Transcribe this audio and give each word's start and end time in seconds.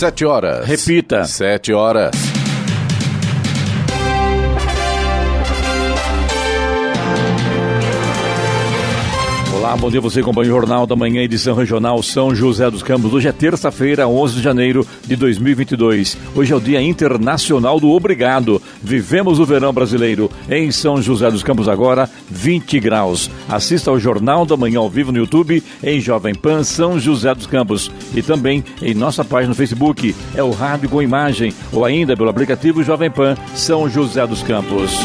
Sete 0.00 0.24
horas. 0.24 0.66
Repita. 0.66 1.26
Sete 1.26 1.74
horas. 1.74 2.29
Olá, 9.70 9.76
bom 9.76 9.88
dia. 9.88 10.00
Você 10.00 10.18
acompanha 10.18 10.48
o 10.48 10.52
Jornal 10.52 10.84
da 10.84 10.96
Manhã, 10.96 11.22
edição 11.22 11.54
regional 11.54 12.02
São 12.02 12.34
José 12.34 12.68
dos 12.68 12.82
Campos. 12.82 13.14
Hoje 13.14 13.28
é 13.28 13.32
terça-feira, 13.32 14.08
11 14.08 14.34
de 14.34 14.42
janeiro 14.42 14.84
de 15.06 15.14
2022. 15.14 16.18
Hoje 16.34 16.52
é 16.52 16.56
o 16.56 16.60
Dia 16.60 16.82
Internacional 16.82 17.78
do 17.78 17.88
Obrigado. 17.88 18.60
Vivemos 18.82 19.38
o 19.38 19.44
verão 19.44 19.72
brasileiro 19.72 20.28
em 20.50 20.72
São 20.72 21.00
José 21.00 21.30
dos 21.30 21.44
Campos 21.44 21.68
agora, 21.68 22.10
20 22.28 22.80
graus. 22.80 23.30
Assista 23.48 23.92
ao 23.92 24.00
Jornal 24.00 24.44
da 24.44 24.56
Manhã 24.56 24.80
ao 24.80 24.90
vivo 24.90 25.12
no 25.12 25.18
YouTube 25.18 25.62
em 25.84 26.00
Jovem 26.00 26.34
Pan 26.34 26.64
São 26.64 26.98
José 26.98 27.32
dos 27.32 27.46
Campos 27.46 27.92
e 28.12 28.22
também 28.22 28.64
em 28.82 28.92
nossa 28.92 29.24
página 29.24 29.50
no 29.50 29.54
Facebook. 29.54 30.16
É 30.34 30.42
o 30.42 30.50
Rádio 30.50 30.88
com 30.88 31.00
Imagem 31.00 31.54
ou 31.72 31.84
ainda 31.84 32.16
pelo 32.16 32.28
aplicativo 32.28 32.82
Jovem 32.82 33.08
Pan 33.08 33.36
São 33.54 33.88
José 33.88 34.26
dos 34.26 34.42
Campos. 34.42 34.98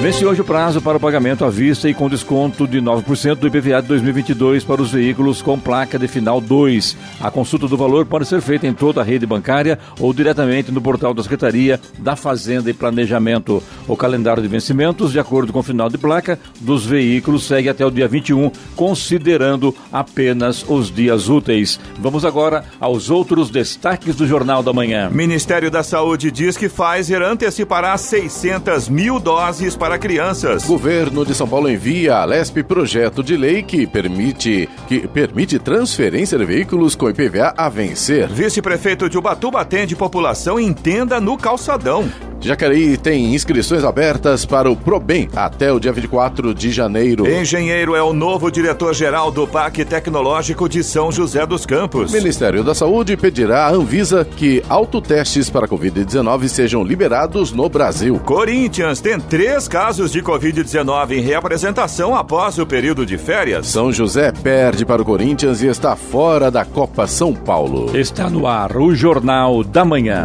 Vence 0.00 0.24
hoje 0.24 0.40
o 0.40 0.44
prazo 0.44 0.80
para 0.80 0.96
o 0.96 1.00
pagamento 1.00 1.44
à 1.44 1.50
vista 1.50 1.86
e 1.86 1.92
com 1.92 2.08
desconto 2.08 2.66
de 2.66 2.80
9% 2.80 3.34
do 3.34 3.46
IPVA 3.46 3.82
de 3.82 3.88
2022 3.88 4.64
para 4.64 4.80
os 4.80 4.90
veículos 4.90 5.42
com 5.42 5.60
placa 5.60 5.98
de 5.98 6.08
final 6.08 6.40
2. 6.40 6.96
A 7.20 7.30
consulta 7.30 7.68
do 7.68 7.76
valor 7.76 8.06
pode 8.06 8.24
ser 8.24 8.40
feita 8.40 8.66
em 8.66 8.72
toda 8.72 9.02
a 9.02 9.04
rede 9.04 9.26
bancária 9.26 9.78
ou 10.00 10.14
diretamente 10.14 10.72
no 10.72 10.80
portal 10.80 11.12
da 11.12 11.22
Secretaria 11.22 11.78
da 11.98 12.16
Fazenda 12.16 12.70
e 12.70 12.72
Planejamento. 12.72 13.62
O 13.86 13.94
calendário 13.94 14.42
de 14.42 14.48
vencimentos, 14.48 15.12
de 15.12 15.20
acordo 15.20 15.52
com 15.52 15.58
o 15.58 15.62
final 15.62 15.90
de 15.90 15.98
placa 15.98 16.40
dos 16.58 16.86
veículos, 16.86 17.44
segue 17.44 17.68
até 17.68 17.84
o 17.84 17.90
dia 17.90 18.08
21, 18.08 18.50
considerando 18.74 19.76
apenas 19.92 20.64
os 20.66 20.90
dias 20.90 21.28
úteis. 21.28 21.78
Vamos 21.98 22.24
agora 22.24 22.64
aos 22.80 23.10
outros 23.10 23.50
destaques 23.50 24.16
do 24.16 24.26
Jornal 24.26 24.62
da 24.62 24.72
Manhã. 24.72 25.10
Ministério 25.10 25.70
da 25.70 25.82
Saúde 25.82 26.30
diz 26.30 26.56
que 26.56 26.70
Pfizer 26.70 27.20
antecipará 27.20 27.98
600 27.98 28.88
mil 28.88 29.20
doses 29.20 29.76
para 29.76 29.89
para 29.90 29.98
crianças. 29.98 30.64
Governo 30.64 31.26
de 31.26 31.34
São 31.34 31.48
Paulo 31.48 31.68
envia 31.68 32.18
a 32.18 32.24
LESP 32.24 32.62
projeto 32.62 33.24
de 33.24 33.36
lei 33.36 33.60
que 33.60 33.88
permite, 33.88 34.68
que 34.86 35.08
permite 35.08 35.58
transferência 35.58 36.38
de 36.38 36.44
veículos 36.44 36.94
com 36.94 37.10
IPVA 37.10 37.52
a 37.56 37.68
vencer. 37.68 38.28
Vice-prefeito 38.28 39.10
de 39.10 39.18
Ubatuba 39.18 39.60
atende 39.60 39.96
população 39.96 40.60
em 40.60 40.72
tenda 40.72 41.20
no 41.20 41.36
calçadão. 41.36 42.08
Jacareí 42.40 42.96
tem 42.96 43.34
inscrições 43.34 43.84
abertas 43.84 44.46
para 44.46 44.70
o 44.70 44.74
Probem 44.74 45.28
até 45.36 45.70
o 45.72 45.78
dia 45.78 45.92
24 45.92 46.54
de 46.54 46.70
janeiro. 46.70 47.30
Engenheiro 47.30 47.94
é 47.94 48.02
o 48.02 48.12
novo 48.12 48.50
diretor-geral 48.50 49.30
do 49.30 49.46
Parque 49.46 49.84
Tecnológico 49.84 50.68
de 50.68 50.82
São 50.82 51.12
José 51.12 51.44
dos 51.44 51.66
Campos. 51.66 52.12
Ministério 52.12 52.64
da 52.64 52.74
Saúde 52.74 53.16
pedirá 53.16 53.66
à 53.66 53.70
Anvisa 53.72 54.24
que 54.24 54.62
autotestes 54.68 55.50
para 55.50 55.68
Covid-19 55.68 56.48
sejam 56.48 56.82
liberados 56.82 57.52
no 57.52 57.68
Brasil. 57.68 58.18
Corinthians 58.24 59.00
tem 59.00 59.20
três 59.20 59.68
casos 59.68 60.10
de 60.10 60.22
Covid-19 60.22 61.12
em 61.12 61.20
reapresentação 61.20 62.16
após 62.16 62.58
o 62.58 62.66
período 62.66 63.04
de 63.04 63.18
férias. 63.18 63.66
São 63.66 63.92
José 63.92 64.32
perde 64.32 64.86
para 64.86 65.02
o 65.02 65.04
Corinthians 65.04 65.62
e 65.62 65.66
está 65.66 65.94
fora 65.94 66.50
da 66.50 66.64
Copa 66.64 67.06
São 67.06 67.34
Paulo. 67.34 67.96
Está 67.96 68.30
no 68.30 68.46
ar 68.46 68.76
o 68.76 68.94
Jornal 68.94 69.62
da 69.62 69.84
Manhã. 69.84 70.24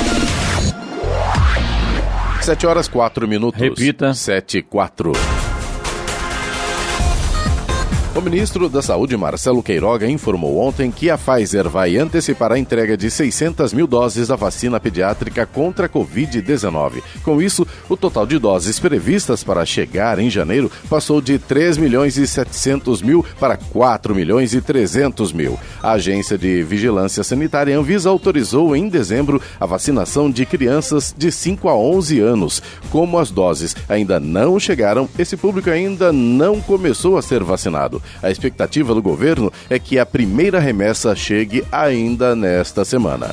7 2.41 2.65
horas 2.65 2.87
4 2.87 3.27
minutos. 3.27 3.61
Repita. 3.61 4.13
7 4.13 4.57
e 4.57 4.61
4. 4.63 5.50
O 8.13 8.19
ministro 8.19 8.67
da 8.67 8.81
Saúde, 8.81 9.15
Marcelo 9.15 9.63
Queiroga, 9.63 10.05
informou 10.05 10.57
ontem 10.57 10.91
que 10.91 11.09
a 11.09 11.17
Pfizer 11.17 11.69
vai 11.69 11.95
antecipar 11.95 12.51
a 12.51 12.59
entrega 12.59 12.97
de 12.97 13.09
600 13.09 13.71
mil 13.71 13.87
doses 13.87 14.27
da 14.27 14.35
vacina 14.35 14.81
pediátrica 14.81 15.45
contra 15.45 15.85
a 15.85 15.89
Covid-19. 15.89 17.01
Com 17.23 17.41
isso, 17.41 17.65
o 17.87 17.95
total 17.95 18.25
de 18.25 18.37
doses 18.37 18.77
previstas 18.79 19.45
para 19.45 19.65
chegar 19.65 20.19
em 20.19 20.29
janeiro 20.29 20.69
passou 20.89 21.21
de 21.21 21.39
3 21.39 21.77
milhões 21.77 22.17
e 22.17 22.27
700 22.27 23.01
mil 23.01 23.25
para 23.39 23.55
4 23.55 24.13
milhões 24.13 24.53
e 24.53 24.59
300 24.59 25.31
mil. 25.31 25.57
A 25.81 25.93
Agência 25.93 26.37
de 26.37 26.63
Vigilância 26.63 27.23
Sanitária 27.23 27.79
Anvisa 27.79 28.09
autorizou 28.09 28.75
em 28.75 28.89
dezembro 28.89 29.41
a 29.57 29.65
vacinação 29.65 30.29
de 30.29 30.45
crianças 30.45 31.15
de 31.17 31.31
5 31.31 31.69
a 31.69 31.77
11 31.77 32.19
anos. 32.19 32.61
Como 32.89 33.17
as 33.17 33.31
doses 33.31 33.73
ainda 33.87 34.19
não 34.19 34.59
chegaram, 34.59 35.07
esse 35.17 35.37
público 35.37 35.69
ainda 35.69 36.11
não 36.11 36.59
começou 36.59 37.17
a 37.17 37.21
ser 37.21 37.41
vacinado. 37.41 38.00
A 38.21 38.29
expectativa 38.29 38.93
do 38.93 39.01
governo 39.01 39.51
é 39.69 39.77
que 39.79 39.99
a 39.99 40.05
primeira 40.05 40.59
remessa 40.59 41.15
chegue 41.15 41.63
ainda 41.71 42.35
nesta 42.35 42.85
semana. 42.85 43.29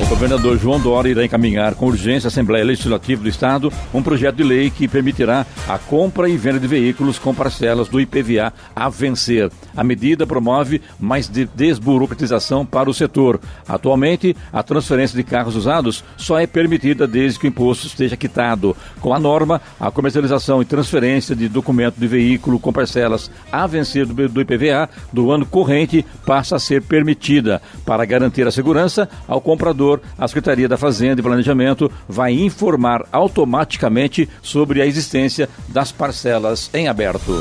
O 0.00 0.06
governador 0.06 0.58
João 0.58 0.80
Dória 0.80 1.10
irá 1.10 1.24
encaminhar 1.24 1.74
com 1.74 1.86
urgência 1.86 2.26
à 2.26 2.28
Assembleia 2.28 2.64
Legislativa 2.64 3.22
do 3.22 3.28
Estado 3.28 3.72
um 3.92 4.02
projeto 4.02 4.36
de 4.36 4.42
lei 4.42 4.70
que 4.70 4.88
permitirá 4.88 5.46
a 5.68 5.78
compra 5.78 6.28
e 6.28 6.36
venda 6.36 6.58
de 6.58 6.66
veículos 6.66 7.18
com 7.18 7.34
parcelas 7.34 7.88
do 7.88 8.00
IPVA 8.00 8.52
a 8.74 8.88
vencer. 8.88 9.50
A 9.76 9.84
medida 9.84 10.26
promove 10.26 10.80
mais 10.98 11.28
de 11.28 11.44
desburocratização 11.44 12.64
para 12.64 12.90
o 12.90 12.94
setor. 12.94 13.40
Atualmente, 13.68 14.36
a 14.52 14.62
transferência 14.62 15.16
de 15.16 15.22
carros 15.22 15.56
usados 15.56 16.02
só 16.16 16.38
é 16.38 16.46
permitida 16.46 17.06
desde 17.06 17.38
que 17.38 17.46
o 17.46 17.48
imposto 17.48 17.86
esteja 17.86 18.16
quitado. 18.16 18.76
Com 19.00 19.14
a 19.14 19.20
norma, 19.20 19.60
a 19.78 19.90
comercialização 19.90 20.60
e 20.60 20.64
transferência 20.64 21.36
de 21.36 21.48
documento 21.48 21.96
de 21.96 22.06
veículo 22.06 22.58
com 22.58 22.72
parcelas 22.72 23.30
a 23.50 23.66
vencer 23.66 24.01
do 24.06 24.40
IPVA 24.40 24.88
do 25.12 25.30
ano 25.30 25.46
corrente 25.46 26.04
passa 26.26 26.56
a 26.56 26.58
ser 26.58 26.82
permitida. 26.82 27.60
Para 27.84 28.04
garantir 28.04 28.46
a 28.46 28.50
segurança 28.50 29.08
ao 29.26 29.40
comprador, 29.40 30.00
a 30.18 30.26
Secretaria 30.28 30.68
da 30.68 30.76
Fazenda 30.76 31.20
e 31.20 31.22
Planejamento 31.22 31.90
vai 32.08 32.32
informar 32.32 33.06
automaticamente 33.12 34.28
sobre 34.42 34.80
a 34.80 34.86
existência 34.86 35.48
das 35.68 35.92
parcelas 35.92 36.70
em 36.74 36.88
aberto. 36.88 37.32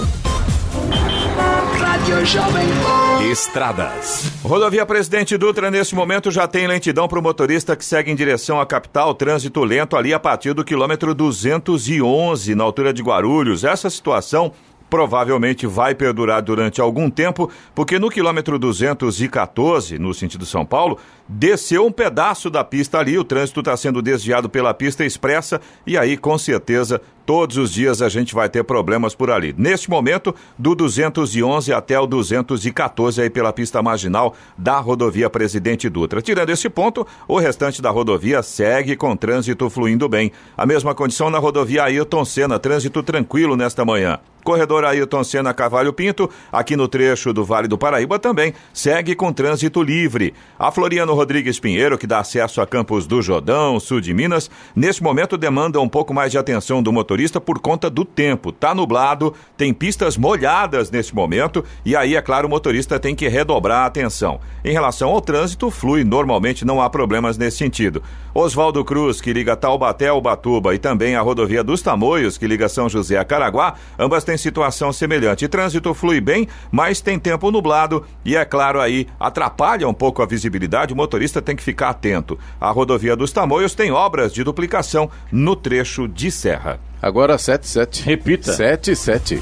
Estradas. 3.31 4.31
Rodovia 4.43 4.85
Presidente 4.85 5.37
Dutra, 5.37 5.69
nesse 5.69 5.93
momento, 5.93 6.31
já 6.31 6.47
tem 6.47 6.67
lentidão 6.67 7.07
para 7.07 7.19
o 7.19 7.21
motorista 7.21 7.75
que 7.75 7.85
segue 7.85 8.11
em 8.11 8.15
direção 8.15 8.59
à 8.59 8.65
capital. 8.65 9.13
Trânsito 9.13 9.63
lento 9.63 9.95
ali 9.95 10.13
a 10.13 10.19
partir 10.19 10.53
do 10.53 10.63
quilômetro 10.63 11.13
211, 11.13 12.55
na 12.55 12.63
altura 12.63 12.91
de 12.91 13.01
Guarulhos. 13.01 13.63
Essa 13.63 13.89
situação 13.89 14.51
provavelmente 14.91 15.65
vai 15.65 15.95
perdurar 15.95 16.41
durante 16.41 16.81
algum 16.81 17.09
tempo, 17.09 17.49
porque 17.73 17.97
no 17.97 18.09
quilômetro 18.09 18.59
214, 18.59 19.97
no 19.97 20.13
sentido 20.13 20.45
São 20.45 20.65
Paulo, 20.65 20.99
desceu 21.33 21.85
um 21.85 21.91
pedaço 21.91 22.49
da 22.49 22.61
pista 22.61 22.99
ali, 22.99 23.17
o 23.17 23.23
trânsito 23.23 23.61
está 23.61 23.77
sendo 23.77 24.01
desviado 24.01 24.49
pela 24.49 24.73
pista 24.73 25.05
expressa 25.05 25.61
e 25.87 25.97
aí, 25.97 26.17
com 26.17 26.37
certeza, 26.37 27.01
todos 27.25 27.55
os 27.55 27.71
dias 27.71 28.01
a 28.01 28.09
gente 28.09 28.35
vai 28.35 28.49
ter 28.49 28.63
problemas 28.63 29.15
por 29.15 29.31
ali. 29.31 29.55
Neste 29.57 29.89
momento, 29.89 30.35
do 30.57 30.75
211 30.75 31.71
até 31.71 31.97
o 31.97 32.05
214 32.05 33.21
aí 33.21 33.29
pela 33.29 33.53
pista 33.53 33.81
marginal 33.81 34.35
da 34.57 34.79
rodovia 34.79 35.29
Presidente 35.29 35.87
Dutra. 35.87 36.21
Tirando 36.21 36.49
esse 36.49 36.69
ponto, 36.69 37.07
o 37.27 37.39
restante 37.39 37.81
da 37.81 37.89
rodovia 37.89 38.43
segue 38.43 38.97
com 38.97 39.15
trânsito 39.15 39.69
fluindo 39.69 40.09
bem. 40.09 40.33
A 40.57 40.65
mesma 40.65 40.93
condição 40.93 41.29
na 41.29 41.39
rodovia 41.39 41.83
Ailton 41.83 42.25
Senna, 42.25 42.59
trânsito 42.59 43.01
tranquilo 43.01 43.55
nesta 43.55 43.85
manhã. 43.85 44.19
Corredor 44.43 44.83
Ailton 44.83 45.23
Senna 45.23 45.53
Carvalho 45.53 45.93
Pinto, 45.93 46.29
aqui 46.51 46.75
no 46.75 46.87
trecho 46.87 47.31
do 47.31 47.45
Vale 47.45 47.67
do 47.67 47.77
Paraíba 47.77 48.17
também, 48.19 48.53
segue 48.73 49.15
com 49.15 49.31
trânsito 49.31 49.81
livre. 49.83 50.33
A 50.57 50.71
Floriano 50.71 51.13
Rodrigues 51.21 51.59
Pinheiro, 51.59 51.99
que 51.99 52.07
dá 52.07 52.17
acesso 52.17 52.61
a 52.61 52.65
Campos 52.65 53.05
do 53.05 53.21
Jordão, 53.21 53.79
sul 53.79 54.01
de 54.01 54.11
Minas, 54.11 54.49
neste 54.75 55.03
momento 55.03 55.37
demanda 55.37 55.79
um 55.79 55.87
pouco 55.87 56.15
mais 56.15 56.31
de 56.31 56.37
atenção 56.39 56.81
do 56.81 56.91
motorista 56.91 57.39
por 57.39 57.59
conta 57.59 57.91
do 57.91 58.03
tempo. 58.03 58.51
Tá 58.51 58.73
nublado, 58.73 59.35
tem 59.55 59.71
pistas 59.71 60.17
molhadas 60.17 60.89
neste 60.89 61.13
momento 61.13 61.63
e 61.85 61.95
aí, 61.95 62.15
é 62.15 62.21
claro, 62.23 62.47
o 62.47 62.49
motorista 62.49 62.99
tem 62.99 63.13
que 63.13 63.27
redobrar 63.27 63.83
a 63.83 63.85
atenção. 63.85 64.39
Em 64.65 64.73
relação 64.73 65.09
ao 65.09 65.21
trânsito, 65.21 65.69
flui 65.69 66.03
normalmente, 66.03 66.65
não 66.65 66.81
há 66.81 66.89
problemas 66.89 67.37
nesse 67.37 67.57
sentido. 67.57 68.01
Oswaldo 68.33 68.83
Cruz, 68.83 69.21
que 69.21 69.31
liga 69.31 69.55
Taubaté 69.55 70.07
ao 70.07 70.19
Batuba, 70.19 70.73
e 70.73 70.79
também 70.79 71.15
a 71.15 71.21
rodovia 71.21 71.63
dos 71.63 71.83
Tamoios, 71.83 72.35
que 72.35 72.47
liga 72.47 72.67
São 72.67 72.89
José 72.89 73.17
a 73.17 73.23
Caraguá, 73.23 73.75
ambas 73.99 74.23
têm 74.23 74.37
situação 74.37 74.91
semelhante. 74.91 75.47
trânsito 75.47 75.93
flui 75.93 76.19
bem, 76.19 76.47
mas 76.71 76.99
tem 76.99 77.19
tempo 77.19 77.51
nublado 77.51 78.03
e, 78.25 78.35
é 78.35 78.43
claro, 78.43 78.81
aí 78.81 79.05
atrapalha 79.19 79.87
um 79.87 79.93
pouco 79.93 80.23
a 80.23 80.25
visibilidade. 80.25 80.93
O 80.93 80.95
motorista 81.11 81.41
tem 81.41 81.57
que 81.57 81.63
ficar 81.63 81.89
atento. 81.89 82.39
A 82.59 82.71
rodovia 82.71 83.17
dos 83.17 83.33
Tamoios 83.33 83.75
tem 83.75 83.91
obras 83.91 84.33
de 84.33 84.45
duplicação 84.45 85.11
no 85.29 85.57
trecho 85.57 86.07
de 86.07 86.31
serra. 86.31 86.79
Agora 87.01 87.37
77. 87.37 88.03
Repita. 88.03 88.53
77. 88.53 89.41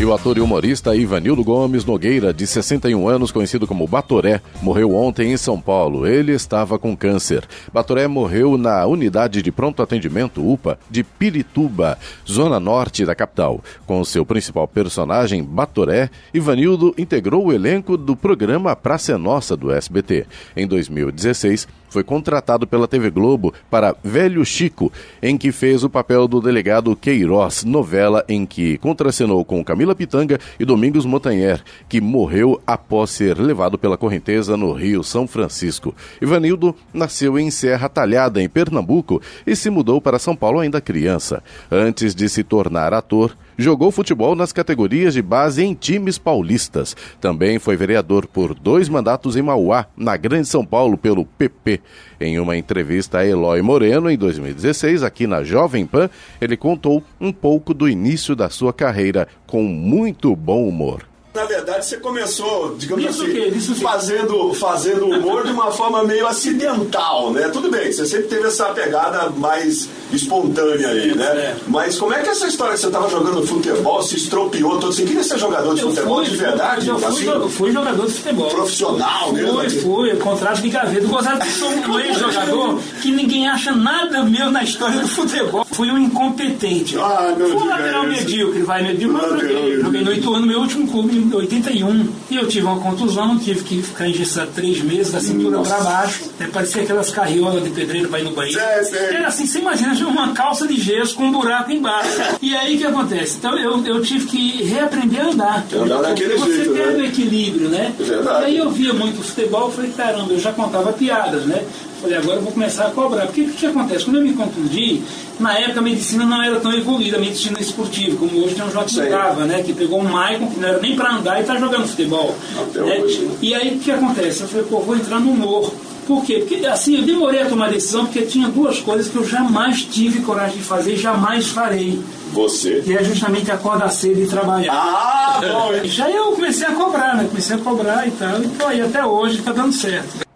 E 0.00 0.04
o 0.04 0.14
ator 0.14 0.38
e 0.38 0.40
humorista 0.40 0.94
Ivanildo 0.94 1.42
Gomes 1.42 1.84
Nogueira, 1.84 2.32
de 2.32 2.46
61 2.46 3.08
anos, 3.08 3.32
conhecido 3.32 3.66
como 3.66 3.84
Batoré, 3.84 4.40
morreu 4.62 4.94
ontem 4.94 5.32
em 5.32 5.36
São 5.36 5.60
Paulo. 5.60 6.06
Ele 6.06 6.30
estava 6.30 6.78
com 6.78 6.96
câncer. 6.96 7.44
Batoré 7.72 8.06
morreu 8.06 8.56
na 8.56 8.86
unidade 8.86 9.42
de 9.42 9.50
pronto 9.50 9.82
atendimento 9.82 10.40
UPA 10.40 10.78
de 10.88 11.02
Pirituba, 11.02 11.98
zona 12.24 12.60
norte 12.60 13.04
da 13.04 13.12
capital. 13.12 13.60
Com 13.86 14.04
seu 14.04 14.24
principal 14.24 14.68
personagem, 14.68 15.42
Batoré, 15.42 16.10
Ivanildo 16.32 16.94
integrou 16.96 17.46
o 17.46 17.52
elenco 17.52 17.96
do 17.96 18.14
programa 18.14 18.76
Praça 18.76 19.14
é 19.14 19.16
Nossa 19.16 19.56
do 19.56 19.72
SBT. 19.72 20.26
Em 20.56 20.64
2016, 20.64 21.66
foi 21.88 22.02
contratado 22.02 22.66
pela 22.66 22.88
TV 22.88 23.10
Globo 23.10 23.52
para 23.70 23.96
Velho 24.02 24.44
Chico, 24.44 24.92
em 25.22 25.36
que 25.36 25.52
fez 25.52 25.84
o 25.84 25.90
papel 25.90 26.28
do 26.28 26.40
delegado 26.40 26.94
Queiroz, 26.96 27.64
novela 27.64 28.24
em 28.28 28.44
que 28.44 28.78
contracenou 28.78 29.44
com 29.44 29.64
Camila 29.64 29.94
Pitanga 29.94 30.38
e 30.58 30.64
Domingos 30.64 31.06
Montanher, 31.06 31.62
que 31.88 32.00
morreu 32.00 32.60
após 32.66 33.10
ser 33.10 33.38
levado 33.38 33.78
pela 33.78 33.96
correnteza 33.96 34.56
no 34.56 34.72
Rio 34.72 35.02
São 35.02 35.26
Francisco. 35.26 35.94
Ivanildo 36.20 36.74
nasceu 36.92 37.38
em 37.38 37.50
Serra 37.50 37.88
Talhada, 37.88 38.42
em 38.42 38.48
Pernambuco, 38.48 39.20
e 39.46 39.56
se 39.56 39.70
mudou 39.70 40.00
para 40.00 40.18
São 40.18 40.36
Paulo 40.36 40.60
ainda 40.60 40.80
criança. 40.80 41.42
Antes 41.70 42.14
de 42.14 42.28
se 42.28 42.42
tornar 42.42 42.92
ator, 42.94 43.36
jogou 43.58 43.90
futebol 43.90 44.36
nas 44.36 44.52
categorias 44.52 45.14
de 45.14 45.20
base 45.20 45.64
em 45.64 45.74
times 45.74 46.16
paulistas. 46.16 46.96
Também 47.20 47.58
foi 47.58 47.76
vereador 47.76 48.26
por 48.26 48.54
dois 48.54 48.88
mandatos 48.88 49.36
em 49.36 49.42
Mauá, 49.42 49.86
na 49.96 50.16
Grande 50.16 50.46
São 50.46 50.64
Paulo, 50.64 50.96
pelo 50.96 51.26
PP. 51.26 51.80
Em 52.20 52.38
uma 52.38 52.56
entrevista 52.56 53.18
a 53.18 53.26
Eloy 53.26 53.60
Moreno, 53.60 54.08
em 54.08 54.16
2016, 54.16 55.02
aqui 55.02 55.26
na 55.26 55.42
Jovem 55.42 55.84
Pan, 55.84 56.08
ele 56.40 56.56
contou 56.56 57.02
um 57.20 57.32
pouco 57.32 57.74
do 57.74 57.88
início 57.88 58.36
da 58.36 58.48
sua 58.48 58.72
carreira 58.72 59.26
com 59.46 59.64
muito 59.64 60.36
bom 60.36 60.68
humor 60.68 61.07
na 61.38 61.44
verdade, 61.44 61.86
você 61.86 61.96
começou, 61.98 62.74
digamos 62.76 63.04
isso 63.04 63.22
assim, 63.22 63.56
isso 63.56 63.74
fazendo, 63.76 64.52
fazendo 64.54 65.06
humor 65.06 65.46
de 65.46 65.52
uma 65.52 65.70
forma 65.70 66.02
meio 66.02 66.26
acidental, 66.26 67.30
né? 67.32 67.48
Tudo 67.48 67.70
bem, 67.70 67.92
você 67.92 68.04
sempre 68.06 68.26
teve 68.26 68.48
essa 68.48 68.66
pegada 68.66 69.30
mais 69.30 69.88
espontânea 70.12 70.88
aí, 70.88 71.14
né? 71.14 71.24
É. 71.24 71.56
Mas 71.68 71.96
como 71.96 72.12
é 72.12 72.20
que 72.20 72.28
é 72.28 72.32
essa 72.32 72.48
história 72.48 72.74
que 72.74 72.80
você 72.80 72.88
estava 72.88 73.08
jogando 73.08 73.46
futebol, 73.46 74.02
se 74.02 74.16
estropiou 74.16 74.80
todo? 74.80 74.92
Você 74.92 75.04
queria 75.04 75.22
ser 75.22 75.38
jogador 75.38 75.74
de 75.76 75.82
eu 75.82 75.90
futebol 75.90 76.16
fui, 76.16 76.26
de 76.26 76.36
verdade? 76.36 76.88
Eu 76.88 76.98
fui, 76.98 77.08
assim? 77.08 77.26
eu 77.26 77.48
fui 77.48 77.72
jogador 77.72 78.06
de 78.06 78.12
futebol. 78.12 78.50
Profissional 78.50 79.32
mesmo? 79.32 79.52
Fui, 79.52 79.66
aqui. 79.66 79.80
fui, 79.80 80.16
contrato 80.16 80.60
de 80.60 80.70
gaveta. 80.70 81.06
Gozado 81.06 81.40
que 81.40 81.52
sou 81.52 81.70
um 81.70 82.00
ex-jogador 82.00 82.80
que 83.00 83.10
ninguém 83.12 83.48
acha 83.48 83.70
nada 83.72 84.24
meu 84.24 84.50
na 84.50 84.64
história 84.64 85.00
do 85.00 85.08
futebol. 85.08 85.64
Fui 85.70 85.88
um 85.88 85.98
incompetente. 85.98 86.98
Ah, 86.98 87.32
não 87.38 87.46
fui 87.46 87.56
um 87.58 87.68
lateral 87.68 88.06
medíocre, 88.08 88.62
vai, 88.62 88.82
medíocre, 88.82 89.80
joguei. 89.80 90.02
No 90.02 90.08
8 90.08 90.34
anos, 90.34 90.48
meu 90.48 90.60
último 90.60 90.88
clube 90.88 91.27
81 91.36 92.08
e 92.30 92.36
eu 92.36 92.48
tive 92.48 92.66
uma 92.66 92.80
contusão, 92.80 93.38
tive 93.38 93.62
que 93.62 93.82
ficar 93.82 94.08
engessado 94.08 94.50
três 94.54 94.80
meses 94.82 95.12
da 95.12 95.20
cintura 95.20 95.60
para 95.60 95.80
baixo. 95.80 96.24
Né? 96.38 96.48
Parecia 96.52 96.82
aquelas 96.82 97.10
carriolas 97.10 97.62
de 97.62 97.70
pedreiro 97.70 98.08
para 98.08 98.20
ir 98.20 98.24
no 98.24 98.32
banheiro. 98.32 98.60
Era 98.60 99.28
assim, 99.28 99.46
você 99.46 99.58
imagina 99.58 99.92
uma 100.08 100.32
calça 100.32 100.66
de 100.66 100.80
gesso 100.80 101.14
com 101.14 101.24
um 101.24 101.32
buraco 101.32 101.70
embaixo. 101.70 102.20
E 102.40 102.54
aí 102.56 102.76
o 102.76 102.78
que 102.78 102.86
acontece? 102.86 103.36
Então 103.38 103.56
eu, 103.58 103.84
eu 103.84 104.02
tive 104.02 104.26
que 104.26 104.62
reaprender 104.64 105.20
a 105.20 105.30
andar. 105.30 105.66
Andar 105.72 106.02
daquele 106.02 106.36
você 106.36 106.56
jeito, 106.56 106.72
perde 106.72 106.96
né? 106.96 107.02
o 107.02 107.06
equilíbrio, 107.06 107.68
né? 107.68 107.94
Verdade. 107.98 108.42
E 108.42 108.44
aí 108.46 108.56
eu 108.58 108.70
via 108.70 108.92
muito 108.92 109.22
futebol, 109.22 109.70
falei, 109.70 109.90
caramba, 109.92 110.32
eu 110.32 110.40
já 110.40 110.52
contava 110.52 110.92
piadas, 110.92 111.44
né? 111.44 111.64
Falei, 112.00 112.16
agora 112.16 112.36
eu 112.36 112.42
vou 112.42 112.52
começar 112.52 112.86
a 112.86 112.90
cobrar. 112.90 113.26
Porque 113.26 113.42
o 113.42 113.48
que 113.48 113.66
acontece? 113.66 114.04
Quando 114.04 114.16
eu 114.16 114.22
me 114.22 114.32
contundi, 114.32 115.02
na 115.40 115.58
época 115.58 115.80
a 115.80 115.82
medicina 115.82 116.24
não 116.24 116.42
era 116.42 116.60
tão 116.60 116.72
evoluída, 116.72 117.16
a 117.16 117.20
medicina 117.20 117.60
esportiva, 117.60 118.16
como 118.16 118.44
hoje 118.44 118.54
tem 118.54 118.64
um 118.64 118.70
Joaquim 118.70 119.00
né? 119.46 119.62
Que 119.64 119.72
pegou 119.72 120.00
um 120.00 120.04
Maicon, 120.04 120.46
que 120.48 120.60
não 120.60 120.68
era 120.68 120.78
nem 120.78 120.94
para 120.94 121.14
andar 121.14 121.38
e 121.38 121.40
está 121.40 121.56
jogando 121.56 121.88
futebol. 121.88 122.34
Né? 122.74 123.02
E 123.42 123.54
aí 123.54 123.76
o 123.76 123.78
que 123.80 123.90
acontece? 123.90 124.42
Eu 124.42 124.48
falei, 124.48 124.66
pô, 124.66 124.80
vou 124.80 124.96
entrar 124.96 125.20
no 125.20 125.32
humor. 125.32 125.72
Por 126.06 126.24
quê? 126.24 126.42
Porque 126.48 126.64
assim, 126.64 126.96
eu 126.96 127.02
demorei 127.02 127.42
a 127.42 127.46
tomar 127.46 127.68
decisão 127.68 128.06
porque 128.06 128.22
tinha 128.22 128.48
duas 128.48 128.78
coisas 128.78 129.08
que 129.08 129.16
eu 129.16 129.28
jamais 129.28 129.82
tive 129.82 130.20
coragem 130.20 130.56
de 130.56 130.64
fazer 130.64 130.94
e 130.94 130.96
jamais 130.96 131.48
farei. 131.48 132.00
Você? 132.32 132.80
Que 132.80 132.96
é 132.96 133.04
justamente 133.04 133.50
acordar 133.50 133.90
cedo 133.90 134.22
e 134.22 134.26
trabalhar. 134.26 134.72
Ah, 134.72 135.38
bom. 135.40 135.72
Já 135.84 136.10
eu 136.10 136.32
comecei 136.32 136.66
a 136.66 136.72
cobrar, 136.72 137.14
né? 137.14 137.26
Comecei 137.28 137.56
a 137.56 137.58
cobrar 137.58 138.08
e 138.08 138.10
tal. 138.12 138.40
E, 138.72 138.76
e 138.76 138.80
até 138.80 139.04
hoje 139.04 139.40
está 139.40 139.52
dando 139.52 139.72
certo. 139.72 140.27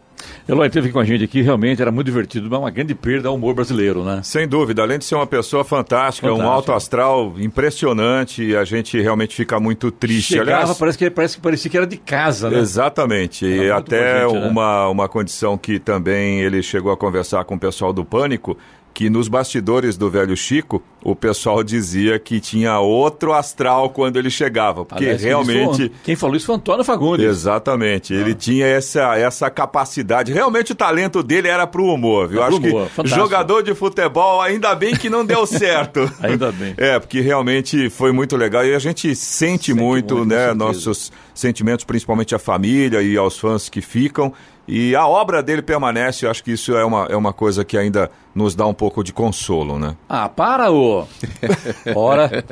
Eloy 0.49 0.69
teve 0.69 0.91
com 0.91 0.99
a 0.99 1.05
gente 1.05 1.25
aqui, 1.25 1.41
realmente 1.41 1.81
era 1.81 1.93
muito 1.93 2.07
divertido, 2.07 2.49
mas 2.51 2.59
uma 2.59 2.71
grande 2.71 2.95
perda 2.95 3.29
ao 3.29 3.35
humor 3.35 3.55
brasileiro, 3.55 4.05
né? 4.05 4.21
Sem 4.25 4.47
dúvida, 4.49 4.83
além 4.83 4.99
de 4.99 5.05
ser 5.05 5.15
uma 5.15 5.27
pessoa 5.27 5.65
fantástica, 5.65 6.27
Fantástico. 6.27 6.49
um 6.49 6.51
alto 6.51 6.73
astral 6.73 7.35
impressionante, 7.39 8.57
a 8.57 8.65
gente 8.65 9.01
realmente 9.01 9.35
fica 9.35 9.61
muito 9.61 9.91
triste. 9.91 10.35
Chegava, 10.35 10.63
Aliás, 10.63 10.79
parece 10.79 10.99
que 10.99 11.11
parece 11.11 11.37
que 11.37 11.43
parecia 11.43 11.71
que 11.71 11.77
era 11.77 11.87
de 11.87 11.97
casa, 11.97 12.51
né? 12.51 12.59
Exatamente. 12.59 13.47
Era 13.47 13.65
e 13.65 13.71
até 13.71 14.23
gente, 14.23 14.35
né? 14.35 14.47
uma, 14.49 14.89
uma 14.89 15.09
condição 15.09 15.57
que 15.57 15.79
também 15.79 16.41
ele 16.41 16.63
chegou 16.63 16.93
a 16.93 16.97
conversar 16.97 17.45
com 17.45 17.55
o 17.55 17.59
pessoal 17.59 17.93
do 17.93 18.05
Pânico, 18.05 18.57
que 18.93 19.09
nos 19.09 19.29
bastidores 19.29 19.97
do 19.97 20.11
velho 20.11 20.37
Chico, 20.37 20.83
o 21.03 21.17
pessoal 21.17 21.63
dizia 21.65 22.19
que 22.19 22.41
tinha 22.41 22.79
outro 22.79 23.33
astral 23.33 23.91
quando 23.91 24.19
ele 24.19 24.31
chegava, 24.31 24.85
porque 24.85 25.05
Aliás, 25.05 25.23
realmente... 25.23 25.91
Quem 26.05 26.15
falou 26.15 26.37
isso 26.37 26.47
foi 26.47 26.55
Antônio 26.55 26.85
Fagundes. 26.85 27.27
Exatamente, 27.27 28.15
ah. 28.15 28.17
ele 28.17 28.35
tinha 28.35 28.67
essa, 28.67 29.17
essa 29.17 29.51
capacidade, 29.51 30.33
realmente 30.33 30.73
o 30.73 30.75
talento 30.75 31.23
dele 31.23 31.49
era 31.49 31.67
pro 31.67 31.87
humor, 31.87 32.29
viu? 32.29 32.43
Acho 32.43 32.59
humor, 32.59 32.87
que 32.89 32.95
fantástico. 32.95 33.25
jogador 33.25 33.63
de 33.63 33.75
futebol, 33.75 34.41
ainda 34.41 34.75
bem 34.75 34.95
que 34.95 35.11
não 35.11 35.25
deu 35.25 35.47
certo. 35.47 36.11
ainda 36.21 36.53
bem. 36.53 36.75
É, 36.77 36.99
porque 36.99 37.21
realmente 37.21 37.91
foi 37.91 38.13
muito 38.13 38.37
legal 38.37 38.65
e 38.65 38.75
a 38.75 38.79
gente 38.79 39.15
sente, 39.15 39.53
sente 39.63 39.75
muito, 39.75 40.17
muito, 40.17 40.29
né, 40.29 40.55
nossos 40.55 41.11
sentimentos, 41.35 41.85
principalmente 41.85 42.35
a 42.35 42.39
família 42.39 43.03
e 43.03 43.17
aos 43.17 43.39
fãs 43.39 43.69
que 43.69 43.81
ficam, 43.81 44.33
e 44.67 44.95
a 44.95 45.07
obra 45.07 45.43
dele 45.43 45.63
permanece, 45.63 46.25
eu 46.25 46.31
acho 46.31 46.43
que 46.43 46.53
isso 46.53 46.77
é 46.77 46.85
uma, 46.85 47.07
é 47.07 47.17
uma 47.17 47.33
coisa 47.33 47.65
que 47.65 47.77
ainda 47.77 48.11
nos 48.35 48.55
dá 48.55 48.67
um 48.67 48.75
pouco 48.75 49.03
de 49.03 49.13
consolo, 49.13 49.79
né? 49.79 49.97
Ah, 50.09 50.29
para, 50.29 50.71
ô! 50.71 51.07
Ora. 51.95 52.45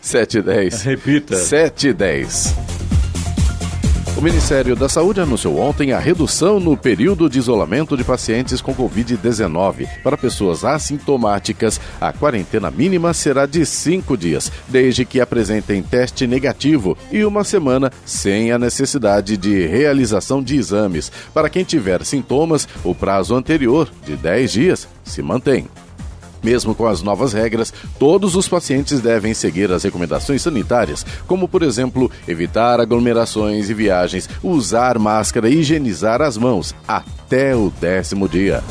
7 0.00 0.38
e 0.38 0.42
10. 0.42 0.82
Repita. 0.82 1.36
7 1.36 1.88
e 1.88 1.92
10. 1.92 2.91
O 4.14 4.20
Ministério 4.20 4.76
da 4.76 4.90
Saúde 4.90 5.22
anunciou 5.22 5.58
ontem 5.58 5.92
a 5.92 5.98
redução 5.98 6.60
no 6.60 6.76
período 6.76 7.30
de 7.30 7.38
isolamento 7.38 7.96
de 7.96 8.04
pacientes 8.04 8.60
com 8.60 8.74
Covid-19. 8.74 9.88
Para 10.02 10.18
pessoas 10.18 10.64
assintomáticas, 10.64 11.80
a 11.98 12.12
quarentena 12.12 12.70
mínima 12.70 13.14
será 13.14 13.46
de 13.46 13.64
cinco 13.64 14.16
dias, 14.16 14.52
desde 14.68 15.06
que 15.06 15.18
apresentem 15.18 15.82
teste 15.82 16.26
negativo 16.26 16.96
e 17.10 17.24
uma 17.24 17.42
semana 17.42 17.90
sem 18.04 18.52
a 18.52 18.58
necessidade 18.58 19.36
de 19.36 19.66
realização 19.66 20.42
de 20.42 20.56
exames. 20.56 21.10
Para 21.32 21.48
quem 21.48 21.64
tiver 21.64 22.04
sintomas, 22.04 22.68
o 22.84 22.94
prazo 22.94 23.34
anterior, 23.34 23.88
de 24.04 24.14
10 24.14 24.52
dias, 24.52 24.88
se 25.02 25.22
mantém. 25.22 25.66
Mesmo 26.42 26.74
com 26.74 26.86
as 26.86 27.02
novas 27.02 27.32
regras, 27.32 27.72
todos 27.98 28.34
os 28.34 28.48
pacientes 28.48 29.00
devem 29.00 29.34
seguir 29.34 29.70
as 29.70 29.84
recomendações 29.84 30.42
sanitárias, 30.42 31.06
como, 31.26 31.48
por 31.48 31.62
exemplo, 31.62 32.10
evitar 32.26 32.80
aglomerações 32.80 33.70
e 33.70 33.74
viagens, 33.74 34.28
usar 34.42 34.98
máscara 34.98 35.48
e 35.48 35.60
higienizar 35.60 36.20
as 36.20 36.36
mãos 36.36 36.74
até 36.86 37.54
o 37.54 37.70
décimo 37.80 38.28
dia. 38.28 38.62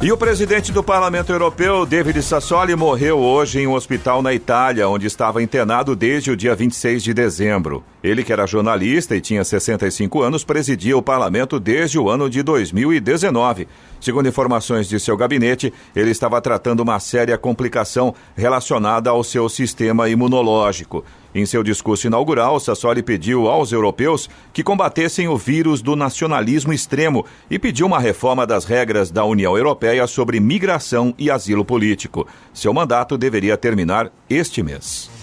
E 0.00 0.12
o 0.12 0.16
presidente 0.16 0.70
do 0.70 0.80
Parlamento 0.80 1.32
Europeu, 1.32 1.84
David 1.84 2.22
Sassoli, 2.22 2.76
morreu 2.76 3.18
hoje 3.18 3.58
em 3.58 3.66
um 3.66 3.72
hospital 3.72 4.22
na 4.22 4.32
Itália, 4.32 4.88
onde 4.88 5.08
estava 5.08 5.42
internado 5.42 5.96
desde 5.96 6.30
o 6.30 6.36
dia 6.36 6.54
26 6.54 7.02
de 7.02 7.12
dezembro. 7.12 7.82
Ele, 8.00 8.22
que 8.22 8.32
era 8.32 8.46
jornalista 8.46 9.16
e 9.16 9.20
tinha 9.20 9.42
65 9.42 10.22
anos, 10.22 10.44
presidia 10.44 10.96
o 10.96 11.02
parlamento 11.02 11.58
desde 11.58 11.98
o 11.98 12.08
ano 12.08 12.30
de 12.30 12.44
2019. 12.44 13.66
Segundo 14.00 14.28
informações 14.28 14.88
de 14.88 15.00
seu 15.00 15.16
gabinete, 15.16 15.74
ele 15.96 16.12
estava 16.12 16.40
tratando 16.40 16.78
uma 16.78 17.00
séria 17.00 17.36
complicação 17.36 18.14
relacionada 18.36 19.10
ao 19.10 19.24
seu 19.24 19.48
sistema 19.48 20.08
imunológico. 20.08 21.04
Em 21.34 21.44
seu 21.44 21.62
discurso 21.62 22.06
inaugural, 22.06 22.58
Sassoli 22.58 23.02
pediu 23.02 23.48
aos 23.48 23.70
europeus 23.70 24.30
que 24.52 24.62
combatessem 24.62 25.28
o 25.28 25.36
vírus 25.36 25.82
do 25.82 25.94
nacionalismo 25.94 26.72
extremo 26.72 27.24
e 27.50 27.58
pediu 27.58 27.86
uma 27.86 27.98
reforma 27.98 28.46
das 28.46 28.64
regras 28.64 29.10
da 29.10 29.24
União 29.24 29.56
Europeia 29.56 30.06
sobre 30.06 30.40
migração 30.40 31.14
e 31.18 31.30
asilo 31.30 31.64
político. 31.64 32.26
Seu 32.54 32.72
mandato 32.72 33.18
deveria 33.18 33.56
terminar 33.56 34.10
este 34.28 34.62
mês. 34.62 35.17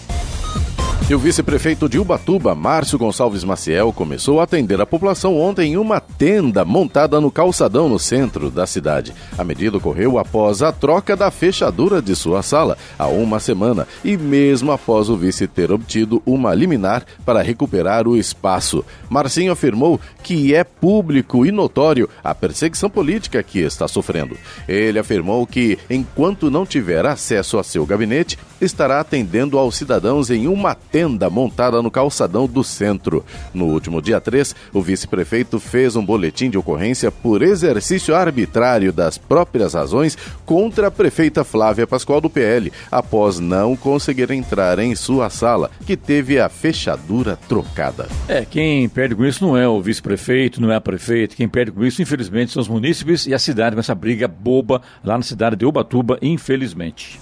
E 1.08 1.14
o 1.14 1.20
vice-prefeito 1.20 1.88
de 1.88 2.00
Ubatuba, 2.00 2.52
Márcio 2.52 2.98
Gonçalves 2.98 3.44
Maciel, 3.44 3.92
começou 3.92 4.40
a 4.40 4.42
atender 4.42 4.80
a 4.80 4.86
população 4.86 5.38
ontem 5.38 5.74
em 5.74 5.76
uma 5.76 6.00
tenda 6.00 6.64
montada 6.64 7.20
no 7.20 7.30
calçadão 7.30 7.88
no 7.88 7.96
centro 7.96 8.50
da 8.50 8.66
cidade. 8.66 9.14
A 9.38 9.44
medida 9.44 9.76
ocorreu 9.76 10.18
após 10.18 10.62
a 10.62 10.72
troca 10.72 11.14
da 11.14 11.30
fechadura 11.30 12.02
de 12.02 12.16
sua 12.16 12.42
sala 12.42 12.76
há 12.98 13.06
uma 13.06 13.38
semana 13.38 13.86
e 14.04 14.16
mesmo 14.16 14.72
após 14.72 15.08
o 15.08 15.16
vice 15.16 15.46
ter 15.46 15.70
obtido 15.70 16.20
uma 16.26 16.52
liminar 16.52 17.04
para 17.24 17.40
recuperar 17.40 18.08
o 18.08 18.16
espaço. 18.16 18.84
Marcinho 19.08 19.52
afirmou 19.52 20.00
que 20.24 20.56
é 20.56 20.64
público 20.64 21.46
e 21.46 21.52
notório 21.52 22.08
a 22.24 22.34
perseguição 22.34 22.90
política 22.90 23.44
que 23.44 23.60
está 23.60 23.86
sofrendo. 23.86 24.36
Ele 24.66 24.98
afirmou 24.98 25.46
que, 25.46 25.78
enquanto 25.88 26.50
não 26.50 26.66
tiver 26.66 27.06
acesso 27.06 27.60
a 27.60 27.62
seu 27.62 27.86
gabinete, 27.86 28.36
estará 28.60 28.98
atendendo 28.98 29.56
aos 29.56 29.76
cidadãos 29.76 30.30
em 30.30 30.48
uma 30.48 30.74
tenda 30.90 31.28
montada 31.28 31.82
no 31.82 31.90
calçadão 31.90 32.46
do 32.46 32.62
centro. 32.62 33.24
No 33.52 33.66
último 33.66 34.00
dia 34.00 34.20
3, 34.20 34.54
o 34.72 34.80
vice-prefeito 34.80 35.58
fez 35.58 35.96
um 35.96 36.04
boletim 36.04 36.50
de 36.50 36.58
ocorrência 36.58 37.10
por 37.10 37.42
exercício 37.42 38.14
arbitrário 38.14 38.92
das 38.92 39.18
próprias 39.18 39.74
razões 39.74 40.16
contra 40.44 40.88
a 40.88 40.90
prefeita 40.90 41.44
Flávia 41.44 41.86
Pascoal 41.86 42.20
do 42.20 42.30
PL, 42.30 42.72
após 42.90 43.38
não 43.38 43.76
conseguir 43.76 44.30
entrar 44.30 44.78
em 44.78 44.94
sua 44.94 45.30
sala, 45.30 45.70
que 45.86 45.96
teve 45.96 46.38
a 46.38 46.48
fechadura 46.48 47.38
trocada. 47.48 48.08
É, 48.28 48.44
quem 48.44 48.88
perde 48.88 49.14
com 49.14 49.24
isso 49.24 49.44
não 49.44 49.56
é 49.56 49.68
o 49.68 49.80
vice-prefeito, 49.80 50.60
não 50.60 50.70
é 50.70 50.76
a 50.76 50.80
prefeita, 50.80 51.36
quem 51.36 51.48
perde 51.48 51.72
com 51.72 51.84
isso, 51.84 52.00
infelizmente, 52.00 52.52
são 52.52 52.60
os 52.60 52.68
munícipes 52.68 53.26
e 53.26 53.34
a 53.34 53.38
cidade 53.38 53.74
com 53.74 53.80
essa 53.80 53.94
briga 53.94 54.28
boba 54.28 54.82
lá 55.04 55.16
na 55.16 55.22
cidade 55.22 55.56
de 55.56 55.64
Ubatuba, 55.64 56.18
infelizmente. 56.22 57.18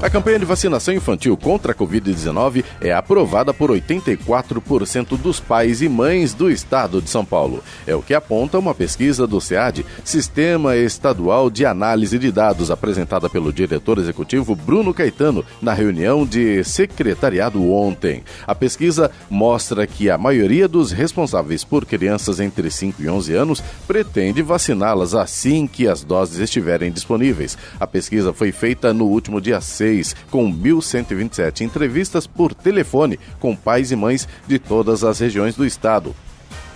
A 0.00 0.08
campanha 0.08 0.38
de 0.38 0.44
vacinação 0.44 0.94
infantil 0.94 1.36
contra 1.36 1.72
a 1.72 1.74
Covid-19 1.74 2.64
é 2.80 2.92
aprovada 2.92 3.52
por 3.52 3.68
84% 3.68 5.18
dos 5.18 5.40
pais 5.40 5.82
e 5.82 5.88
mães 5.88 6.32
do 6.32 6.48
estado 6.48 7.02
de 7.02 7.10
São 7.10 7.24
Paulo. 7.24 7.64
É 7.84 7.96
o 7.96 8.00
que 8.00 8.14
aponta 8.14 8.60
uma 8.60 8.72
pesquisa 8.72 9.26
do 9.26 9.40
SEAD, 9.40 9.84
Sistema 10.04 10.76
Estadual 10.76 11.50
de 11.50 11.66
Análise 11.66 12.16
de 12.16 12.30
Dados, 12.30 12.70
apresentada 12.70 13.28
pelo 13.28 13.52
diretor 13.52 13.98
executivo 13.98 14.54
Bruno 14.54 14.94
Caetano 14.94 15.44
na 15.60 15.74
reunião 15.74 16.24
de 16.24 16.62
secretariado 16.62 17.68
ontem. 17.68 18.22
A 18.46 18.54
pesquisa 18.54 19.10
mostra 19.28 19.84
que 19.84 20.08
a 20.08 20.16
maioria 20.16 20.68
dos 20.68 20.92
responsáveis 20.92 21.64
por 21.64 21.84
crianças 21.84 22.38
entre 22.38 22.70
5 22.70 23.02
e 23.02 23.08
11 23.08 23.34
anos 23.34 23.64
pretende 23.84 24.42
vaciná-las 24.42 25.12
assim 25.12 25.66
que 25.66 25.88
as 25.88 26.04
doses 26.04 26.38
estiverem 26.38 26.92
disponíveis. 26.92 27.58
A 27.80 27.86
pesquisa 27.86 28.32
foi 28.32 28.52
feita 28.52 28.94
no 28.94 29.06
último 29.06 29.40
dia 29.40 29.60
6 29.60 29.87
com 30.30 30.52
1.127 30.52 31.62
entrevistas 31.62 32.26
por 32.26 32.54
telefone 32.54 33.18
com 33.38 33.56
pais 33.56 33.90
e 33.90 33.96
mães 33.96 34.28
de 34.46 34.58
todas 34.58 35.04
as 35.04 35.18
regiões 35.18 35.54
do 35.54 35.64
estado. 35.64 36.14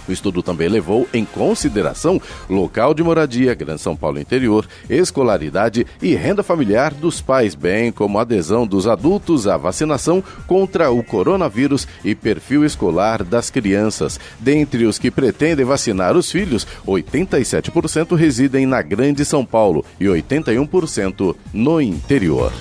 O 0.09 0.13
estudo 0.13 0.43
também 0.43 0.69
levou 0.69 1.09
em 1.13 1.25
consideração 1.25 2.21
local 2.49 2.95
de 2.95 3.03
moradia, 3.03 3.55
Grande 3.55 3.81
São 3.81 3.97
Paulo 3.97 4.19
interior, 4.19 4.67
escolaridade 4.89 5.87
e 6.01 6.15
renda 6.15 6.43
familiar 6.43 6.93
dos 6.93 7.21
pais, 7.21 7.55
bem 7.55 7.93
como 7.93 8.19
adesão 8.19 8.67
dos 8.67 8.87
adultos 8.87 9.47
à 9.47 9.57
vacinação 9.57 10.23
contra 10.47 10.91
o 10.91 11.03
coronavírus 11.03 11.87
e 12.05 12.15
perfil 12.15 12.65
escolar 12.65 13.23
das 13.23 13.51
crianças. 13.51 14.19
Dentre 14.39 14.85
os 14.85 14.99
que 14.99 15.11
pretendem 15.11 15.65
vacinar 15.65 16.17
os 16.17 16.31
filhos, 16.31 16.67
87% 16.87 18.17
residem 18.17 18.67
na 18.67 18.83
Grande 18.83 19.25
São 19.25 19.45
Paulo 19.45 19.85
e 20.01 20.07
81% 20.07 21.35
no 21.53 21.81
interior. 21.81 22.53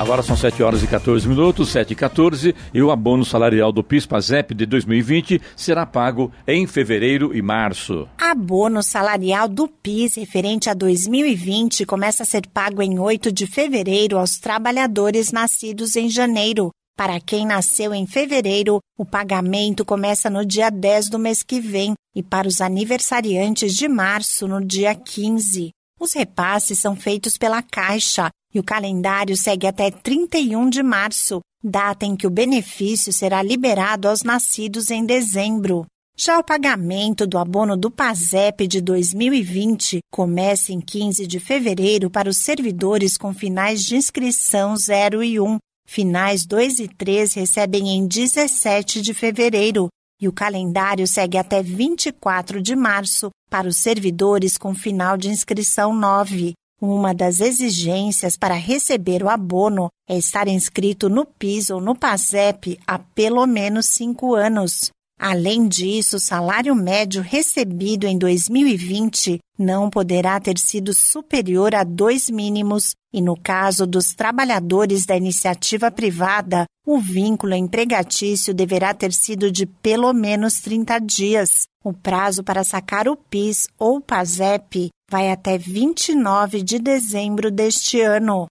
Agora 0.00 0.22
são 0.22 0.34
7 0.34 0.62
horas 0.62 0.82
e 0.82 0.86
14 0.86 1.28
minutos, 1.28 1.68
7 1.68 1.90
e 1.90 1.94
14, 1.94 2.54
e 2.72 2.80
o 2.80 2.90
abono 2.90 3.22
salarial 3.22 3.70
do 3.70 3.84
PIS-PASEP 3.84 4.54
de 4.54 4.64
2020 4.64 5.42
será 5.54 5.84
pago 5.84 6.32
em 6.48 6.66
fevereiro 6.66 6.89
e 7.32 7.40
março. 7.40 8.08
Abono 8.18 8.82
salarial 8.82 9.48
do 9.48 9.68
PIS 9.68 10.16
referente 10.16 10.68
a 10.68 10.74
2020 10.74 11.86
começa 11.86 12.24
a 12.24 12.26
ser 12.26 12.46
pago 12.48 12.82
em 12.82 12.98
8 12.98 13.30
de 13.30 13.46
fevereiro 13.46 14.18
aos 14.18 14.38
trabalhadores 14.38 15.30
nascidos 15.30 15.94
em 15.94 16.08
janeiro. 16.08 16.70
Para 16.96 17.20
quem 17.20 17.46
nasceu 17.46 17.94
em 17.94 18.06
fevereiro, 18.06 18.78
o 18.98 19.06
pagamento 19.06 19.84
começa 19.84 20.28
no 20.28 20.44
dia 20.44 20.68
10 20.68 21.08
do 21.08 21.18
mês 21.18 21.42
que 21.42 21.60
vem 21.60 21.94
e 22.14 22.22
para 22.22 22.48
os 22.48 22.60
aniversariantes 22.60 23.74
de 23.74 23.88
março, 23.88 24.48
no 24.48 24.60
dia 24.64 24.94
15. 24.94 25.70
Os 26.00 26.12
repasses 26.12 26.78
são 26.78 26.96
feitos 26.96 27.38
pela 27.38 27.62
Caixa 27.62 28.30
e 28.52 28.58
o 28.58 28.64
calendário 28.64 29.36
segue 29.36 29.66
até 29.66 29.90
31 29.90 30.68
de 30.68 30.82
março, 30.82 31.40
data 31.62 32.04
em 32.04 32.16
que 32.16 32.26
o 32.26 32.30
benefício 32.30 33.12
será 33.12 33.42
liberado 33.42 34.08
aos 34.08 34.22
nascidos 34.22 34.90
em 34.90 35.04
dezembro. 35.04 35.86
Já 36.22 36.38
o 36.38 36.44
pagamento 36.44 37.26
do 37.26 37.38
abono 37.38 37.78
do 37.78 37.90
PASEP 37.90 38.66
de 38.66 38.82
2020 38.82 40.00
começa 40.12 40.70
em 40.70 40.78
15 40.78 41.26
de 41.26 41.40
fevereiro 41.40 42.10
para 42.10 42.28
os 42.28 42.36
servidores 42.36 43.16
com 43.16 43.32
finais 43.32 43.82
de 43.82 43.96
inscrição 43.96 44.76
0 44.76 45.24
e 45.24 45.40
1. 45.40 45.56
Finais 45.88 46.44
2 46.44 46.80
e 46.80 46.88
3 46.88 47.32
recebem 47.32 47.88
em 47.96 48.06
17 48.06 49.00
de 49.00 49.14
fevereiro 49.14 49.88
e 50.20 50.28
o 50.28 50.32
calendário 50.32 51.06
segue 51.06 51.38
até 51.38 51.62
24 51.62 52.60
de 52.60 52.76
março 52.76 53.30
para 53.48 53.66
os 53.66 53.78
servidores 53.78 54.58
com 54.58 54.74
final 54.74 55.16
de 55.16 55.30
inscrição 55.30 55.94
9. 55.94 56.52
Uma 56.82 57.14
das 57.14 57.40
exigências 57.40 58.36
para 58.36 58.56
receber 58.56 59.22
o 59.22 59.30
abono 59.30 59.88
é 60.06 60.18
estar 60.18 60.48
inscrito 60.48 61.08
no 61.08 61.24
PIS 61.24 61.70
ou 61.70 61.80
no 61.80 61.96
PASEP 61.96 62.78
há 62.86 62.98
pelo 62.98 63.46
menos 63.46 63.86
cinco 63.86 64.34
anos. 64.34 64.90
Além 65.22 65.68
disso, 65.68 66.16
o 66.16 66.18
salário 66.18 66.74
médio 66.74 67.20
recebido 67.20 68.06
em 68.06 68.16
2020 68.16 69.38
não 69.58 69.90
poderá 69.90 70.40
ter 70.40 70.56
sido 70.58 70.94
superior 70.94 71.74
a 71.74 71.84
dois 71.84 72.30
mínimos 72.30 72.94
e, 73.12 73.20
no 73.20 73.36
caso 73.38 73.86
dos 73.86 74.14
trabalhadores 74.14 75.04
da 75.04 75.14
iniciativa 75.14 75.90
privada, 75.90 76.64
o 76.86 76.98
vínculo 76.98 77.54
empregatício 77.54 78.54
deverá 78.54 78.94
ter 78.94 79.12
sido 79.12 79.52
de 79.52 79.66
pelo 79.66 80.10
menos 80.14 80.62
30 80.62 80.98
dias. 81.00 81.64
O 81.84 81.92
prazo 81.92 82.42
para 82.42 82.64
sacar 82.64 83.06
o 83.06 83.14
PIS 83.14 83.68
ou 83.78 84.00
PASEP 84.00 84.88
vai 85.10 85.30
até 85.30 85.58
29 85.58 86.62
de 86.62 86.78
dezembro 86.78 87.50
deste 87.50 88.00
ano. 88.00 88.46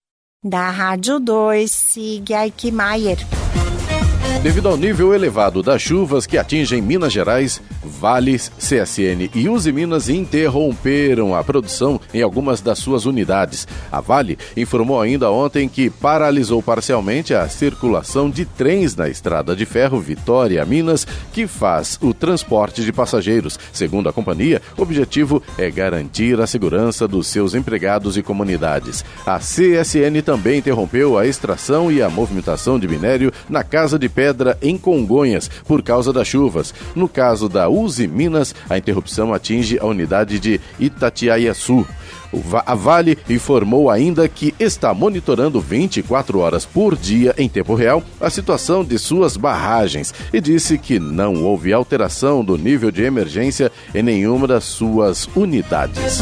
Da 0.45 0.69
Rádio 0.69 1.19
2, 1.19 1.71
siga 1.71 2.41
Aikmaier. 2.41 3.17
Devido 4.41 4.69
ao 4.69 4.77
nível 4.77 5.13
elevado 5.13 5.61
das 5.61 5.81
chuvas 5.81 6.25
que 6.25 6.37
atingem 6.37 6.81
Minas 6.81 7.11
Gerais, 7.11 7.61
Vales, 7.83 8.49
CSN 8.57 9.29
e 9.35 9.49
Uzi 9.49 9.69
Minas 9.73 10.07
interromperam 10.07 11.35
a 11.35 11.43
produção 11.43 11.99
em 12.13 12.21
algumas 12.21 12.61
das 12.61 12.79
suas 12.79 13.05
unidades. 13.05 13.67
A 13.91 13.99
Vale 13.99 14.37
informou 14.55 15.01
ainda 15.01 15.29
ontem 15.29 15.67
que 15.67 15.89
paralisou 15.89 16.63
parcialmente 16.63 17.33
a 17.33 17.49
circulação 17.49 18.29
de 18.29 18.45
trens 18.45 18.95
na 18.95 19.09
estrada 19.09 19.53
de 19.53 19.65
ferro 19.65 19.99
Vitória 19.99 20.65
Minas, 20.65 21.05
que 21.33 21.45
faz 21.45 21.99
o 22.01 22.13
transporte 22.13 22.81
de 22.85 22.93
passageiros. 22.93 23.59
Segundo 23.73 24.07
a 24.07 24.13
companhia, 24.13 24.61
o 24.77 24.83
objetivo 24.83 25.43
é 25.57 25.69
garantir 25.69 26.39
a 26.39 26.47
segurança 26.47 27.05
dos 27.09 27.27
seus 27.27 27.53
empregados 27.53 28.15
e 28.15 28.23
comunidades. 28.23 29.03
A 29.25 29.37
CSN 29.37 30.21
também 30.23 30.59
interrompeu 30.59 31.17
a 31.17 31.27
extração 31.27 31.91
e 31.91 32.01
a 32.01 32.09
movimentação 32.09 32.79
de 32.79 32.87
minério 32.87 33.33
na 33.49 33.65
Casa 33.65 33.99
de 33.99 34.07
Pedra 34.07 34.28
em 34.61 34.77
Congonhas 34.77 35.49
por 35.65 35.81
causa 35.81 36.11
das 36.11 36.27
chuvas. 36.27 36.73
No 36.95 37.07
caso 37.07 37.47
da 37.49 37.69
Uzi 37.69 38.07
Minas, 38.07 38.53
a 38.69 38.77
interrupção 38.77 39.33
atinge 39.33 39.77
a 39.79 39.85
unidade 39.85 40.39
de 40.39 40.59
Itatiaiaçu. 40.79 41.85
A 42.65 42.75
Vale 42.75 43.17
informou 43.27 43.89
ainda 43.89 44.27
que 44.27 44.53
está 44.59 44.93
monitorando 44.93 45.59
24 45.59 46.39
horas 46.39 46.65
por 46.65 46.95
dia 46.95 47.33
em 47.37 47.49
tempo 47.49 47.73
real 47.73 48.03
a 48.21 48.29
situação 48.29 48.83
de 48.83 48.99
suas 48.99 49.35
barragens 49.35 50.13
e 50.31 50.39
disse 50.39 50.77
que 50.77 50.99
não 50.99 51.43
houve 51.43 51.73
alteração 51.73 52.45
do 52.45 52.57
nível 52.57 52.91
de 52.91 53.03
emergência 53.03 53.71
em 53.95 54.03
nenhuma 54.03 54.45
das 54.45 54.63
suas 54.63 55.27
unidades. 55.35 56.19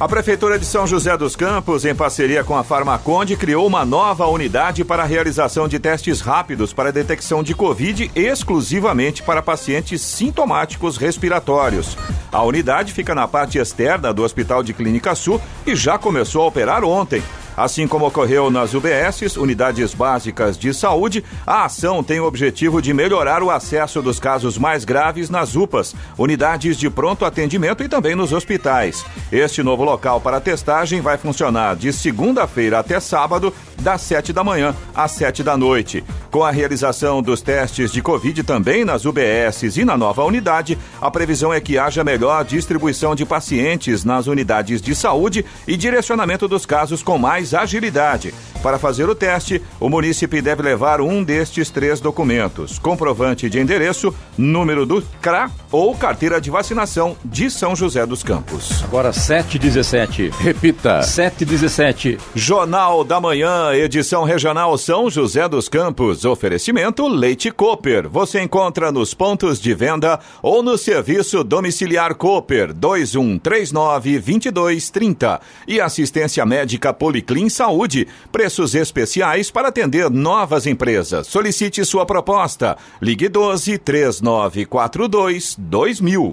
A 0.00 0.08
Prefeitura 0.08 0.58
de 0.58 0.64
São 0.64 0.86
José 0.86 1.14
dos 1.14 1.36
Campos, 1.36 1.84
em 1.84 1.94
parceria 1.94 2.42
com 2.42 2.56
a 2.56 2.64
Farmaconde, 2.64 3.36
criou 3.36 3.66
uma 3.66 3.84
nova 3.84 4.26
unidade 4.26 4.82
para 4.82 5.02
a 5.02 5.06
realização 5.06 5.68
de 5.68 5.78
testes 5.78 6.22
rápidos 6.22 6.72
para 6.72 6.90
detecção 6.90 7.42
de 7.42 7.54
Covid 7.54 8.10
exclusivamente 8.14 9.22
para 9.22 9.42
pacientes 9.42 10.00
sintomáticos 10.00 10.96
respiratórios. 10.96 11.98
A 12.32 12.42
unidade 12.42 12.94
fica 12.94 13.14
na 13.14 13.28
parte 13.28 13.58
externa 13.58 14.10
do 14.10 14.22
Hospital 14.22 14.62
de 14.62 14.72
Clínica 14.72 15.14
Sul 15.14 15.38
e 15.66 15.76
já 15.76 15.98
começou 15.98 16.44
a 16.44 16.46
operar 16.46 16.82
ontem. 16.82 17.22
Assim 17.60 17.86
como 17.86 18.06
ocorreu 18.06 18.50
nas 18.50 18.72
UBSs, 18.72 19.38
unidades 19.38 19.92
básicas 19.92 20.56
de 20.56 20.72
saúde, 20.72 21.22
a 21.46 21.66
ação 21.66 22.02
tem 22.02 22.18
o 22.18 22.24
objetivo 22.24 22.80
de 22.80 22.94
melhorar 22.94 23.42
o 23.42 23.50
acesso 23.50 24.00
dos 24.00 24.18
casos 24.18 24.56
mais 24.56 24.82
graves 24.82 25.28
nas 25.28 25.54
UPAs, 25.54 25.94
unidades 26.16 26.78
de 26.78 26.88
pronto 26.88 27.22
atendimento 27.22 27.82
e 27.82 27.88
também 27.88 28.14
nos 28.14 28.32
hospitais. 28.32 29.04
Este 29.30 29.62
novo 29.62 29.84
local 29.84 30.22
para 30.22 30.40
testagem 30.40 31.02
vai 31.02 31.18
funcionar 31.18 31.76
de 31.76 31.92
segunda-feira 31.92 32.78
até 32.78 32.98
sábado, 32.98 33.52
das 33.78 34.00
7 34.00 34.32
da 34.32 34.42
manhã 34.42 34.74
às 34.94 35.10
7 35.12 35.42
da 35.42 35.54
noite. 35.54 36.02
Com 36.30 36.44
a 36.44 36.50
realização 36.50 37.20
dos 37.20 37.42
testes 37.42 37.90
de 37.90 38.00
Covid 38.00 38.42
também 38.44 38.84
nas 38.84 39.04
UBSs 39.04 39.80
e 39.80 39.84
na 39.84 39.96
nova 39.96 40.24
unidade, 40.24 40.78
a 41.00 41.10
previsão 41.10 41.52
é 41.52 41.60
que 41.60 41.76
haja 41.76 42.04
melhor 42.04 42.44
distribuição 42.44 43.14
de 43.16 43.26
pacientes 43.26 44.04
nas 44.04 44.28
unidades 44.28 44.80
de 44.80 44.94
saúde 44.94 45.44
e 45.66 45.76
direcionamento 45.76 46.46
dos 46.46 46.64
casos 46.64 47.02
com 47.02 47.18
mais 47.18 47.49
agilidade. 47.54 48.34
Para 48.62 48.78
fazer 48.78 49.08
o 49.08 49.14
teste, 49.14 49.62
o 49.78 49.88
munícipe 49.88 50.42
deve 50.42 50.62
levar 50.62 51.00
um 51.00 51.24
destes 51.24 51.70
três 51.70 51.98
documentos: 51.98 52.78
comprovante 52.78 53.48
de 53.48 53.58
endereço, 53.58 54.14
número 54.36 54.84
do 54.84 55.02
CRA 55.22 55.50
ou 55.72 55.94
carteira 55.94 56.40
de 56.40 56.50
vacinação 56.50 57.16
de 57.24 57.50
São 57.50 57.74
José 57.74 58.04
dos 58.04 58.22
Campos. 58.22 58.82
Agora 58.84 59.12
717. 59.12 60.30
Repita. 60.38 61.02
717. 61.02 62.18
Jornal 62.34 63.02
da 63.02 63.20
Manhã, 63.20 63.72
edição 63.72 64.24
regional 64.24 64.76
São 64.76 65.08
José 65.08 65.48
dos 65.48 65.68
Campos. 65.68 66.24
Oferecimento 66.24 67.08
Leite 67.08 67.50
Cooper. 67.50 68.08
Você 68.08 68.42
encontra 68.42 68.92
nos 68.92 69.14
pontos 69.14 69.60
de 69.60 69.72
venda 69.72 70.20
ou 70.42 70.62
no 70.62 70.76
serviço 70.76 71.42
domiciliar 71.42 72.14
Cooper 72.14 72.74
2139 72.74 74.18
2230 74.18 75.40
e 75.66 75.80
assistência 75.80 76.44
médica 76.44 76.92
Policlin 77.30 77.48
Saúde. 77.48 78.08
Preços 78.32 78.74
especiais 78.74 79.50
para 79.50 79.68
atender 79.68 80.10
novas 80.10 80.66
empresas. 80.66 81.28
Solicite 81.28 81.84
sua 81.84 82.04
proposta. 82.04 82.76
Ligue 83.00 83.28
12 83.28 83.78
3942 83.78 85.54
2000. 85.56 86.30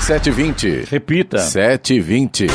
720. 0.00 0.84
Repita. 0.90 1.38
720. 1.38 2.46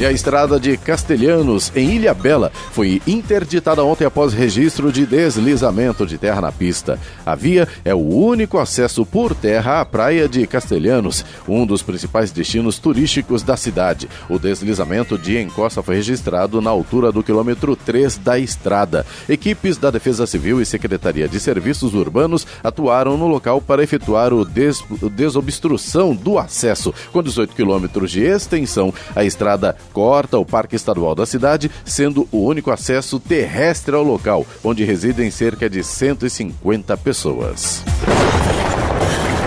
E 0.00 0.06
a 0.06 0.10
estrada 0.10 0.58
de 0.58 0.78
Castelhanos, 0.78 1.70
em 1.76 1.90
Ilha 1.90 2.14
Bela, 2.14 2.50
foi 2.72 3.02
interditada 3.06 3.84
ontem 3.84 4.06
após 4.06 4.32
registro 4.32 4.90
de 4.90 5.04
deslizamento 5.04 6.06
de 6.06 6.16
terra 6.16 6.40
na 6.40 6.50
pista. 6.50 6.98
A 7.26 7.34
via 7.34 7.68
é 7.84 7.94
o 7.94 7.98
único 7.98 8.56
acesso 8.56 9.04
por 9.04 9.34
terra 9.34 9.78
à 9.78 9.84
praia 9.84 10.26
de 10.26 10.46
Castelhanos, 10.46 11.22
um 11.46 11.66
dos 11.66 11.82
principais 11.82 12.30
destinos 12.30 12.78
turísticos 12.78 13.42
da 13.42 13.58
cidade. 13.58 14.08
O 14.26 14.38
deslizamento 14.38 15.18
de 15.18 15.38
encosta 15.38 15.82
foi 15.82 15.96
registrado 15.96 16.62
na 16.62 16.70
altura 16.70 17.12
do 17.12 17.22
quilômetro 17.22 17.76
3 17.76 18.16
da 18.16 18.38
estrada. 18.38 19.04
Equipes 19.28 19.76
da 19.76 19.90
Defesa 19.90 20.26
Civil 20.26 20.62
e 20.62 20.64
Secretaria 20.64 21.28
de 21.28 21.38
Serviços 21.38 21.92
Urbanos 21.92 22.46
atuaram 22.64 23.18
no 23.18 23.28
local 23.28 23.60
para 23.60 23.82
efetuar 23.82 24.32
o 24.32 24.46
des 24.46 24.82
desobstrução 25.14 26.14
do 26.14 26.38
acesso. 26.38 26.94
Com 27.12 27.22
18 27.22 27.54
quilômetros 27.54 28.10
de 28.10 28.22
extensão, 28.22 28.94
a 29.14 29.22
estrada 29.24 29.76
corta 29.92 30.38
o 30.38 30.44
Parque 30.44 30.76
Estadual 30.76 31.14
da 31.14 31.26
cidade, 31.26 31.70
sendo 31.84 32.28
o 32.30 32.44
único 32.44 32.70
acesso 32.70 33.20
terrestre 33.20 33.94
ao 33.94 34.02
local, 34.02 34.46
onde 34.62 34.84
residem 34.84 35.30
cerca 35.30 35.68
de 35.68 35.82
150 35.82 36.96
pessoas. 36.96 37.84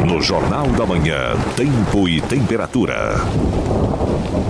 No 0.05 0.21
Jornal 0.21 0.67
da 0.67 0.85
Manhã, 0.85 1.33
Tempo 1.55 2.09
e 2.09 2.19
Temperatura. 2.19 3.15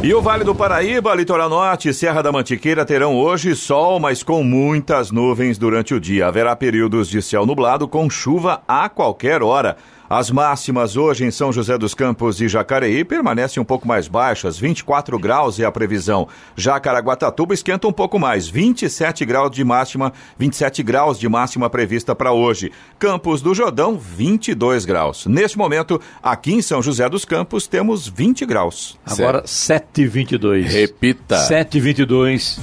E 0.04 0.14
o 0.14 0.22
Vale 0.22 0.44
do 0.44 0.54
Paraíba, 0.54 1.16
Litoral 1.16 1.48
Norte 1.48 1.88
e 1.88 1.94
Serra 1.94 2.22
da 2.22 2.30
Mantiqueira 2.30 2.84
terão 2.84 3.16
hoje 3.16 3.56
sol, 3.56 4.02
mas 4.02 4.22
com 4.22 4.44
muitas 4.44 5.12
nuvens 5.12 5.58
durante 5.58 5.94
o 5.94 6.00
dia. 6.00 6.28
Haverá 6.28 6.54
períodos 6.58 7.08
de 7.08 7.22
céu 7.22 7.46
nublado 7.46 7.88
com 7.88 8.10
chuva 8.10 8.62
a 8.68 8.90
qualquer 8.90 9.42
hora. 9.42 9.78
As 10.16 10.30
máximas 10.30 10.96
hoje 10.96 11.26
em 11.26 11.32
São 11.32 11.52
José 11.52 11.76
dos 11.76 11.96
Campos 11.96 12.40
e 12.40 12.48
Jacareí 12.48 13.04
permanecem 13.04 13.60
um 13.60 13.66
pouco 13.66 13.88
mais 13.88 14.08
baixas, 14.08 14.60
24 14.60 15.18
graus 15.18 15.60
é 15.60 15.66
a 15.66 15.72
previsão. 15.72 16.28
Já 16.56 16.80
Caraguatatuba 16.80 17.56
esquenta 17.56 17.88
um 17.88 17.92
pouco 17.92 18.20
mais, 18.20 18.48
27 18.48 19.26
graus 19.26 19.50
de 19.50 19.64
máxima, 19.64 20.14
27 20.38 20.84
graus 20.84 21.18
de 21.18 21.28
máxima 21.28 21.68
prevista 21.68 22.14
para 22.14 22.32
hoje. 22.32 22.72
Campos 23.00 23.42
do 23.42 23.56
Jordão, 23.56 23.98
22 23.98 24.86
graus. 24.86 25.26
Neste 25.26 25.58
momento, 25.58 26.00
aqui 26.22 26.54
em 26.54 26.62
São 26.62 26.80
José 26.80 27.10
dos 27.10 27.26
Campos, 27.26 27.66
temos 27.66 28.08
20 28.08 28.46
graus. 28.46 29.00
Agora 29.04 29.42
7,22. 29.42 30.66
Repita. 30.66 31.38
7,22. 31.38 32.60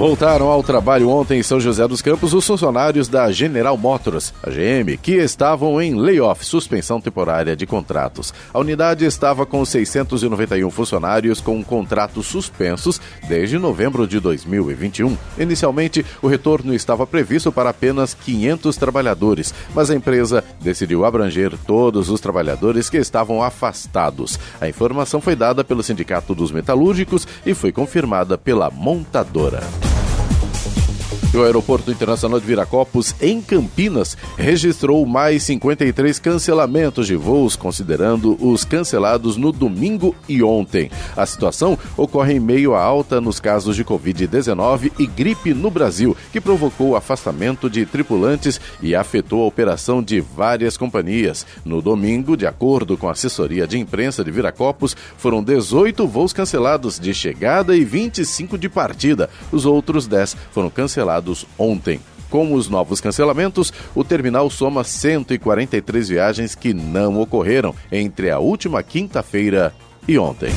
Voltaram 0.00 0.48
ao 0.48 0.62
trabalho 0.62 1.10
ontem 1.10 1.40
em 1.40 1.42
São 1.42 1.60
José 1.60 1.86
dos 1.86 2.00
Campos 2.00 2.32
os 2.32 2.46
funcionários 2.46 3.06
da 3.06 3.30
General 3.30 3.76
Motors, 3.76 4.32
a 4.42 4.48
GM, 4.48 4.96
que 4.96 5.12
estavam 5.12 5.78
em 5.78 5.94
layoff, 5.94 6.42
suspensão 6.42 7.02
temporária 7.02 7.54
de 7.54 7.66
contratos. 7.66 8.32
A 8.50 8.58
unidade 8.58 9.04
estava 9.04 9.44
com 9.44 9.62
691 9.62 10.70
funcionários 10.70 11.42
com 11.42 11.62
contratos 11.62 12.28
suspensos 12.28 12.98
desde 13.28 13.58
novembro 13.58 14.06
de 14.06 14.18
2021. 14.20 15.18
Inicialmente, 15.38 16.02
o 16.22 16.28
retorno 16.28 16.72
estava 16.72 17.06
previsto 17.06 17.52
para 17.52 17.68
apenas 17.68 18.14
500 18.14 18.78
trabalhadores, 18.78 19.52
mas 19.74 19.90
a 19.90 19.94
empresa 19.94 20.42
decidiu 20.62 21.04
abranger 21.04 21.52
todos 21.66 22.08
os 22.08 22.22
trabalhadores 22.22 22.88
que 22.88 22.96
estavam 22.96 23.42
afastados. 23.42 24.40
A 24.62 24.66
informação 24.66 25.20
foi 25.20 25.36
dada 25.36 25.62
pelo 25.62 25.82
Sindicato 25.82 26.34
dos 26.34 26.50
Metalúrgicos 26.50 27.28
e 27.44 27.52
foi 27.52 27.70
confirmada 27.70 28.38
pela 28.38 28.70
montadora. 28.70 29.60
E 31.32 31.36
o 31.36 31.44
Aeroporto 31.44 31.92
Internacional 31.92 32.40
de 32.40 32.46
Viracopos, 32.46 33.14
em 33.20 33.40
Campinas, 33.40 34.16
registrou 34.36 35.06
mais 35.06 35.44
53 35.44 36.18
cancelamentos 36.18 37.06
de 37.06 37.14
voos, 37.14 37.54
considerando 37.54 38.36
os 38.44 38.64
cancelados 38.64 39.36
no 39.36 39.52
domingo 39.52 40.12
e 40.28 40.42
ontem. 40.42 40.90
A 41.16 41.24
situação 41.24 41.78
ocorre 41.96 42.34
em 42.34 42.40
meio 42.40 42.74
à 42.74 42.82
alta 42.82 43.20
nos 43.20 43.38
casos 43.38 43.76
de 43.76 43.84
Covid-19 43.84 44.90
e 44.98 45.06
gripe 45.06 45.54
no 45.54 45.70
Brasil, 45.70 46.16
que 46.32 46.40
provocou 46.40 46.88
o 46.90 46.96
afastamento 46.96 47.70
de 47.70 47.86
tripulantes 47.86 48.60
e 48.82 48.96
afetou 48.96 49.44
a 49.44 49.46
operação 49.46 50.02
de 50.02 50.20
várias 50.20 50.76
companhias. 50.76 51.46
No 51.64 51.80
domingo, 51.80 52.36
de 52.36 52.44
acordo 52.46 52.96
com 52.96 53.08
a 53.08 53.12
assessoria 53.12 53.68
de 53.68 53.78
imprensa 53.78 54.24
de 54.24 54.32
Viracopos, 54.32 54.96
foram 55.16 55.44
18 55.44 56.08
voos 56.08 56.32
cancelados 56.32 56.98
de 56.98 57.14
chegada 57.14 57.76
e 57.76 57.84
25 57.84 58.58
de 58.58 58.68
partida. 58.68 59.30
Os 59.52 59.64
outros 59.64 60.08
10 60.08 60.36
foram 60.50 60.68
cancelados 60.68 61.19
ontem. 61.58 62.00
Com 62.28 62.54
os 62.54 62.68
novos 62.68 63.00
cancelamentos, 63.00 63.72
o 63.94 64.04
terminal 64.04 64.48
soma 64.48 64.84
143 64.84 66.08
viagens 66.08 66.54
que 66.54 66.72
não 66.72 67.20
ocorreram 67.20 67.74
entre 67.90 68.30
a 68.30 68.38
última 68.38 68.82
quinta-feira 68.82 69.74
e 70.06 70.16
ontem. 70.16 70.50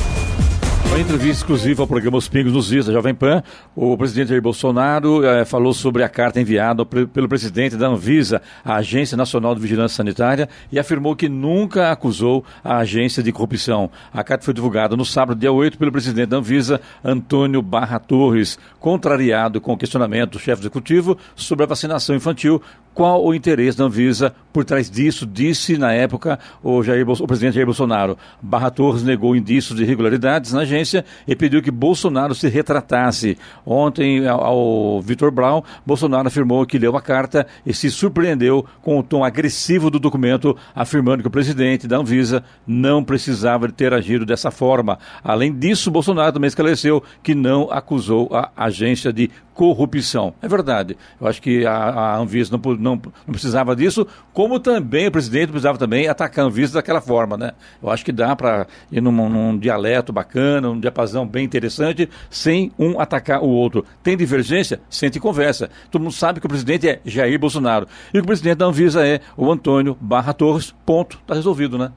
Uma 0.86 1.00
entrevista 1.00 1.42
exclusiva 1.42 1.82
ao 1.82 1.88
programa 1.88 2.16
Os 2.16 2.28
Pingos 2.28 2.52
nos 2.52 2.68
Dias 2.68 2.86
da 2.86 2.92
Jovem 2.92 3.14
Pan, 3.14 3.42
o 3.74 3.96
presidente 3.96 4.28
Jair 4.28 4.40
Bolsonaro 4.40 5.24
eh, 5.24 5.44
falou 5.44 5.74
sobre 5.74 6.04
a 6.04 6.08
carta 6.08 6.40
enviada 6.40 6.86
pelo 6.86 7.28
presidente 7.28 7.76
da 7.76 7.88
Anvisa 7.88 8.40
à 8.64 8.76
Agência 8.76 9.16
Nacional 9.16 9.54
de 9.54 9.60
Vigilância 9.60 9.96
Sanitária 9.96 10.48
e 10.70 10.78
afirmou 10.78 11.16
que 11.16 11.28
nunca 11.28 11.90
acusou 11.90 12.44
a 12.62 12.76
agência 12.76 13.22
de 13.22 13.32
corrupção. 13.32 13.90
A 14.12 14.22
carta 14.22 14.44
foi 14.44 14.54
divulgada 14.54 14.96
no 14.96 15.04
sábado, 15.04 15.38
dia 15.38 15.50
8, 15.50 15.76
pelo 15.78 15.90
presidente 15.90 16.28
da 16.28 16.36
Anvisa, 16.36 16.80
Antônio 17.02 17.60
Barra 17.60 17.98
Torres, 17.98 18.56
contrariado 18.78 19.60
com 19.60 19.72
o 19.72 19.76
questionamento 19.78 20.32
do 20.32 20.38
chefe 20.38 20.62
executivo 20.62 21.18
sobre 21.34 21.64
a 21.64 21.68
vacinação 21.68 22.14
infantil, 22.14 22.62
qual 22.92 23.24
o 23.24 23.34
interesse 23.34 23.76
da 23.76 23.84
Anvisa 23.84 24.32
por 24.52 24.64
trás 24.64 24.88
disso, 24.88 25.26
disse 25.26 25.76
na 25.76 25.92
época 25.92 26.38
o, 26.62 26.80
Jair, 26.84 27.04
o 27.08 27.26
presidente 27.26 27.54
Jair 27.54 27.66
Bolsonaro. 27.66 28.16
Barra 28.40 28.70
Torres 28.70 29.02
negou 29.02 29.34
indícios 29.34 29.76
de 29.76 29.82
irregularidades 29.82 30.52
na 30.52 30.60
agência 30.60 30.73
e 31.26 31.36
pediu 31.36 31.62
que 31.62 31.70
Bolsonaro 31.70 32.34
se 32.34 32.48
retratasse. 32.48 33.38
Ontem, 33.64 34.26
ao, 34.26 34.44
ao 34.44 35.02
Vitor 35.02 35.30
Brown, 35.30 35.62
Bolsonaro 35.84 36.28
afirmou 36.28 36.66
que 36.66 36.78
leu 36.78 36.96
a 36.96 37.02
carta 37.02 37.46
e 37.64 37.72
se 37.72 37.90
surpreendeu 37.90 38.64
com 38.82 38.98
o 38.98 39.02
tom 39.02 39.24
agressivo 39.24 39.90
do 39.90 39.98
documento, 39.98 40.56
afirmando 40.74 41.22
que 41.22 41.28
o 41.28 41.30
presidente 41.30 41.86
da 41.86 41.98
Anvisa 41.98 42.42
não 42.66 43.04
precisava 43.04 43.70
ter 43.70 43.92
agido 43.92 44.26
dessa 44.26 44.50
forma. 44.50 44.98
Além 45.22 45.52
disso, 45.52 45.90
Bolsonaro 45.90 46.32
também 46.32 46.48
esclareceu 46.48 47.02
que 47.22 47.34
não 47.34 47.68
acusou 47.70 48.28
a 48.32 48.50
agência 48.56 49.12
de 49.12 49.30
corrupção. 49.54 50.34
É 50.42 50.48
verdade. 50.48 50.96
Eu 51.20 51.26
acho 51.26 51.40
que 51.40 51.64
a, 51.64 51.72
a 51.72 52.16
Anvisa 52.18 52.50
não, 52.52 52.72
não, 52.74 53.00
não, 53.26 53.32
precisava 53.32 53.74
disso, 53.74 54.06
como 54.32 54.58
também 54.58 55.06
o 55.06 55.12
presidente 55.12 55.48
precisava 55.50 55.78
também 55.78 56.08
atacar 56.08 56.44
a 56.44 56.48
Anvisa 56.48 56.74
daquela 56.74 57.00
forma, 57.00 57.36
né? 57.36 57.52
Eu 57.82 57.88
acho 57.90 58.04
que 58.04 58.12
dá 58.12 58.34
para 58.34 58.66
ir 58.90 59.00
num, 59.00 59.12
num, 59.12 59.56
dialeto 59.56 60.12
bacana, 60.12 60.68
num 60.68 60.80
diapasão 60.80 61.26
bem 61.26 61.44
interessante, 61.44 62.08
sem 62.28 62.72
um 62.78 63.00
atacar 63.00 63.42
o 63.42 63.48
outro. 63.48 63.84
Tem 64.02 64.16
divergência? 64.16 64.80
Sente 64.90 65.20
conversa. 65.20 65.70
Todo 65.90 66.02
mundo 66.02 66.12
sabe 66.12 66.40
que 66.40 66.46
o 66.46 66.48
presidente 66.48 66.88
é 66.88 67.00
Jair 67.04 67.38
Bolsonaro 67.38 67.86
e 68.08 68.12
que 68.12 68.20
o 68.20 68.26
presidente 68.26 68.58
da 68.58 68.66
Anvisa 68.66 69.06
é 69.06 69.20
o 69.36 69.50
Antônio 69.50 69.96
Barra 70.00 70.32
Torres. 70.32 70.74
Ponto. 70.84 71.18
Está 71.22 71.34
resolvido, 71.34 71.78
né? 71.78 71.92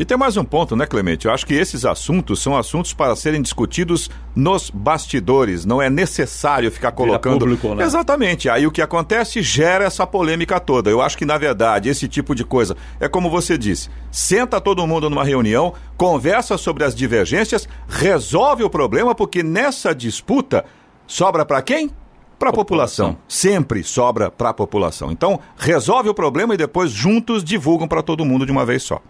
E 0.00 0.04
tem 0.06 0.16
mais 0.16 0.38
um 0.38 0.44
ponto, 0.44 0.74
né, 0.74 0.86
Clemente? 0.86 1.26
Eu 1.26 1.30
acho 1.34 1.44
que 1.44 1.52
esses 1.52 1.84
assuntos 1.84 2.40
são 2.40 2.56
assuntos 2.56 2.94
para 2.94 3.14
serem 3.14 3.42
discutidos 3.42 4.08
nos 4.34 4.70
bastidores. 4.70 5.66
Não 5.66 5.82
é 5.82 5.90
necessário 5.90 6.72
ficar 6.72 6.92
colocando. 6.92 7.40
Público, 7.40 7.74
né? 7.74 7.84
Exatamente. 7.84 8.48
Aí 8.48 8.66
o 8.66 8.70
que 8.70 8.80
acontece 8.80 9.42
gera 9.42 9.84
essa 9.84 10.06
polêmica 10.06 10.58
toda. 10.58 10.88
Eu 10.88 11.02
acho 11.02 11.18
que, 11.18 11.26
na 11.26 11.36
verdade, 11.36 11.90
esse 11.90 12.08
tipo 12.08 12.34
de 12.34 12.46
coisa 12.46 12.78
é 12.98 13.10
como 13.10 13.28
você 13.28 13.58
disse: 13.58 13.90
senta 14.10 14.58
todo 14.58 14.86
mundo 14.86 15.10
numa 15.10 15.22
reunião, 15.22 15.74
conversa 15.98 16.56
sobre 16.56 16.82
as 16.82 16.94
divergências, 16.94 17.68
resolve 17.86 18.64
o 18.64 18.70
problema, 18.70 19.14
porque 19.14 19.42
nessa 19.42 19.94
disputa 19.94 20.64
sobra 21.06 21.44
para 21.44 21.60
quem? 21.60 21.90
Para 22.38 22.48
a 22.48 22.52
população. 22.54 23.08
população. 23.08 23.26
Sempre 23.28 23.84
sobra 23.84 24.30
para 24.30 24.48
a 24.48 24.54
população. 24.54 25.12
Então, 25.12 25.38
resolve 25.58 26.08
o 26.08 26.14
problema 26.14 26.54
e 26.54 26.56
depois 26.56 26.90
juntos 26.90 27.44
divulgam 27.44 27.86
para 27.86 28.02
todo 28.02 28.24
mundo 28.24 28.46
de 28.46 28.52
uma 28.52 28.64
vez 28.64 28.82
só 28.82 29.02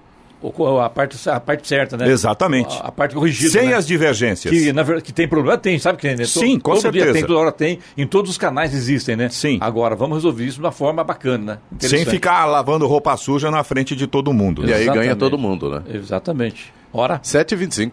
a 0.82 0.88
parte, 0.88 1.28
a 1.28 1.40
parte 1.40 1.68
certa, 1.68 1.96
né? 1.96 2.08
Exatamente. 2.08 2.74
A, 2.76 2.88
a 2.88 2.92
parte 2.92 3.14
corrigida. 3.14 3.50
Sem 3.50 3.68
né? 3.68 3.74
as 3.74 3.86
divergências. 3.86 4.52
Que, 4.52 4.72
na 4.72 4.82
verdade, 4.82 5.04
que 5.04 5.12
tem 5.12 5.28
problema, 5.28 5.58
tem, 5.58 5.78
sabe 5.78 5.98
que 5.98 6.14
né? 6.14 6.24
Sim, 6.24 6.58
com 6.58 6.72
todo 6.72 6.82
certeza. 6.82 7.04
dia 7.04 7.12
tem, 7.12 7.24
toda 7.24 7.38
hora 7.38 7.52
tem, 7.52 7.78
em 7.96 8.06
todos 8.06 8.30
os 8.30 8.38
canais 8.38 8.74
existem, 8.74 9.16
né? 9.16 9.28
Sim. 9.28 9.58
Agora, 9.60 9.94
vamos 9.94 10.16
resolver 10.16 10.44
isso 10.44 10.56
de 10.56 10.60
uma 10.64 10.72
forma 10.72 11.04
bacana, 11.04 11.60
né? 11.72 11.78
Sem 11.88 12.04
ficar 12.04 12.46
lavando 12.46 12.86
roupa 12.86 13.16
suja 13.16 13.50
na 13.50 13.62
frente 13.62 13.94
de 13.94 14.06
todo 14.06 14.32
mundo. 14.32 14.66
E 14.66 14.72
aí 14.72 14.86
ganha 14.86 15.14
todo 15.14 15.36
mundo, 15.36 15.70
né? 15.70 15.82
Exatamente. 15.92 16.72
Hora? 16.92 17.20
7h25. 17.20 17.92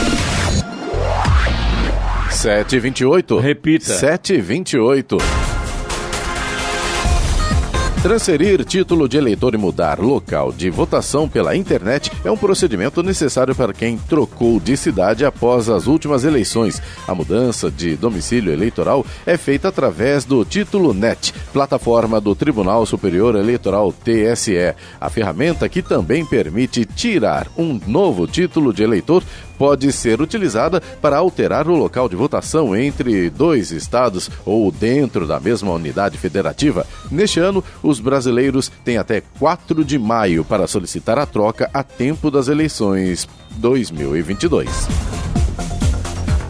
Sete 2.41 2.77
e 2.77 2.79
vinte 2.79 3.01
e 3.01 3.05
oito. 3.05 3.37
Repita. 3.37 3.85
Sete 3.85 4.33
e 4.33 4.41
vinte 4.41 4.73
e 4.73 4.79
oito. 4.79 5.19
Transferir 8.01 8.65
título 8.65 9.07
de 9.07 9.15
eleitor 9.15 9.53
e 9.53 9.59
mudar 9.59 9.99
local 9.99 10.51
de 10.51 10.71
votação 10.71 11.29
pela 11.29 11.55
internet 11.55 12.11
é 12.25 12.31
um 12.31 12.35
procedimento 12.35 13.03
necessário 13.03 13.53
para 13.53 13.73
quem 13.73 13.95
trocou 13.95 14.59
de 14.59 14.75
cidade 14.75 15.23
após 15.23 15.69
as 15.69 15.85
últimas 15.85 16.23
eleições. 16.23 16.81
A 17.07 17.13
mudança 17.13 17.69
de 17.69 17.95
domicílio 17.95 18.51
eleitoral 18.51 19.05
é 19.23 19.37
feita 19.37 19.67
através 19.67 20.25
do 20.25 20.43
Título 20.43 20.95
Net, 20.95 21.31
plataforma 21.53 22.19
do 22.19 22.33
Tribunal 22.33 22.87
Superior 22.87 23.35
Eleitoral 23.35 23.93
TSE. 23.93 24.73
A 24.99 25.09
ferramenta 25.11 25.69
que 25.69 25.83
também 25.83 26.25
permite 26.25 26.85
tirar 26.85 27.47
um 27.55 27.79
novo 27.85 28.25
título 28.25 28.73
de 28.73 28.81
eleitor 28.81 29.21
pode 29.61 29.91
ser 29.91 30.19
utilizada 30.19 30.81
para 30.99 31.17
alterar 31.17 31.67
o 31.67 31.75
local 31.75 32.09
de 32.09 32.15
votação 32.15 32.75
entre 32.75 33.29
dois 33.29 33.69
estados 33.69 34.27
ou 34.43 34.71
dentro 34.71 35.27
da 35.27 35.39
mesma 35.39 35.71
unidade 35.71 36.17
federativa. 36.17 36.83
Neste 37.11 37.39
ano, 37.39 37.63
os 37.83 37.99
brasileiros 37.99 38.71
têm 38.83 38.97
até 38.97 39.21
4 39.37 39.85
de 39.85 39.99
maio 39.99 40.43
para 40.43 40.65
solicitar 40.65 41.19
a 41.19 41.27
troca 41.27 41.69
a 41.71 41.83
tempo 41.83 42.31
das 42.31 42.47
eleições 42.47 43.29
2022. 43.51 44.87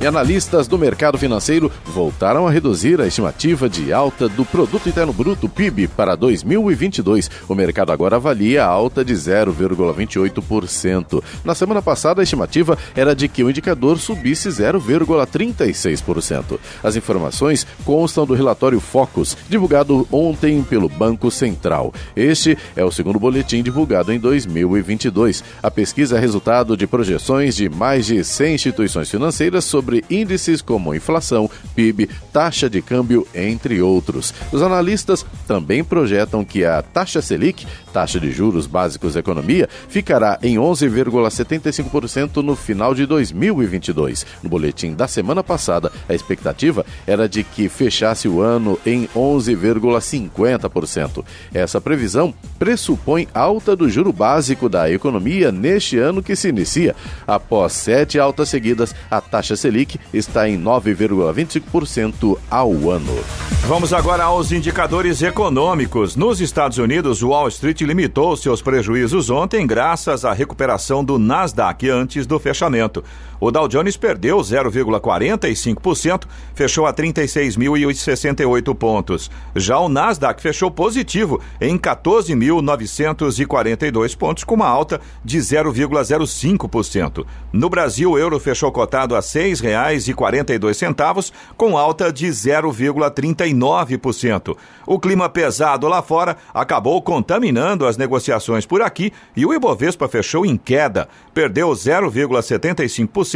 E 0.01 0.07
analistas 0.07 0.67
do 0.67 0.79
mercado 0.79 1.15
financeiro 1.15 1.71
voltaram 1.85 2.47
a 2.47 2.51
reduzir 2.51 2.99
a 2.99 3.05
estimativa 3.05 3.69
de 3.69 3.93
alta 3.93 4.27
do 4.27 4.43
Produto 4.43 4.89
Interno 4.89 5.13
Bruto 5.13 5.47
PIB 5.47 5.87
para 5.89 6.15
2022. 6.15 7.29
O 7.47 7.53
mercado 7.53 7.91
agora 7.91 8.15
avalia 8.15 8.65
a 8.65 8.67
alta 8.67 9.05
de 9.05 9.13
0,28%. 9.13 11.23
Na 11.45 11.53
semana 11.53 11.83
passada, 11.83 12.19
a 12.19 12.23
estimativa 12.23 12.75
era 12.95 13.15
de 13.15 13.27
que 13.27 13.43
o 13.43 13.49
indicador 13.51 13.99
subisse 13.99 14.49
0,36%. 14.49 16.59
As 16.83 16.95
informações 16.95 17.67
constam 17.85 18.25
do 18.25 18.33
relatório 18.33 18.79
Focus, 18.79 19.37
divulgado 19.47 20.07
ontem 20.11 20.63
pelo 20.63 20.89
Banco 20.89 21.29
Central. 21.29 21.93
Este 22.15 22.57
é 22.75 22.83
o 22.83 22.91
segundo 22.91 23.19
boletim 23.19 23.61
divulgado 23.61 24.11
em 24.11 24.17
2022. 24.17 25.43
A 25.61 25.69
pesquisa 25.69 26.17
é 26.17 26.19
resultado 26.19 26.75
de 26.75 26.87
projeções 26.87 27.55
de 27.55 27.69
mais 27.69 28.07
de 28.07 28.23
100 28.23 28.55
instituições 28.55 29.07
financeiras 29.07 29.63
sobre 29.63 29.90
sobre 29.91 30.05
índices 30.09 30.61
como 30.61 30.95
inflação, 30.95 31.49
PIB, 31.75 32.09
taxa 32.31 32.69
de 32.69 32.81
câmbio, 32.81 33.27
entre 33.35 33.81
outros. 33.81 34.33
Os 34.51 34.61
analistas 34.61 35.25
também 35.45 35.83
projetam 35.83 36.45
que 36.45 36.63
a 36.63 36.81
taxa 36.81 37.21
Selic, 37.21 37.67
taxa 37.91 38.19
de 38.19 38.31
juros 38.31 38.65
básicos 38.65 39.13
da 39.13 39.19
economia, 39.19 39.69
ficará 39.89 40.39
em 40.41 40.55
11,75% 40.55 42.37
no 42.37 42.55
final 42.55 42.95
de 42.95 43.05
2022. 43.05 44.25
No 44.41 44.49
boletim 44.49 44.93
da 44.93 45.07
semana 45.07 45.43
passada, 45.43 45.91
a 46.07 46.15
expectativa 46.15 46.85
era 47.05 47.27
de 47.27 47.43
que 47.43 47.69
fechasse 47.69 48.27
o 48.27 48.41
ano 48.41 48.79
em 48.85 49.07
11,50%. 49.15 51.23
Essa 51.53 51.81
previsão 51.81 52.33
pressupõe 52.57 53.27
alta 53.33 53.75
do 53.75 53.89
juro 53.89 54.13
básico 54.13 54.69
da 54.69 54.89
economia 54.89 55.51
neste 55.51 55.97
ano 55.97 56.23
que 56.23 56.35
se 56.35 56.49
inicia. 56.49 56.95
Após 57.27 57.73
sete 57.73 58.19
altas 58.19 58.49
seguidas, 58.49 58.95
a 59.09 59.19
taxa 59.19 59.55
Selic 59.55 59.99
está 60.13 60.47
em 60.47 60.61
9,25% 60.61 62.37
ao 62.49 62.71
ano. 62.89 63.19
Vamos 63.67 63.93
agora 63.93 64.23
aos 64.23 64.51
indicadores 64.51 65.21
econômicos. 65.21 66.15
Nos 66.15 66.41
Estados 66.41 66.77
Unidos, 66.77 67.21
Wall 67.21 67.47
Street 67.47 67.80
limitou 67.85 68.35
seus 68.35 68.61
prejuízos 68.61 69.29
ontem 69.29 69.65
graças 69.65 70.25
à 70.25 70.33
recuperação 70.33 71.03
do 71.03 71.17
Nasdaq 71.17 71.89
antes 71.89 72.25
do 72.25 72.39
fechamento. 72.39 73.03
O 73.41 73.49
Dow 73.49 73.67
Jones 73.67 73.97
perdeu 73.97 74.37
0,45%, 74.37 76.25
fechou 76.53 76.85
a 76.85 76.93
36.068 76.93 78.75
pontos. 78.75 79.31
Já 79.55 79.79
o 79.79 79.89
Nasdaq 79.89 80.39
fechou 80.39 80.69
positivo 80.69 81.41
em 81.59 81.75
14.942 81.75 84.15
pontos, 84.15 84.43
com 84.43 84.53
uma 84.53 84.67
alta 84.67 85.01
de 85.25 85.39
0,05%. 85.39 87.25
No 87.51 87.67
Brasil, 87.67 88.11
o 88.11 88.19
euro 88.19 88.39
fechou 88.39 88.71
cotado 88.71 89.15
a 89.15 89.19
R$ 89.19 89.23
6,42, 89.23 91.31
com 91.57 91.75
alta 91.75 92.13
de 92.13 92.27
0,39%. 92.27 94.55
O 94.85 94.99
clima 94.99 95.27
pesado 95.27 95.87
lá 95.87 96.03
fora 96.03 96.37
acabou 96.53 97.01
contaminando 97.01 97.87
as 97.87 97.97
negociações 97.97 98.67
por 98.67 98.83
aqui 98.83 99.11
e 99.35 99.47
o 99.47 99.53
Ibovespa 99.53 100.07
fechou 100.07 100.45
em 100.45 100.55
queda, 100.55 101.09
perdeu 101.33 101.69
0,75%, 101.69 103.30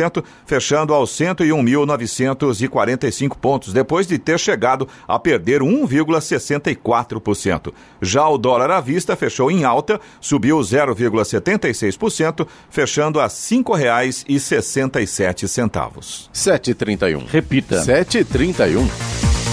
fechando 0.46 0.94
aos 0.94 1.12
101.945 1.12 3.38
pontos, 3.38 3.74
depois 3.74 4.08
de 4.08 4.18
ter 4.18 4.40
chegado 4.40 4.88
a 5.08 5.20
perder 5.20 5.62
1,64%. 5.62 7.72
Já 8.02 8.28
o 8.28 8.38
dólar 8.38 8.72
à 8.72 8.82
vista 8.82 9.16
fechou 9.16 9.50
em 9.50 9.64
alta, 9.64 10.02
subiu 10.20 10.60
0,76%, 10.60 12.46
fechando 12.70 13.18
a 13.20 13.24
R$ 13.24 13.30
5,67. 13.30 16.30
7,31. 16.34 17.26
Repita. 17.28 17.82
7,31. 17.82 19.45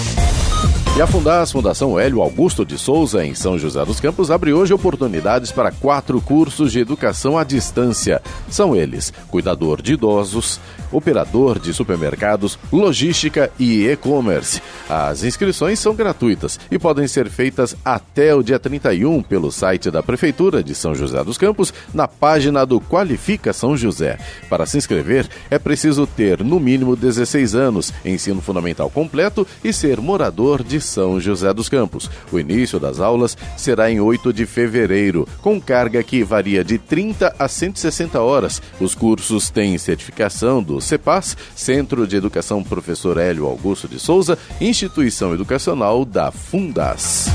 E 0.95 1.01
a 1.01 1.07
Fundas, 1.07 1.51
Fundação 1.51 1.99
Hélio 1.99 2.21
Augusto 2.21 2.63
de 2.63 2.77
Souza, 2.77 3.25
em 3.25 3.33
São 3.33 3.57
José 3.57 3.83
dos 3.83 3.99
Campos, 3.99 4.29
abre 4.29 4.53
hoje 4.53 4.75
oportunidades 4.75 5.51
para 5.51 5.71
quatro 5.71 6.21
cursos 6.21 6.71
de 6.71 6.79
educação 6.79 7.35
à 7.35 7.43
distância. 7.43 8.21
São 8.47 8.75
eles: 8.75 9.11
cuidador 9.31 9.81
de 9.81 9.93
idosos, 9.93 10.59
operador 10.91 11.57
de 11.57 11.73
supermercados, 11.73 12.59
logística 12.71 13.51
e 13.57 13.87
e-commerce. 13.87 14.61
As 14.87 15.23
inscrições 15.23 15.79
são 15.79 15.95
gratuitas 15.95 16.59
e 16.69 16.77
podem 16.77 17.07
ser 17.07 17.27
feitas 17.27 17.75
até 17.83 18.35
o 18.35 18.43
dia 18.43 18.59
31 18.59 19.23
pelo 19.23 19.51
site 19.51 19.89
da 19.89 20.03
Prefeitura 20.03 20.63
de 20.63 20.75
São 20.75 20.93
José 20.93 21.23
dos 21.23 21.39
Campos, 21.39 21.73
na 21.91 22.07
página 22.07 22.67
do 22.67 22.79
Qualifica 22.79 23.51
São 23.51 23.75
José. 23.75 24.19
Para 24.47 24.67
se 24.67 24.77
inscrever, 24.77 25.27
é 25.49 25.57
preciso 25.57 26.05
ter 26.05 26.43
no 26.43 26.59
mínimo 26.59 26.95
16 26.95 27.55
anos, 27.55 27.91
ensino 28.05 28.41
fundamental 28.41 28.91
completo 28.91 29.47
e 29.63 29.73
ser 29.73 29.99
morador 29.99 30.61
de 30.61 30.82
São 30.83 31.19
José 31.19 31.53
dos 31.53 31.69
Campos. 31.69 32.09
O 32.31 32.39
início 32.39 32.79
das 32.79 32.99
aulas 32.99 33.37
será 33.57 33.89
em 33.91 33.99
8 33.99 34.31
de 34.31 34.45
fevereiro, 34.45 35.27
com 35.41 35.59
carga 35.59 36.03
que 36.03 36.23
varia 36.23 36.63
de 36.63 36.77
30 36.77 37.35
a 37.37 37.47
160 37.47 38.21
horas. 38.21 38.61
Os 38.79 38.95
cursos 38.95 39.49
têm 39.49 39.77
certificação 39.77 40.61
do 40.61 40.79
CEPAS, 40.79 41.37
Centro 41.55 42.07
de 42.07 42.15
Educação 42.15 42.63
Professor 42.63 43.17
Hélio 43.17 43.45
Augusto 43.45 43.87
de 43.87 43.99
Souza, 43.99 44.37
instituição 44.59 45.33
educacional 45.33 46.05
da 46.05 46.31
Fundas. 46.31 47.27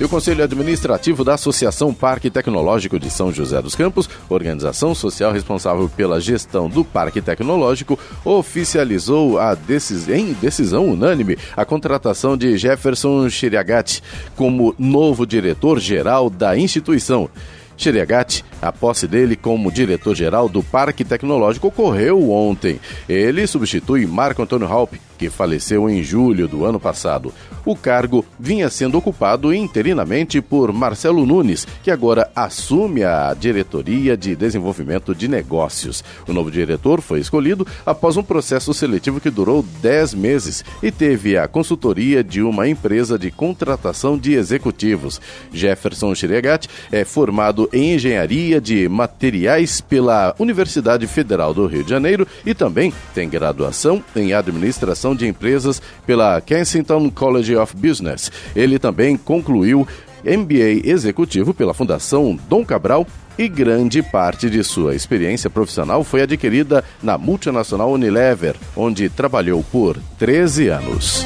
E 0.00 0.04
o 0.04 0.08
Conselho 0.08 0.44
Administrativo 0.44 1.24
da 1.24 1.34
Associação 1.34 1.92
Parque 1.92 2.30
Tecnológico 2.30 3.00
de 3.00 3.10
São 3.10 3.32
José 3.32 3.60
dos 3.60 3.74
Campos, 3.74 4.08
organização 4.28 4.94
social 4.94 5.32
responsável 5.32 5.88
pela 5.88 6.20
gestão 6.20 6.68
do 6.68 6.84
Parque 6.84 7.20
Tecnológico, 7.20 7.98
oficializou 8.24 9.40
a 9.40 9.56
decis... 9.56 10.08
em 10.08 10.34
decisão 10.34 10.88
unânime 10.88 11.36
a 11.56 11.64
contratação 11.64 12.36
de 12.36 12.56
Jefferson 12.56 13.28
Chiriagati 13.28 14.00
como 14.36 14.72
novo 14.78 15.26
diretor-geral 15.26 16.30
da 16.30 16.56
instituição. 16.56 17.28
Chiriagati, 17.76 18.44
a 18.60 18.72
posse 18.72 19.06
dele 19.06 19.36
como 19.36 19.70
diretor-geral 19.70 20.48
do 20.48 20.62
Parque 20.62 21.04
Tecnológico 21.04 21.68
ocorreu 21.68 22.30
ontem. 22.30 22.80
Ele 23.08 23.46
substitui 23.46 24.06
Marco 24.06 24.42
Antônio 24.42 24.66
Halp, 24.66 24.94
que 25.16 25.28
faleceu 25.28 25.90
em 25.90 26.02
julho 26.02 26.46
do 26.46 26.64
ano 26.64 26.78
passado. 26.78 27.32
O 27.64 27.76
cargo 27.76 28.24
vinha 28.38 28.70
sendo 28.70 28.96
ocupado 28.96 29.52
interinamente 29.52 30.40
por 30.40 30.72
Marcelo 30.72 31.26
Nunes, 31.26 31.66
que 31.82 31.90
agora 31.90 32.30
assume 32.34 33.02
a 33.02 33.34
diretoria 33.34 34.16
de 34.16 34.34
desenvolvimento 34.34 35.14
de 35.14 35.28
negócios. 35.28 36.02
O 36.26 36.32
novo 36.32 36.50
diretor 36.50 37.00
foi 37.00 37.20
escolhido 37.20 37.66
após 37.84 38.16
um 38.16 38.22
processo 38.22 38.72
seletivo 38.72 39.20
que 39.20 39.28
durou 39.28 39.64
10 39.82 40.14
meses 40.14 40.64
e 40.82 40.90
teve 40.90 41.36
a 41.36 41.48
consultoria 41.48 42.22
de 42.22 42.40
uma 42.40 42.68
empresa 42.68 43.18
de 43.18 43.30
contratação 43.30 44.16
de 44.16 44.34
executivos. 44.34 45.20
Jefferson 45.52 46.14
Chiregat 46.14 46.68
é 46.90 47.04
formado 47.04 47.68
em 47.72 47.94
engenharia 47.94 48.47
de 48.60 48.88
materiais 48.88 49.80
pela 49.80 50.34
Universidade 50.38 51.06
Federal 51.06 51.52
do 51.52 51.66
Rio 51.66 51.84
de 51.84 51.90
Janeiro 51.90 52.26
e 52.44 52.54
também 52.54 52.92
tem 53.14 53.28
graduação 53.28 54.02
em 54.16 54.32
administração 54.32 54.78
Administração 54.78 55.14
de 55.14 55.26
Empresas 55.26 55.80
pela 56.06 56.40
Kensington 56.40 57.10
College 57.10 57.56
of 57.56 57.76
Business. 57.76 58.30
Ele 58.54 58.78
também 58.78 59.16
concluiu 59.16 59.86
MBA 60.24 60.88
executivo 60.88 61.54
pela 61.54 61.74
Fundação 61.74 62.38
Dom 62.48 62.64
Cabral 62.64 63.06
e 63.38 63.48
grande 63.48 64.02
parte 64.02 64.50
de 64.50 64.64
sua 64.64 64.94
experiência 64.94 65.48
profissional 65.48 66.02
foi 66.02 66.22
adquirida 66.22 66.84
na 67.02 67.16
multinacional 67.16 67.92
Unilever, 67.92 68.56
onde 68.76 69.08
trabalhou 69.08 69.62
por 69.70 69.96
13 70.18 70.68
anos. 70.68 71.24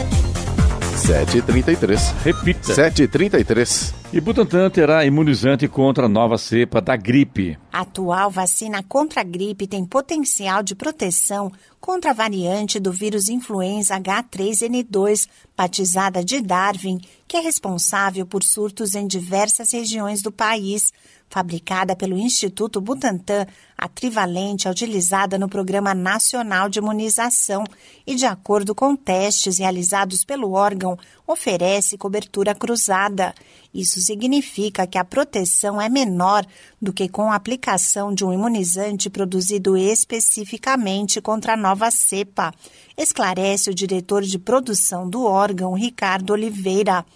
7h33. 1.03 2.15
Repita. 2.23 2.75
7h33. 2.75 3.93
E 4.12 4.21
Butantan 4.21 4.71
terá 4.71 5.05
imunizante 5.05 5.67
contra 5.67 6.07
a 6.07 6.09
nova 6.09 6.38
cepa 6.38 6.81
da 6.81 6.95
gripe. 6.95 7.59
A 7.73 7.81
atual 7.81 8.31
vacina 8.31 8.85
contra 8.85 9.23
a 9.23 9.25
gripe 9.25 9.67
tem 9.67 9.85
potencial 9.85 10.62
de 10.62 10.77
proteção 10.77 11.51
contra 11.81 12.11
a 12.12 12.15
variante 12.15 12.79
do 12.79 12.93
vírus 12.93 13.29
influenza 13.29 13.99
H3N2, 13.99 15.29
batizada 15.57 16.25
de 16.25 16.41
Darwin, 16.41 17.01
que 17.27 17.37
é 17.37 17.41
responsável 17.41 18.25
por 18.25 18.45
surtos 18.45 18.95
em 18.95 19.07
diversas 19.07 19.73
regiões 19.73 20.23
do 20.23 20.31
país. 20.31 20.93
Fabricada 21.33 21.97
pelo 21.97 22.18
Instituto 22.18 22.79
Butantan, 22.79 23.47
a 23.79 23.88
trivalente 23.88 24.68
é 24.68 24.71
utilizada 24.71 25.38
no 25.38 25.49
Programa 25.49 25.95
Nacional 25.95 26.68
de 26.68 26.79
Imunização 26.79 27.64
e, 28.07 28.14
de 28.14 28.27
acordo 28.27 28.75
com 28.75 28.95
testes 28.95 29.57
realizados 29.57 30.27
pelo 30.27 30.53
órgão, 30.53 30.95
oferece 31.27 31.97
cobertura 31.97 32.55
cruzada. 32.55 33.35
Isso 33.73 33.99
significa 34.03 34.87
que 34.87 34.99
a 34.99 35.05
proteção 35.07 35.81
é 35.81 35.88
menor 35.88 36.45
do 36.79 36.92
que 36.92 37.09
com 37.09 37.33
a 37.33 37.35
aplicação 37.35 38.12
de 38.12 38.27
um 38.27 38.35
imunizante 38.35 39.09
produzido 39.09 39.75
especificamente 39.75 41.18
contra 41.18 41.55
a 41.55 41.57
nova 41.57 41.90
cepa, 41.90 42.53
esclarece 42.95 43.71
o 43.71 43.75
diretor 43.75 44.21
de 44.21 44.38
produção 44.38 45.09
do 45.09 45.25
órgão, 45.25 45.73
Ricardo 45.73 46.35
Oliveira. 46.35 47.07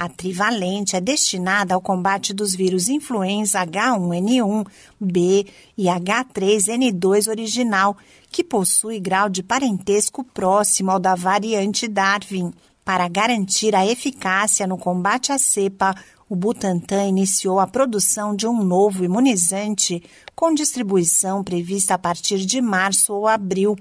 A 0.00 0.08
trivalente 0.08 0.96
é 0.96 1.00
destinada 1.00 1.74
ao 1.74 1.80
combate 1.82 2.32
dos 2.32 2.54
vírus 2.54 2.88
influenza 2.88 3.60
H1N1, 3.66 4.66
B 4.98 5.46
e 5.76 5.84
H3N2 5.88 7.28
original, 7.28 7.94
que 8.30 8.42
possui 8.42 8.98
grau 8.98 9.28
de 9.28 9.42
parentesco 9.42 10.24
próximo 10.24 10.90
ao 10.90 10.98
da 10.98 11.14
variante 11.14 11.86
Darwin. 11.86 12.50
Para 12.82 13.08
garantir 13.08 13.74
a 13.74 13.86
eficácia 13.86 14.66
no 14.66 14.78
combate 14.78 15.32
à 15.32 15.38
cepa, 15.38 15.94
o 16.30 16.34
Butantan 16.34 17.04
iniciou 17.04 17.60
a 17.60 17.66
produção 17.66 18.34
de 18.34 18.46
um 18.46 18.64
novo 18.64 19.04
imunizante 19.04 20.02
com 20.34 20.54
distribuição 20.54 21.44
prevista 21.44 21.92
a 21.92 21.98
partir 21.98 22.38
de 22.38 22.62
março 22.62 23.12
ou 23.12 23.28
abril. 23.28 23.76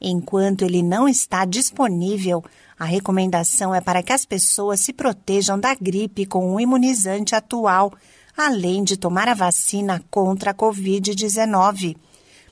Enquanto 0.00 0.62
ele 0.62 0.84
não 0.84 1.08
está 1.08 1.44
disponível, 1.44 2.44
a 2.78 2.84
recomendação 2.84 3.74
é 3.74 3.80
para 3.80 4.02
que 4.02 4.12
as 4.12 4.24
pessoas 4.24 4.80
se 4.80 4.92
protejam 4.92 5.58
da 5.58 5.74
gripe 5.74 6.24
com 6.24 6.54
o 6.54 6.60
imunizante 6.60 7.34
atual, 7.34 7.92
além 8.36 8.84
de 8.84 8.96
tomar 8.96 9.28
a 9.28 9.34
vacina 9.34 10.00
contra 10.08 10.52
a 10.52 10.54
Covid-19. 10.54 11.96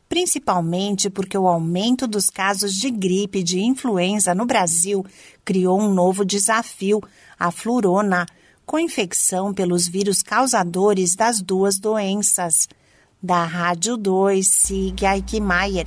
Principalmente 0.09 1.09
porque 1.09 1.39
o 1.39 1.47
aumento 1.47 2.09
dos 2.09 2.29
casos 2.29 2.75
de 2.75 2.91
gripe 2.91 3.39
e 3.39 3.43
de 3.45 3.61
influenza 3.61 4.35
no 4.35 4.47
Brasil 4.47 5.07
criou 5.45 5.81
um 5.81 5.93
novo 5.93 6.25
desafio, 6.25 7.01
a 7.39 7.53
flurona, 7.53 8.27
com 8.65 8.81
infecção 8.81 9.55
pelos 9.55 9.87
vírus 9.87 10.23
causadores 10.23 11.15
das 11.15 11.41
duas 11.41 11.79
doenças. 11.79 12.69
Da 13.23 13.45
Rádio 13.45 13.97
2, 13.97 14.47
Sig 14.47 15.07
Aikmaier. 15.07 15.87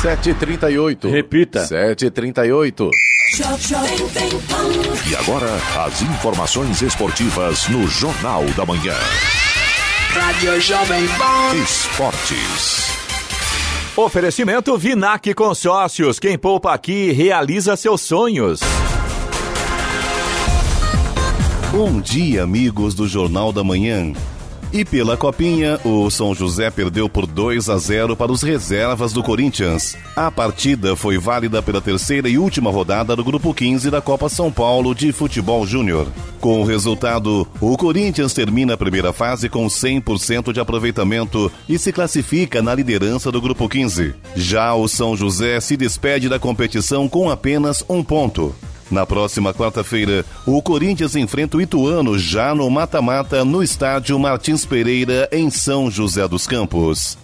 7h38. 0.00 1.10
Repita. 1.10 1.60
7h38. 1.60 2.90
E 5.10 5.16
agora, 5.16 5.46
as 5.86 6.00
informações 6.00 6.80
esportivas 6.80 7.68
no 7.68 7.86
Jornal 7.86 8.46
da 8.56 8.64
Manhã. 8.64 8.94
Rádio 10.08 10.58
Jovem 10.58 11.06
Pan. 11.06 11.54
Esportes. 11.62 12.90
Oferecimento 13.94 14.78
Vinac 14.78 15.34
Consórcios. 15.34 16.18
Quem 16.18 16.38
poupa 16.38 16.72
aqui 16.72 17.12
realiza 17.12 17.76
seus 17.76 18.00
sonhos. 18.00 18.60
Bom 21.70 22.00
dia, 22.00 22.44
amigos 22.44 22.94
do 22.94 23.06
Jornal 23.06 23.52
da 23.52 23.62
Manhã. 23.62 24.14
E 24.72 24.84
pela 24.84 25.16
Copinha, 25.16 25.80
o 25.84 26.08
São 26.10 26.32
José 26.32 26.70
perdeu 26.70 27.08
por 27.08 27.26
2 27.26 27.68
a 27.68 27.76
0 27.76 28.14
para 28.14 28.30
os 28.30 28.40
reservas 28.40 29.12
do 29.12 29.20
Corinthians. 29.20 29.96
A 30.14 30.30
partida 30.30 30.94
foi 30.94 31.18
válida 31.18 31.60
pela 31.60 31.80
terceira 31.80 32.28
e 32.28 32.38
última 32.38 32.70
rodada 32.70 33.16
do 33.16 33.24
Grupo 33.24 33.52
15 33.52 33.90
da 33.90 34.00
Copa 34.00 34.28
São 34.28 34.52
Paulo 34.52 34.94
de 34.94 35.10
Futebol 35.10 35.66
Júnior. 35.66 36.06
Com 36.40 36.62
o 36.62 36.64
resultado, 36.64 37.48
o 37.60 37.76
Corinthians 37.76 38.32
termina 38.32 38.74
a 38.74 38.76
primeira 38.76 39.12
fase 39.12 39.48
com 39.48 39.66
100% 39.66 40.52
de 40.52 40.60
aproveitamento 40.60 41.50
e 41.68 41.76
se 41.76 41.92
classifica 41.92 42.62
na 42.62 42.72
liderança 42.72 43.32
do 43.32 43.40
Grupo 43.40 43.68
15. 43.68 44.14
Já 44.36 44.72
o 44.72 44.86
São 44.86 45.16
José 45.16 45.58
se 45.58 45.76
despede 45.76 46.28
da 46.28 46.38
competição 46.38 47.08
com 47.08 47.28
apenas 47.28 47.84
um 47.88 48.04
ponto. 48.04 48.54
Na 48.90 49.06
próxima 49.06 49.54
quarta-feira, 49.54 50.24
o 50.44 50.60
Corinthians 50.60 51.14
enfrenta 51.14 51.56
o 51.56 51.60
Ituano 51.60 52.18
já 52.18 52.54
no 52.54 52.68
mata-mata 52.68 53.44
no 53.44 53.62
estádio 53.62 54.18
Martins 54.18 54.66
Pereira, 54.66 55.28
em 55.30 55.48
São 55.48 55.90
José 55.90 56.26
dos 56.26 56.46
Campos. 56.46 57.16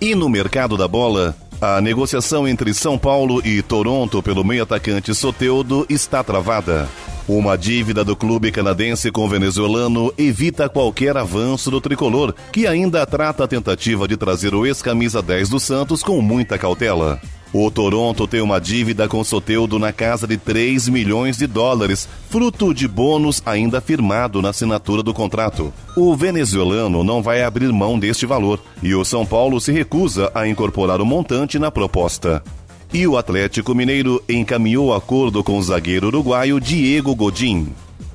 E 0.00 0.14
no 0.14 0.28
mercado 0.28 0.76
da 0.76 0.86
bola, 0.86 1.34
a 1.60 1.80
negociação 1.80 2.46
entre 2.46 2.72
São 2.72 2.96
Paulo 2.96 3.44
e 3.44 3.60
Toronto 3.62 4.22
pelo 4.22 4.44
meio-atacante 4.44 5.12
Soteudo 5.12 5.84
está 5.88 6.22
travada. 6.22 6.88
Uma 7.28 7.58
dívida 7.58 8.02
do 8.02 8.16
clube 8.16 8.50
canadense 8.50 9.10
com 9.10 9.26
o 9.26 9.28
venezuelano 9.28 10.10
evita 10.16 10.66
qualquer 10.66 11.14
avanço 11.14 11.70
do 11.70 11.78
tricolor, 11.78 12.34
que 12.50 12.66
ainda 12.66 13.04
trata 13.04 13.44
a 13.44 13.46
tentativa 13.46 14.08
de 14.08 14.16
trazer 14.16 14.54
o 14.54 14.64
ex-camisa 14.64 15.20
10 15.20 15.50
do 15.50 15.60
Santos 15.60 16.02
com 16.02 16.22
muita 16.22 16.56
cautela. 16.56 17.20
O 17.52 17.70
Toronto 17.70 18.26
tem 18.26 18.40
uma 18.40 18.58
dívida 18.58 19.06
com 19.06 19.22
Soteudo 19.22 19.78
na 19.78 19.92
casa 19.92 20.26
de 20.26 20.38
3 20.38 20.88
milhões 20.88 21.36
de 21.36 21.46
dólares, 21.46 22.08
fruto 22.30 22.72
de 22.72 22.88
bônus 22.88 23.42
ainda 23.44 23.78
firmado 23.78 24.40
na 24.40 24.48
assinatura 24.48 25.02
do 25.02 25.12
contrato. 25.12 25.70
O 25.94 26.16
venezuelano 26.16 27.04
não 27.04 27.22
vai 27.22 27.42
abrir 27.42 27.70
mão 27.70 27.98
deste 27.98 28.24
valor 28.24 28.58
e 28.82 28.94
o 28.94 29.04
São 29.04 29.26
Paulo 29.26 29.60
se 29.60 29.70
recusa 29.70 30.32
a 30.34 30.48
incorporar 30.48 30.98
o 30.98 31.06
montante 31.06 31.58
na 31.58 31.70
proposta. 31.70 32.42
E 32.92 33.06
o 33.06 33.18
Atlético 33.18 33.74
Mineiro 33.74 34.22
encaminhou 34.26 34.94
acordo 34.94 35.44
com 35.44 35.58
o 35.58 35.62
zagueiro 35.62 36.06
uruguaio 36.06 36.58
Diego 36.58 37.14
Godin. 37.14 37.68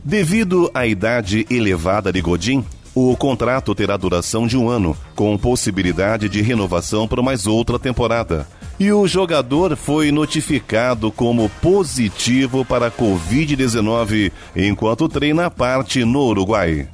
Devido 0.03 0.69
à 0.73 0.87
idade 0.87 1.45
elevada 1.49 2.11
de 2.11 2.19
Godin, 2.21 2.65
o 2.95 3.15
contrato 3.15 3.75
terá 3.75 3.95
duração 3.97 4.47
de 4.47 4.57
um 4.57 4.67
ano, 4.67 4.97
com 5.15 5.37
possibilidade 5.37 6.27
de 6.27 6.41
renovação 6.41 7.07
por 7.07 7.21
mais 7.21 7.45
outra 7.45 7.77
temporada. 7.77 8.47
E 8.79 8.91
o 8.91 9.07
jogador 9.07 9.75
foi 9.75 10.11
notificado 10.11 11.11
como 11.11 11.49
positivo 11.61 12.65
para 12.65 12.87
a 12.87 12.91
Covid-19 12.91 14.31
enquanto 14.55 15.07
treina 15.07 15.45
a 15.45 15.51
parte 15.51 16.03
no 16.03 16.25
Uruguai. 16.25 16.87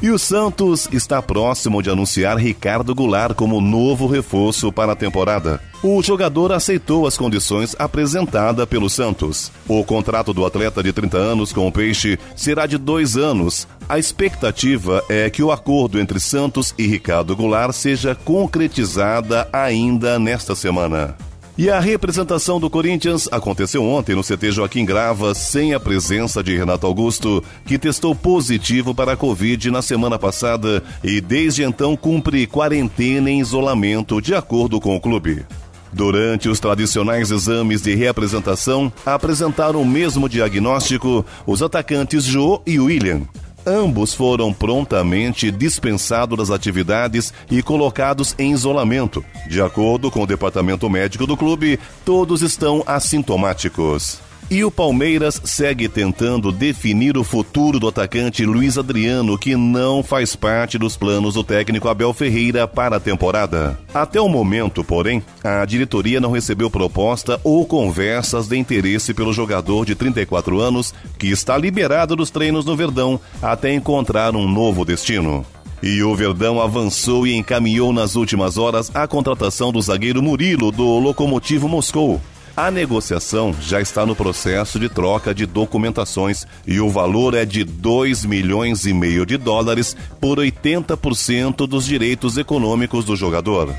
E 0.00 0.10
o 0.10 0.18
Santos 0.18 0.88
está 0.92 1.20
próximo 1.20 1.82
de 1.82 1.90
anunciar 1.90 2.36
Ricardo 2.36 2.94
Goulart 2.94 3.34
como 3.34 3.60
novo 3.60 4.06
reforço 4.06 4.72
para 4.72 4.92
a 4.92 4.96
temporada. 4.96 5.60
O 5.82 6.00
jogador 6.00 6.52
aceitou 6.52 7.04
as 7.04 7.16
condições 7.16 7.74
apresentadas 7.76 8.64
pelo 8.66 8.88
Santos. 8.88 9.50
O 9.66 9.82
contrato 9.82 10.32
do 10.32 10.46
atleta 10.46 10.84
de 10.84 10.92
30 10.92 11.18
anos 11.18 11.52
com 11.52 11.66
o 11.66 11.72
Peixe 11.72 12.16
será 12.36 12.64
de 12.64 12.78
dois 12.78 13.16
anos. 13.16 13.66
A 13.88 13.98
expectativa 13.98 15.02
é 15.08 15.28
que 15.30 15.42
o 15.42 15.50
acordo 15.50 15.98
entre 15.98 16.20
Santos 16.20 16.72
e 16.78 16.86
Ricardo 16.86 17.34
Goulart 17.34 17.72
seja 17.72 18.14
concretizada 18.14 19.48
ainda 19.52 20.16
nesta 20.16 20.54
semana. 20.54 21.16
E 21.58 21.68
a 21.68 21.80
representação 21.80 22.60
do 22.60 22.70
Corinthians 22.70 23.28
aconteceu 23.32 23.82
ontem 23.82 24.14
no 24.14 24.22
CT 24.22 24.52
Joaquim 24.52 24.84
Grava, 24.84 25.34
sem 25.34 25.74
a 25.74 25.80
presença 25.80 26.40
de 26.40 26.56
Renato 26.56 26.86
Augusto, 26.86 27.42
que 27.66 27.76
testou 27.76 28.14
positivo 28.14 28.94
para 28.94 29.14
a 29.14 29.16
Covid 29.16 29.68
na 29.68 29.82
semana 29.82 30.16
passada 30.16 30.84
e 31.02 31.20
desde 31.20 31.64
então 31.64 31.96
cumpre 31.96 32.46
quarentena 32.46 33.28
em 33.28 33.40
isolamento, 33.40 34.22
de 34.22 34.36
acordo 34.36 34.80
com 34.80 34.94
o 34.94 35.00
clube. 35.00 35.44
Durante 35.92 36.48
os 36.48 36.60
tradicionais 36.60 37.32
exames 37.32 37.82
de 37.82 37.92
reapresentação, 37.92 38.92
apresentaram 39.04 39.82
o 39.82 39.86
mesmo 39.86 40.28
diagnóstico 40.28 41.26
os 41.44 41.60
atacantes 41.60 42.22
Jô 42.22 42.62
e 42.64 42.78
William. 42.78 43.22
Ambos 43.68 44.14
foram 44.14 44.50
prontamente 44.50 45.50
dispensados 45.50 46.38
das 46.38 46.50
atividades 46.50 47.34
e 47.50 47.62
colocados 47.62 48.34
em 48.38 48.52
isolamento. 48.52 49.22
De 49.46 49.60
acordo 49.60 50.10
com 50.10 50.22
o 50.22 50.26
departamento 50.26 50.88
médico 50.88 51.26
do 51.26 51.36
clube, 51.36 51.78
todos 52.02 52.40
estão 52.40 52.82
assintomáticos. 52.86 54.27
E 54.50 54.64
o 54.64 54.70
Palmeiras 54.70 55.42
segue 55.44 55.90
tentando 55.90 56.50
definir 56.50 57.18
o 57.18 57.24
futuro 57.24 57.78
do 57.78 57.86
atacante 57.86 58.46
Luiz 58.46 58.78
Adriano, 58.78 59.36
que 59.36 59.54
não 59.54 60.02
faz 60.02 60.34
parte 60.34 60.78
dos 60.78 60.96
planos 60.96 61.34
do 61.34 61.44
técnico 61.44 61.86
Abel 61.86 62.14
Ferreira 62.14 62.66
para 62.66 62.96
a 62.96 63.00
temporada. 63.00 63.78
Até 63.92 64.18
o 64.18 64.26
momento, 64.26 64.82
porém, 64.82 65.22
a 65.44 65.66
diretoria 65.66 66.18
não 66.18 66.30
recebeu 66.30 66.70
proposta 66.70 67.38
ou 67.44 67.66
conversas 67.66 68.48
de 68.48 68.56
interesse 68.56 69.12
pelo 69.12 69.34
jogador 69.34 69.84
de 69.84 69.94
34 69.94 70.58
anos, 70.58 70.94
que 71.18 71.28
está 71.28 71.58
liberado 71.58 72.16
dos 72.16 72.30
treinos 72.30 72.64
no 72.64 72.74
Verdão 72.74 73.20
até 73.42 73.74
encontrar 73.74 74.34
um 74.34 74.48
novo 74.48 74.82
destino. 74.82 75.44
E 75.82 76.02
o 76.02 76.16
Verdão 76.16 76.58
avançou 76.58 77.26
e 77.26 77.34
encaminhou 77.36 77.92
nas 77.92 78.16
últimas 78.16 78.56
horas 78.56 78.90
a 78.94 79.06
contratação 79.06 79.70
do 79.70 79.82
zagueiro 79.82 80.22
Murilo 80.22 80.72
do 80.72 80.98
Locomotivo 80.98 81.68
Moscou. 81.68 82.18
A 82.58 82.72
negociação 82.72 83.54
já 83.60 83.80
está 83.80 84.04
no 84.04 84.16
processo 84.16 84.80
de 84.80 84.88
troca 84.88 85.32
de 85.32 85.46
documentações 85.46 86.44
e 86.66 86.80
o 86.80 86.90
valor 86.90 87.34
é 87.34 87.44
de 87.44 87.62
2 87.62 88.24
milhões 88.24 88.84
e 88.84 88.92
meio 88.92 89.24
de 89.24 89.36
dólares 89.36 89.96
por 90.20 90.38
80% 90.38 91.68
dos 91.68 91.86
direitos 91.86 92.36
econômicos 92.36 93.04
do 93.04 93.14
jogador. 93.14 93.72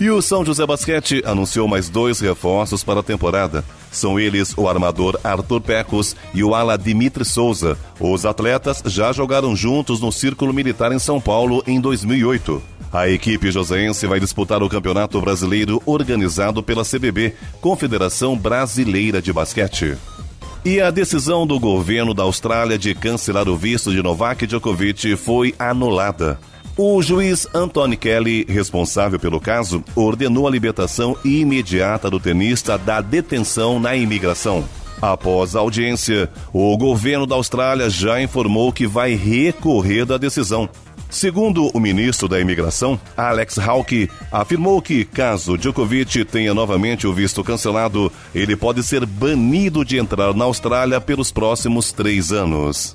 E 0.00 0.08
o 0.08 0.22
São 0.22 0.46
José 0.46 0.64
Basquete 0.64 1.22
anunciou 1.26 1.68
mais 1.68 1.90
dois 1.90 2.20
reforços 2.20 2.82
para 2.82 3.00
a 3.00 3.02
temporada. 3.02 3.62
São 3.92 4.18
eles 4.18 4.54
o 4.56 4.68
armador 4.68 5.20
Arthur 5.22 5.60
Pecos 5.60 6.16
e 6.34 6.42
o 6.42 6.54
ala 6.54 6.76
Dimitri 6.78 7.24
Souza. 7.24 7.78
Os 8.00 8.24
atletas 8.26 8.82
já 8.86 9.12
jogaram 9.12 9.54
juntos 9.54 10.00
no 10.00 10.10
Círculo 10.10 10.52
Militar 10.52 10.90
em 10.90 10.98
São 10.98 11.20
Paulo 11.20 11.62
em 11.66 11.80
2008. 11.80 12.60
A 12.92 13.08
equipe 13.08 13.50
joseense 13.50 14.06
vai 14.06 14.18
disputar 14.18 14.62
o 14.62 14.68
Campeonato 14.68 15.20
Brasileiro 15.20 15.82
organizado 15.86 16.62
pela 16.62 16.84
CBB, 16.84 17.34
Confederação 17.60 18.36
Brasileira 18.36 19.22
de 19.22 19.32
Basquete. 19.32 19.96
E 20.64 20.80
a 20.80 20.90
decisão 20.90 21.46
do 21.46 21.58
governo 21.58 22.14
da 22.14 22.22
Austrália 22.22 22.78
de 22.78 22.94
cancelar 22.94 23.48
o 23.48 23.56
visto 23.56 23.90
de 23.90 24.02
Novak 24.02 24.46
Djokovic 24.46 25.16
foi 25.16 25.54
anulada. 25.58 26.38
O 26.76 27.02
juiz 27.02 27.46
Anthony 27.52 27.98
Kelly, 27.98 28.46
responsável 28.48 29.20
pelo 29.20 29.38
caso, 29.38 29.84
ordenou 29.94 30.48
a 30.48 30.50
libertação 30.50 31.14
imediata 31.22 32.08
do 32.08 32.18
tenista 32.18 32.78
da 32.78 33.02
detenção 33.02 33.78
na 33.78 33.94
imigração. 33.94 34.64
Após 35.00 35.54
a 35.54 35.60
audiência, 35.60 36.30
o 36.50 36.74
governo 36.78 37.26
da 37.26 37.34
Austrália 37.34 37.90
já 37.90 38.22
informou 38.22 38.72
que 38.72 38.86
vai 38.86 39.14
recorrer 39.14 40.06
da 40.06 40.16
decisão. 40.16 40.66
Segundo 41.10 41.70
o 41.74 41.78
ministro 41.78 42.26
da 42.26 42.40
Imigração, 42.40 42.98
Alex 43.14 43.58
Hawke, 43.58 44.08
afirmou 44.30 44.80
que, 44.80 45.04
caso 45.04 45.58
Djokovic 45.58 46.24
tenha 46.24 46.54
novamente 46.54 47.06
o 47.06 47.12
visto 47.12 47.44
cancelado, 47.44 48.10
ele 48.34 48.56
pode 48.56 48.82
ser 48.82 49.04
banido 49.04 49.84
de 49.84 49.98
entrar 49.98 50.32
na 50.32 50.46
Austrália 50.46 51.02
pelos 51.02 51.30
próximos 51.30 51.92
três 51.92 52.32
anos. 52.32 52.94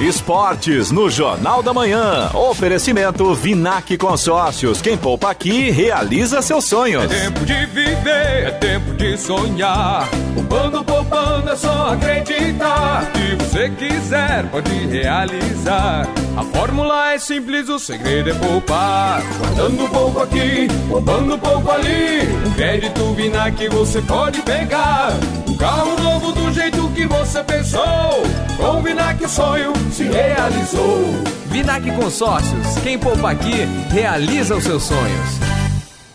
Esportes 0.00 0.92
no 0.92 1.10
Jornal 1.10 1.60
da 1.60 1.74
Manhã. 1.74 2.30
Oferecimento 2.32 3.34
Vinac 3.34 3.98
Consórcios. 3.98 4.80
Quem 4.80 4.96
poupa 4.96 5.30
aqui 5.30 5.70
realiza 5.70 6.40
seus 6.40 6.66
sonhos. 6.66 7.02
É 7.02 7.24
tempo 7.24 7.44
de 7.44 7.66
viver, 7.66 8.46
é 8.46 8.50
tempo 8.60 8.94
de 8.94 9.16
sonhar. 9.18 10.08
Poupando, 10.34 10.84
poupando, 10.84 11.50
é 11.50 11.56
só 11.56 11.94
acreditar. 11.94 13.10
Se 13.12 13.34
você 13.34 13.68
quiser, 13.70 14.48
pode 14.50 14.70
realizar. 14.86 16.08
A 16.36 16.44
fórmula 16.44 17.14
é 17.14 17.18
simples, 17.18 17.68
o 17.68 17.80
segredo 17.80 18.30
é 18.30 18.34
poupar. 18.34 19.20
Guardando 19.38 19.88
pouco 19.90 20.20
aqui, 20.20 20.68
poupando 20.88 21.36
pouco 21.38 21.72
ali. 21.72 22.22
Um 22.46 22.52
crédito 22.52 23.14
Vinac 23.14 23.68
você 23.68 24.00
pode 24.02 24.40
pegar. 24.42 25.10
Um 25.48 25.56
carro 25.56 26.00
novo 26.00 26.30
do 26.30 26.52
jeito 26.52 26.88
que 26.90 27.04
você 27.08 27.42
pensou. 27.42 28.22
Com 28.56 28.78
o 28.78 28.82
Vinac 28.82 29.28
sonho 29.28 29.72
se 29.92 30.04
realizou. 30.04 31.04
Vinac 31.46 31.90
Consórcios, 31.92 32.78
quem 32.82 32.98
poupa 32.98 33.30
aqui, 33.30 33.66
realiza 33.90 34.56
os 34.56 34.64
seus 34.64 34.82
sonhos. 34.82 35.57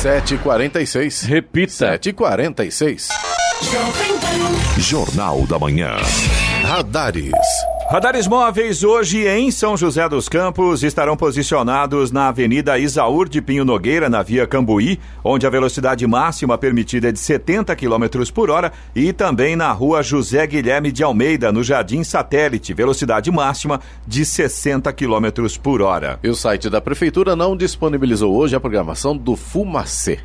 7h46. 0.00 1.26
Repita. 1.26 1.98
7h46. 1.98 3.08
Jornal 4.78 5.46
da 5.46 5.58
Manhã. 5.58 5.94
Radares. 6.64 7.34
Radares 7.90 8.28
móveis 8.28 8.84
hoje 8.84 9.26
em 9.26 9.50
São 9.50 9.76
José 9.76 10.08
dos 10.08 10.28
Campos 10.28 10.84
estarão 10.84 11.16
posicionados 11.16 12.12
na 12.12 12.28
Avenida 12.28 12.78
Isaúr 12.78 13.28
de 13.28 13.42
Pinho 13.42 13.64
Nogueira, 13.64 14.08
na 14.08 14.22
via 14.22 14.46
Cambuí, 14.46 15.00
onde 15.24 15.44
a 15.44 15.50
velocidade 15.50 16.06
máxima 16.06 16.56
permitida 16.56 17.08
é 17.08 17.12
de 17.12 17.18
70 17.18 17.74
km 17.74 18.30
por 18.32 18.48
hora, 18.48 18.72
e 18.94 19.12
também 19.12 19.56
na 19.56 19.72
rua 19.72 20.04
José 20.04 20.46
Guilherme 20.46 20.92
de 20.92 21.02
Almeida, 21.02 21.50
no 21.50 21.64
Jardim 21.64 22.04
Satélite, 22.04 22.72
velocidade 22.72 23.28
máxima 23.28 23.80
de 24.06 24.24
60 24.24 24.92
km 24.92 25.48
por 25.60 25.82
hora. 25.82 26.20
E 26.22 26.28
o 26.28 26.34
site 26.36 26.70
da 26.70 26.80
Prefeitura 26.80 27.34
não 27.34 27.56
disponibilizou 27.56 28.32
hoje 28.36 28.54
a 28.54 28.60
programação 28.60 29.16
do 29.16 29.34
Fumacê. 29.34 30.20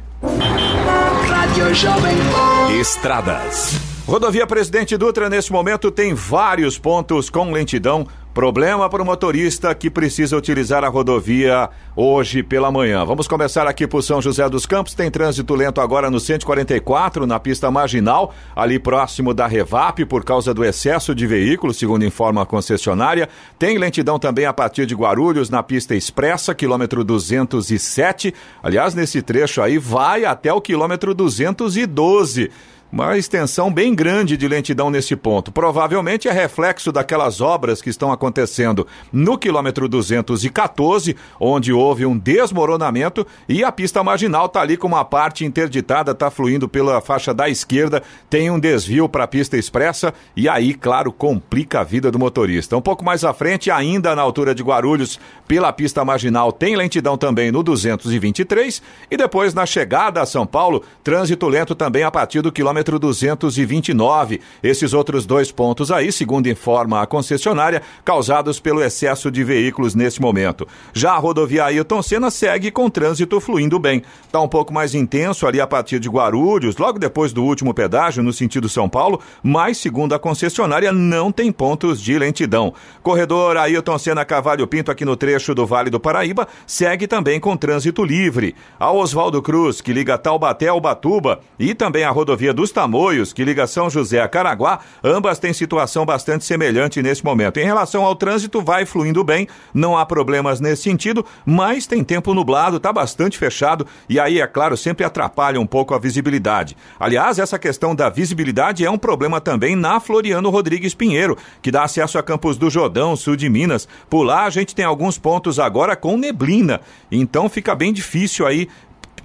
Estradas. 2.79 3.94
Rodovia 4.07 4.45
Presidente 4.45 4.95
Dutra, 4.97 5.29
nesse 5.29 5.51
momento, 5.51 5.89
tem 5.89 6.13
vários 6.13 6.77
pontos 6.77 7.27
com 7.27 7.51
lentidão 7.51 8.05
Problema 8.35 8.89
para 8.89 9.01
o 9.01 9.05
motorista 9.05 9.73
que 9.73 9.89
precisa 9.89 10.35
utilizar 10.35 10.83
a 10.83 10.89
rodovia 10.89 11.69
hoje 11.95 12.43
pela 12.43 12.69
manhã. 12.69 13.05
Vamos 13.05 13.29
começar 13.29 13.65
aqui 13.65 13.87
por 13.87 14.03
São 14.03 14.21
José 14.21 14.49
dos 14.49 14.65
Campos. 14.65 14.93
Tem 14.93 15.09
trânsito 15.09 15.55
lento 15.55 15.79
agora 15.79 16.11
no 16.11 16.19
144, 16.19 17.25
na 17.25 17.39
pista 17.39 17.71
marginal, 17.71 18.33
ali 18.53 18.77
próximo 18.77 19.33
da 19.33 19.47
Revap, 19.47 20.03
por 20.03 20.25
causa 20.25 20.53
do 20.53 20.65
excesso 20.65 21.15
de 21.15 21.25
veículos, 21.25 21.77
segundo 21.77 22.03
informa 22.03 22.41
a 22.41 22.45
concessionária. 22.45 23.29
Tem 23.57 23.77
lentidão 23.77 24.19
também 24.19 24.45
a 24.45 24.51
partir 24.51 24.85
de 24.85 24.95
Guarulhos, 24.95 25.49
na 25.49 25.63
pista 25.63 25.95
expressa, 25.95 26.53
quilômetro 26.53 27.05
207. 27.05 28.33
Aliás, 28.61 28.93
nesse 28.93 29.21
trecho 29.21 29.61
aí 29.61 29.77
vai 29.77 30.25
até 30.25 30.51
o 30.51 30.59
quilômetro 30.59 31.13
212 31.13 32.51
uma 32.91 33.17
extensão 33.17 33.73
bem 33.73 33.93
grande 33.93 34.37
de 34.37 34.47
lentidão 34.47 34.89
nesse 34.89 35.15
ponto. 35.15 35.51
Provavelmente 35.51 36.27
é 36.27 36.31
reflexo 36.31 36.91
daquelas 36.91 37.41
obras 37.41 37.81
que 37.81 37.89
estão 37.89 38.11
acontecendo 38.11 38.87
no 39.11 39.37
quilômetro 39.37 39.89
214, 39.89 41.15
onde 41.39 41.73
houve 41.73 42.05
um 42.05 42.17
desmoronamento 42.17 43.25
e 43.49 43.63
a 43.63 43.71
pista 43.71 44.03
marginal 44.03 44.45
está 44.45 44.61
ali 44.61 44.77
com 44.77 44.87
uma 44.87 45.03
parte 45.03 45.43
interditada, 45.43 46.11
está 46.11 46.29
fluindo 46.29 46.69
pela 46.69 47.01
faixa 47.01 47.33
da 47.33 47.49
esquerda, 47.49 48.01
tem 48.29 48.49
um 48.49 48.59
desvio 48.59 49.09
para 49.09 49.25
a 49.25 49.27
pista 49.27 49.57
expressa 49.57 50.13
e 50.35 50.47
aí, 50.47 50.73
claro, 50.73 51.11
complica 51.11 51.81
a 51.81 51.83
vida 51.83 52.11
do 52.11 52.19
motorista. 52.19 52.77
Um 52.77 52.81
pouco 52.81 53.03
mais 53.03 53.23
à 53.23 53.33
frente, 53.33 53.69
ainda 53.71 54.15
na 54.15 54.21
altura 54.21 54.55
de 54.55 54.63
Guarulhos, 54.63 55.19
pela 55.47 55.73
pista 55.73 56.05
marginal, 56.05 56.51
tem 56.51 56.75
lentidão 56.75 57.17
também 57.17 57.51
no 57.51 57.63
223 57.63 58.81
e 59.09 59.17
depois 59.17 59.53
na 59.53 59.65
chegada 59.65 60.21
a 60.21 60.25
São 60.25 60.45
Paulo, 60.45 60.83
trânsito 61.03 61.47
lento 61.47 61.75
também 61.75 62.03
a 62.03 62.11
partir 62.11 62.41
do 62.41 62.51
quilômetro 62.51 62.74
quilômetro 62.75 62.99
229. 62.99 64.41
Esses 64.61 64.93
outros 64.93 65.25
dois 65.25 65.51
pontos 65.51 65.91
aí, 65.91 66.11
segundo 66.11 66.49
informa 66.49 67.01
a 67.01 67.05
concessionária, 67.05 67.81
causados 68.03 68.59
pelo 68.59 68.83
excesso 68.83 69.31
de 69.31 69.43
veículos 69.43 69.95
neste 69.95 70.21
momento. 70.21 70.67
Já 70.93 71.13
a 71.13 71.17
rodovia 71.17 71.65
Ailton 71.65 72.01
Senna 72.01 72.29
segue 72.29 72.71
com 72.71 72.89
trânsito 72.89 73.39
fluindo 73.39 73.79
bem. 73.79 74.03
Está 74.25 74.41
um 74.41 74.47
pouco 74.47 74.73
mais 74.73 74.93
intenso 74.93 75.47
ali 75.47 75.61
a 75.61 75.67
partir 75.67 75.99
de 75.99 76.09
Guarulhos, 76.09 76.75
logo 76.77 76.99
depois 76.99 77.31
do 77.31 77.43
último 77.43 77.73
pedágio 77.73 78.21
no 78.21 78.33
sentido 78.33 78.67
São 78.67 78.89
Paulo, 78.89 79.21
mas 79.41 79.77
segundo 79.77 80.13
a 80.13 80.19
concessionária 80.19 80.91
não 80.91 81.31
tem 81.31 81.51
pontos 81.51 82.01
de 82.01 82.17
lentidão. 82.19 82.73
Corredor 83.01 83.55
Ailton 83.55 83.97
Senna 83.97 84.25
Cavalho 84.25 84.67
Pinto 84.67 84.91
aqui 84.91 85.05
no 85.05 85.15
trecho 85.15 85.55
do 85.55 85.65
Vale 85.65 85.89
do 85.89 85.99
Paraíba 85.99 86.47
segue 86.67 87.07
também 87.07 87.39
com 87.39 87.55
trânsito 87.55 88.03
livre. 88.03 88.53
A 88.77 88.91
Oswaldo 88.91 89.41
Cruz, 89.41 89.79
que 89.79 89.93
liga 89.93 90.17
Taubaté 90.17 90.67
ao 90.67 90.81
Batuba, 90.81 91.39
e 91.57 91.73
também 91.73 92.03
a 92.03 92.09
rodovia 92.09 92.53
dos 92.65 92.71
Tamoios, 92.71 93.31
que 93.31 93.45
liga 93.45 93.67
São 93.67 93.91
José 93.91 94.19
a 94.19 94.27
Caraguá, 94.27 94.79
ambas 95.03 95.37
têm 95.37 95.53
situação 95.53 96.03
bastante 96.03 96.43
semelhante 96.43 96.99
nesse 96.99 97.23
momento. 97.23 97.59
Em 97.59 97.63
relação 97.63 98.03
ao 98.03 98.15
trânsito, 98.15 98.59
vai 98.59 98.87
fluindo 98.87 99.23
bem, 99.23 99.47
não 99.71 99.95
há 99.95 100.03
problemas 100.03 100.59
nesse 100.59 100.81
sentido, 100.81 101.23
mas 101.45 101.85
tem 101.85 102.03
tempo 102.03 102.33
nublado, 102.33 102.77
está 102.77 102.91
bastante 102.91 103.37
fechado 103.37 103.85
e 104.09 104.19
aí, 104.19 104.41
é 104.41 104.47
claro, 104.47 104.75
sempre 104.75 105.05
atrapalha 105.05 105.61
um 105.61 105.67
pouco 105.67 105.93
a 105.93 105.99
visibilidade. 105.99 106.75
Aliás, 106.99 107.37
essa 107.37 107.59
questão 107.59 107.93
da 107.93 108.09
visibilidade 108.09 108.83
é 108.83 108.89
um 108.89 108.97
problema 108.97 109.39
também 109.39 109.75
na 109.75 109.99
Floriano 109.99 110.49
Rodrigues 110.49 110.95
Pinheiro, 110.95 111.37
que 111.61 111.69
dá 111.69 111.83
acesso 111.83 112.17
a 112.17 112.23
Campos 112.23 112.57
do 112.57 112.67
Jordão, 112.67 113.15
sul 113.15 113.35
de 113.35 113.47
Minas. 113.47 113.87
Por 114.09 114.23
lá 114.23 114.45
a 114.45 114.49
gente 114.49 114.73
tem 114.73 114.85
alguns 114.85 115.19
pontos 115.19 115.59
agora 115.59 115.95
com 115.95 116.17
neblina, 116.17 116.81
então 117.11 117.47
fica 117.47 117.75
bem 117.75 117.93
difícil 117.93 118.47
aí 118.47 118.67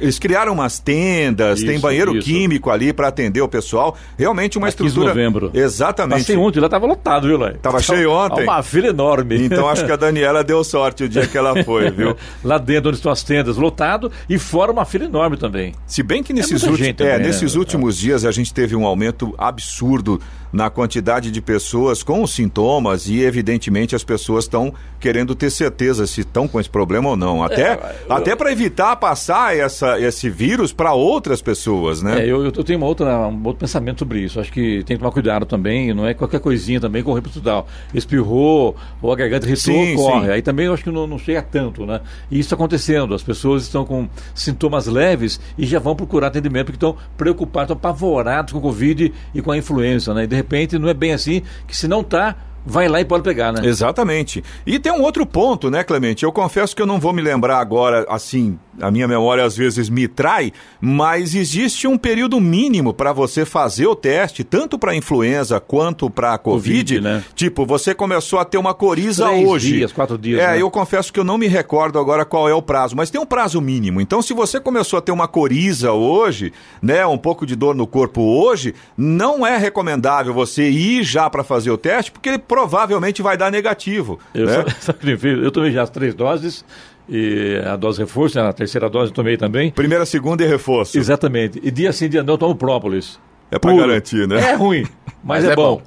Eles 0.00 0.18
criaram 0.18 0.54
umas 0.54 0.78
tendas, 0.78 1.58
isso, 1.58 1.66
tem 1.66 1.78
banheiro 1.78 2.16
isso. 2.16 2.26
químico 2.26 2.70
ali 2.70 2.94
para 2.94 3.08
atender 3.08 3.42
o 3.42 3.48
pessoal. 3.48 3.98
Realmente 4.16 4.56
uma 4.56 4.68
Aqui 4.68 4.82
estrutura. 4.82 5.08
Novembro. 5.08 5.50
Exatamente. 5.52 6.20
Passei 6.20 6.36
ontem, 6.38 6.58
lá 6.58 6.66
estava 6.66 6.86
lotado, 6.86 7.28
viu, 7.28 7.36
Lai? 7.36 7.52
Tava 7.60 7.80
cheio 7.82 8.10
ontem. 8.10 8.44
Uma 8.44 8.62
fila 8.62 8.86
enorme. 8.86 9.44
Então 9.44 9.68
acho 9.68 9.84
que 9.84 9.92
a 9.92 9.96
Daniela 9.96 10.42
deu 10.42 10.64
sorte 10.64 11.04
o 11.04 11.08
dia 11.08 11.26
que 11.26 11.36
ela 11.36 11.62
foi, 11.64 11.90
viu? 11.92 12.16
lá 12.42 12.56
dentro 12.56 12.88
onde 12.88 12.96
estão 12.96 13.12
as 13.12 13.22
tendas, 13.22 13.58
lotado 13.58 14.10
e 14.26 14.38
fora 14.38 14.72
uma 14.72 14.86
fila 14.86 15.04
enorme 15.04 15.36
também. 15.36 15.74
Se 15.86 16.02
bem 16.02 16.22
que 16.22 16.32
nesses, 16.32 16.64
é 16.64 16.70
últimos, 16.70 17.00
é, 17.00 17.18
nesses 17.18 17.52
né? 17.52 17.58
últimos 17.58 17.98
dias 17.98 18.24
a 18.24 18.32
gente 18.32 18.54
teve 18.54 18.74
um 18.74 18.86
aumento 18.86 19.34
absurdo 19.36 20.18
na 20.52 20.70
quantidade 20.70 21.30
de 21.30 21.40
pessoas 21.40 22.02
com 22.02 22.26
sintomas 22.26 23.08
e, 23.08 23.20
evidentemente, 23.20 23.94
as 23.94 24.04
pessoas 24.04 24.44
estão 24.44 24.72
querendo 24.98 25.34
ter 25.34 25.50
certeza 25.50 26.06
se 26.06 26.20
estão 26.20 26.48
com 26.48 26.58
esse 26.58 26.68
problema 26.68 27.10
ou 27.10 27.16
não. 27.16 27.42
Até, 27.42 27.72
é, 27.72 27.96
eu... 28.08 28.14
até 28.14 28.34
para 28.34 28.50
evitar 28.50 28.96
passar 28.96 29.56
essa, 29.56 29.98
esse 30.00 30.28
vírus 30.28 30.72
para 30.72 30.92
outras 30.92 31.40
pessoas, 31.40 32.02
né? 32.02 32.24
É, 32.24 32.26
eu, 32.26 32.44
eu 32.44 32.52
tenho 32.64 32.78
uma 32.78 32.86
outra, 32.86 33.28
um 33.28 33.44
outro 33.44 33.60
pensamento 33.60 34.00
sobre 34.00 34.20
isso. 34.20 34.40
Acho 34.40 34.52
que 34.52 34.82
tem 34.84 34.96
que 34.96 34.98
tomar 34.98 35.12
cuidado 35.12 35.46
também, 35.46 35.92
não 35.94 36.06
é 36.06 36.14
qualquer 36.14 36.40
coisinha 36.40 36.80
também 36.80 37.02
correr 37.02 37.20
para 37.20 37.28
o 37.28 37.30
hospital. 37.30 37.68
Espirrou 37.94 38.76
ou 39.00 39.12
a 39.12 39.16
garganta 39.16 39.46
ressoou, 39.46 39.94
corre. 39.94 40.26
Sim. 40.26 40.32
Aí 40.32 40.42
também 40.42 40.66
eu 40.66 40.74
acho 40.74 40.84
que 40.84 40.90
não, 40.90 41.06
não 41.06 41.18
chega 41.18 41.42
tanto, 41.42 41.86
né? 41.86 42.00
E 42.30 42.38
isso 42.38 42.54
acontecendo, 42.54 43.14
as 43.14 43.22
pessoas 43.22 43.62
estão 43.62 43.84
com 43.84 44.08
sintomas 44.34 44.86
leves 44.86 45.40
e 45.56 45.66
já 45.66 45.78
vão 45.78 45.94
procurar 45.94 46.28
atendimento 46.28 46.66
porque 46.66 46.76
estão 46.76 46.96
preocupados, 47.16 47.70
estão 47.70 47.76
apavorados 47.76 48.52
com 48.52 48.58
o 48.58 48.62
Covid 48.62 49.12
e 49.34 49.42
com 49.42 49.52
a 49.52 49.56
influenza, 49.56 50.12
né? 50.14 50.24
E 50.24 50.26
de 50.26 50.36
repente 50.38 50.78
não 50.78 50.88
é 50.88 50.94
bem 50.94 51.12
assim, 51.12 51.42
que 51.66 51.76
se 51.76 51.86
não 51.86 52.00
está 52.00 52.36
vai 52.68 52.88
lá 52.88 53.00
e 53.00 53.04
pode 53.04 53.24
pegar, 53.24 53.52
né? 53.52 53.62
Exatamente. 53.64 54.44
E 54.66 54.78
tem 54.78 54.92
um 54.92 55.02
outro 55.02 55.24
ponto, 55.24 55.70
né, 55.70 55.82
Clemente? 55.82 56.24
Eu 56.24 56.32
confesso 56.32 56.76
que 56.76 56.82
eu 56.82 56.86
não 56.86 57.00
vou 57.00 57.12
me 57.12 57.22
lembrar 57.22 57.58
agora, 57.58 58.06
assim, 58.08 58.58
a 58.80 58.90
minha 58.90 59.08
memória 59.08 59.44
às 59.44 59.56
vezes 59.56 59.88
me 59.88 60.06
trai, 60.06 60.52
mas 60.80 61.34
existe 61.34 61.86
um 61.86 61.96
período 61.96 62.40
mínimo 62.40 62.92
para 62.92 63.12
você 63.12 63.44
fazer 63.44 63.86
o 63.86 63.94
teste, 63.94 64.44
tanto 64.44 64.78
para 64.78 64.94
influenza 64.94 65.58
quanto 65.58 66.08
para 66.10 66.36
COVID, 66.38 66.94
COVID, 66.94 67.00
né? 67.00 67.24
Tipo, 67.34 67.64
você 67.66 67.94
começou 67.94 68.38
a 68.38 68.44
ter 68.44 68.58
uma 68.58 68.74
coriza 68.74 69.26
Três 69.26 69.48
hoje. 69.48 69.72
dias, 69.72 69.92
quatro 69.92 70.18
dias. 70.18 70.40
É, 70.40 70.48
né? 70.48 70.62
eu 70.62 70.70
confesso 70.70 71.12
que 71.12 71.18
eu 71.18 71.24
não 71.24 71.38
me 71.38 71.48
recordo 71.48 71.98
agora 71.98 72.24
qual 72.24 72.48
é 72.48 72.54
o 72.54 72.62
prazo, 72.62 72.94
mas 72.94 73.10
tem 73.10 73.20
um 73.20 73.26
prazo 73.26 73.60
mínimo. 73.60 74.00
Então, 74.00 74.20
se 74.22 74.34
você 74.34 74.60
começou 74.60 74.98
a 74.98 75.02
ter 75.02 75.12
uma 75.12 75.26
coriza 75.26 75.92
hoje, 75.92 76.52
né, 76.82 77.06
um 77.06 77.18
pouco 77.18 77.46
de 77.46 77.56
dor 77.56 77.74
no 77.74 77.86
corpo 77.86 78.20
hoje, 78.20 78.74
não 78.96 79.46
é 79.46 79.56
recomendável 79.56 80.34
você 80.34 80.68
ir 80.68 81.02
já 81.02 81.28
para 81.30 81.42
fazer 81.42 81.70
o 81.70 81.78
teste, 81.78 82.12
porque 82.12 82.28
ele 82.28 82.38
provavelmente 82.58 83.22
vai 83.22 83.36
dar 83.36 83.52
negativo. 83.52 84.18
Eu, 84.34 84.46
né? 84.46 84.64
eu 85.44 85.50
tomei 85.52 85.70
já 85.70 85.82
as 85.82 85.90
três 85.90 86.12
doses 86.14 86.64
e 87.08 87.62
a 87.64 87.76
dose 87.76 88.00
reforço, 88.00 88.40
a 88.40 88.52
terceira 88.52 88.90
dose 88.90 89.10
eu 89.10 89.14
tomei 89.14 89.36
também. 89.36 89.70
Primeira, 89.70 90.04
segunda 90.04 90.42
e 90.42 90.48
reforço. 90.48 90.98
Exatamente. 90.98 91.60
E 91.62 91.70
dia 91.70 91.92
sim, 91.92 92.08
dia 92.08 92.22
não, 92.22 92.34
eu 92.34 92.38
tomo 92.38 92.56
própolis. 92.56 93.20
É 93.50 93.58
para 93.58 93.74
garantir, 93.74 94.28
né? 94.28 94.38
É 94.40 94.54
ruim, 94.54 94.82
mas, 95.24 95.42
mas 95.42 95.44
é, 95.44 95.52
é, 95.52 95.56
bom. 95.56 95.80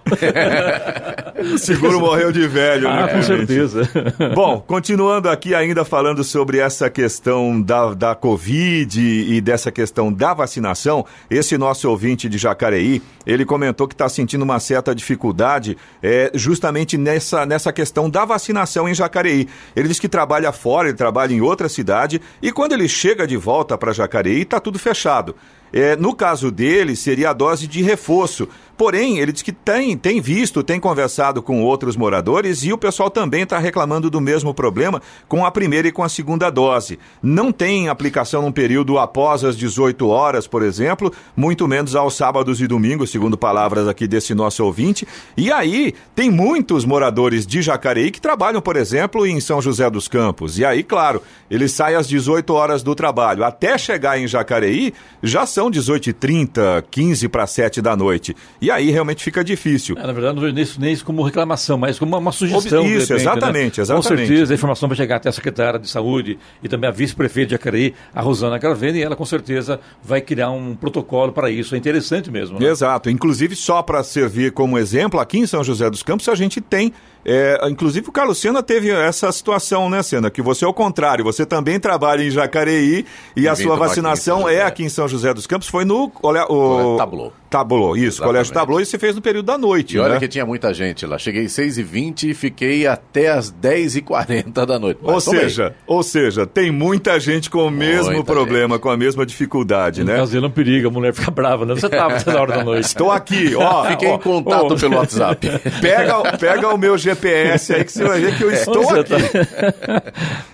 o 1.53 1.57
seguro 1.59 1.99
morreu 1.99 2.31
de 2.31 2.47
velho, 2.47 2.87
ah, 2.87 3.05
né? 3.05 3.13
Com 3.13 3.21
certeza. 3.21 3.87
bom, 4.33 4.59
continuando 4.59 5.29
aqui 5.29 5.53
ainda 5.53 5.85
falando 5.85 6.23
sobre 6.23 6.57
essa 6.57 6.89
questão 6.89 7.61
da, 7.61 7.93
da 7.93 8.15
Covid 8.15 8.99
e 8.99 9.39
dessa 9.41 9.71
questão 9.71 10.11
da 10.11 10.33
vacinação, 10.33 11.05
esse 11.29 11.55
nosso 11.55 11.87
ouvinte 11.87 12.27
de 12.27 12.39
Jacareí, 12.39 12.99
ele 13.25 13.45
comentou 13.45 13.87
que 13.87 13.93
está 13.93 14.09
sentindo 14.09 14.41
uma 14.41 14.59
certa 14.59 14.95
dificuldade 14.95 15.77
é, 16.01 16.31
justamente 16.33 16.97
nessa, 16.97 17.45
nessa 17.45 17.71
questão 17.71 18.09
da 18.09 18.25
vacinação 18.25 18.89
em 18.89 18.93
Jacareí. 18.95 19.47
Ele 19.75 19.87
diz 19.87 19.99
que 19.99 20.09
trabalha 20.09 20.51
fora, 20.51 20.87
ele 20.87 20.97
trabalha 20.97 21.31
em 21.31 21.41
outra 21.41 21.69
cidade 21.69 22.19
e 22.41 22.51
quando 22.51 22.73
ele 22.73 22.87
chega 22.87 23.27
de 23.27 23.37
volta 23.37 23.77
para 23.77 23.93
Jacareí, 23.93 24.41
está 24.41 24.59
tudo 24.59 24.79
fechado. 24.79 25.35
É, 25.73 25.95
no 25.95 26.13
caso 26.13 26.51
dele, 26.51 26.95
seria 26.95 27.29
a 27.29 27.33
dose 27.33 27.67
de 27.67 27.81
reforço. 27.81 28.47
Porém, 28.81 29.19
ele 29.19 29.31
diz 29.31 29.43
que 29.43 29.51
tem, 29.51 29.95
tem 29.95 30.19
visto, 30.19 30.63
tem 30.63 30.79
conversado 30.79 31.39
com 31.39 31.61
outros 31.61 31.95
moradores 31.95 32.63
e 32.63 32.73
o 32.73 32.77
pessoal 32.79 33.11
também 33.11 33.43
está 33.43 33.59
reclamando 33.59 34.09
do 34.09 34.19
mesmo 34.19 34.55
problema 34.55 34.99
com 35.27 35.45
a 35.45 35.51
primeira 35.51 35.87
e 35.87 35.91
com 35.91 36.03
a 36.03 36.09
segunda 36.09 36.49
dose. 36.49 36.97
Não 37.21 37.51
tem 37.51 37.89
aplicação 37.89 38.41
num 38.41 38.51
período 38.51 38.97
após 38.97 39.43
as 39.43 39.55
18 39.55 40.07
horas, 40.07 40.47
por 40.47 40.63
exemplo, 40.63 41.13
muito 41.37 41.67
menos 41.67 41.95
aos 41.95 42.15
sábados 42.15 42.59
e 42.59 42.65
domingos, 42.65 43.11
segundo 43.11 43.37
palavras 43.37 43.87
aqui 43.87 44.07
desse 44.07 44.33
nosso 44.33 44.65
ouvinte. 44.65 45.07
E 45.37 45.51
aí, 45.51 45.93
tem 46.15 46.31
muitos 46.31 46.83
moradores 46.83 47.45
de 47.45 47.61
Jacareí 47.61 48.09
que 48.09 48.19
trabalham, 48.19 48.63
por 48.63 48.75
exemplo, 48.75 49.27
em 49.27 49.39
São 49.39 49.61
José 49.61 49.87
dos 49.91 50.07
Campos. 50.07 50.57
E 50.57 50.65
aí, 50.65 50.81
claro, 50.81 51.21
ele 51.51 51.67
sai 51.69 51.93
às 51.93 52.07
18 52.07 52.51
horas 52.51 52.81
do 52.81 52.95
trabalho. 52.95 53.43
Até 53.43 53.77
chegar 53.77 54.19
em 54.19 54.27
Jacareí, 54.27 54.91
já 55.21 55.45
são 55.45 55.69
18h30, 55.69 56.83
15 56.89 57.29
para 57.29 57.45
7 57.45 57.79
da 57.79 57.95
noite. 57.95 58.35
E 58.59 58.70
aí 58.71 58.89
realmente 58.89 59.23
fica 59.23 59.43
difícil. 59.43 59.95
É, 59.97 60.07
na 60.07 60.13
verdade, 60.13 60.35
não 60.35 60.41
vejo 60.41 60.57
isso 60.59 60.81
nem 60.81 60.93
isso 60.93 61.05
como 61.05 61.21
reclamação, 61.23 61.77
mas 61.77 61.99
como 61.99 62.11
uma, 62.11 62.17
uma 62.17 62.31
sugestão. 62.31 62.85
Isso, 62.85 63.13
repente, 63.13 63.13
exatamente, 63.13 63.77
né? 63.77 63.83
exatamente. 63.83 64.07
Com 64.07 64.17
certeza 64.17 64.53
a 64.53 64.55
informação 64.55 64.89
vai 64.89 64.97
chegar 64.97 65.17
até 65.17 65.29
a 65.29 65.31
secretária 65.31 65.79
de 65.79 65.89
saúde 65.89 66.39
e 66.63 66.67
também 66.67 66.87
a 66.89 66.91
vice-prefeita 66.91 67.49
de 67.49 67.55
Acaraí, 67.55 67.93
a 68.13 68.21
Rosana 68.21 68.57
Gravena, 68.57 68.97
e 68.97 69.03
ela 69.03 69.15
com 69.15 69.25
certeza 69.25 69.79
vai 70.03 70.21
criar 70.21 70.49
um 70.51 70.75
protocolo 70.75 71.31
para 71.31 71.49
isso. 71.49 71.75
É 71.75 71.77
interessante 71.77 72.31
mesmo. 72.31 72.59
Né? 72.59 72.67
Exato. 72.67 73.09
Inclusive, 73.09 73.55
só 73.55 73.81
para 73.81 74.03
servir 74.03 74.51
como 74.51 74.77
exemplo, 74.77 75.19
aqui 75.19 75.37
em 75.37 75.47
São 75.47 75.63
José 75.63 75.89
dos 75.89 76.03
Campos 76.03 76.27
a 76.27 76.35
gente 76.35 76.61
tem 76.61 76.93
é, 77.25 77.59
inclusive 77.69 78.09
o 78.09 78.11
Carlos 78.11 78.39
Sena 78.39 78.63
teve 78.63 78.89
essa 78.89 79.31
situação, 79.31 79.89
né, 79.89 80.01
Sena? 80.03 80.29
Que 80.29 80.41
você 80.41 80.65
é 80.65 80.67
o 80.67 80.73
contrário, 80.73 81.23
você 81.23 81.45
também 81.45 81.79
trabalha 81.79 82.23
em 82.23 82.29
Jacareí 82.29 83.05
e, 83.35 83.41
e 83.41 83.47
a 83.47 83.55
sua 83.55 83.75
vacinação 83.75 84.47
aqui 84.47 84.55
é 84.55 84.63
aqui 84.63 84.83
em 84.83 84.89
São 84.89 85.07
José 85.07 85.33
dos 85.33 85.47
Campos, 85.47 85.67
foi 85.67 85.85
no 85.85 86.11
olha, 86.23 86.45
o, 86.51 86.97
Tablô. 86.97 87.31
Tablô, 87.51 87.97
isso, 87.97 88.05
Exatamente. 88.05 88.21
Colégio 88.21 88.53
Tablô, 88.53 88.79
e 88.79 88.85
você 88.85 88.97
fez 88.97 89.13
no 89.13 89.21
período 89.21 89.45
da 89.47 89.57
noite. 89.57 89.97
E 89.97 89.99
olha 89.99 90.13
né? 90.13 90.19
que 90.19 90.27
tinha 90.29 90.45
muita 90.45 90.73
gente 90.73 91.05
lá. 91.05 91.17
Cheguei 91.17 91.45
às 91.45 91.51
6h20 91.51 92.29
e 92.29 92.33
fiquei 92.33 92.87
até 92.87 93.29
às 93.29 93.51
10h40 93.51 94.65
da 94.65 94.79
noite. 94.79 94.99
Mas, 95.03 95.13
ou 95.13 95.19
seja, 95.19 95.75
ou 95.85 96.01
seja, 96.01 96.45
tem 96.45 96.71
muita 96.71 97.19
gente 97.19 97.49
com 97.49 97.67
o 97.67 97.69
mesmo 97.69 98.13
muita 98.13 98.31
problema, 98.31 98.75
gente. 98.75 98.83
com 98.83 98.89
a 98.89 98.95
mesma 98.95 99.25
dificuldade, 99.25 99.99
no 99.99 100.07
né? 100.07 100.15
Caso 100.15 100.39
não 100.39 100.49
periga, 100.49 100.87
a 100.87 100.91
mulher 100.91 101.13
fica 101.13 101.29
brava, 101.29 101.65
né? 101.65 101.75
Você 101.75 101.87
estava 101.87 102.13
nessa 102.13 102.39
hora 102.39 102.53
da 102.55 102.63
noite. 102.63 102.85
Estou 102.85 103.11
aqui, 103.11 103.53
ó. 103.53 103.83
Fiquei 103.85 104.07
ó, 104.07 104.15
em 104.15 104.19
contato 104.19 104.73
ó, 104.73 104.77
pelo 104.77 104.95
WhatsApp. 104.95 105.45
Pega, 105.81 106.37
pega 106.37 106.73
o 106.73 106.77
meu 106.77 106.97
GPS 107.15 107.73
aí 107.73 107.83
que 107.83 107.91
você 107.91 108.03
vai 108.03 108.19
ver 108.19 108.37
que 108.37 108.43
eu 108.43 108.51
estou 108.51 108.89
aqui. 108.89 109.09
Tá? 109.09 110.03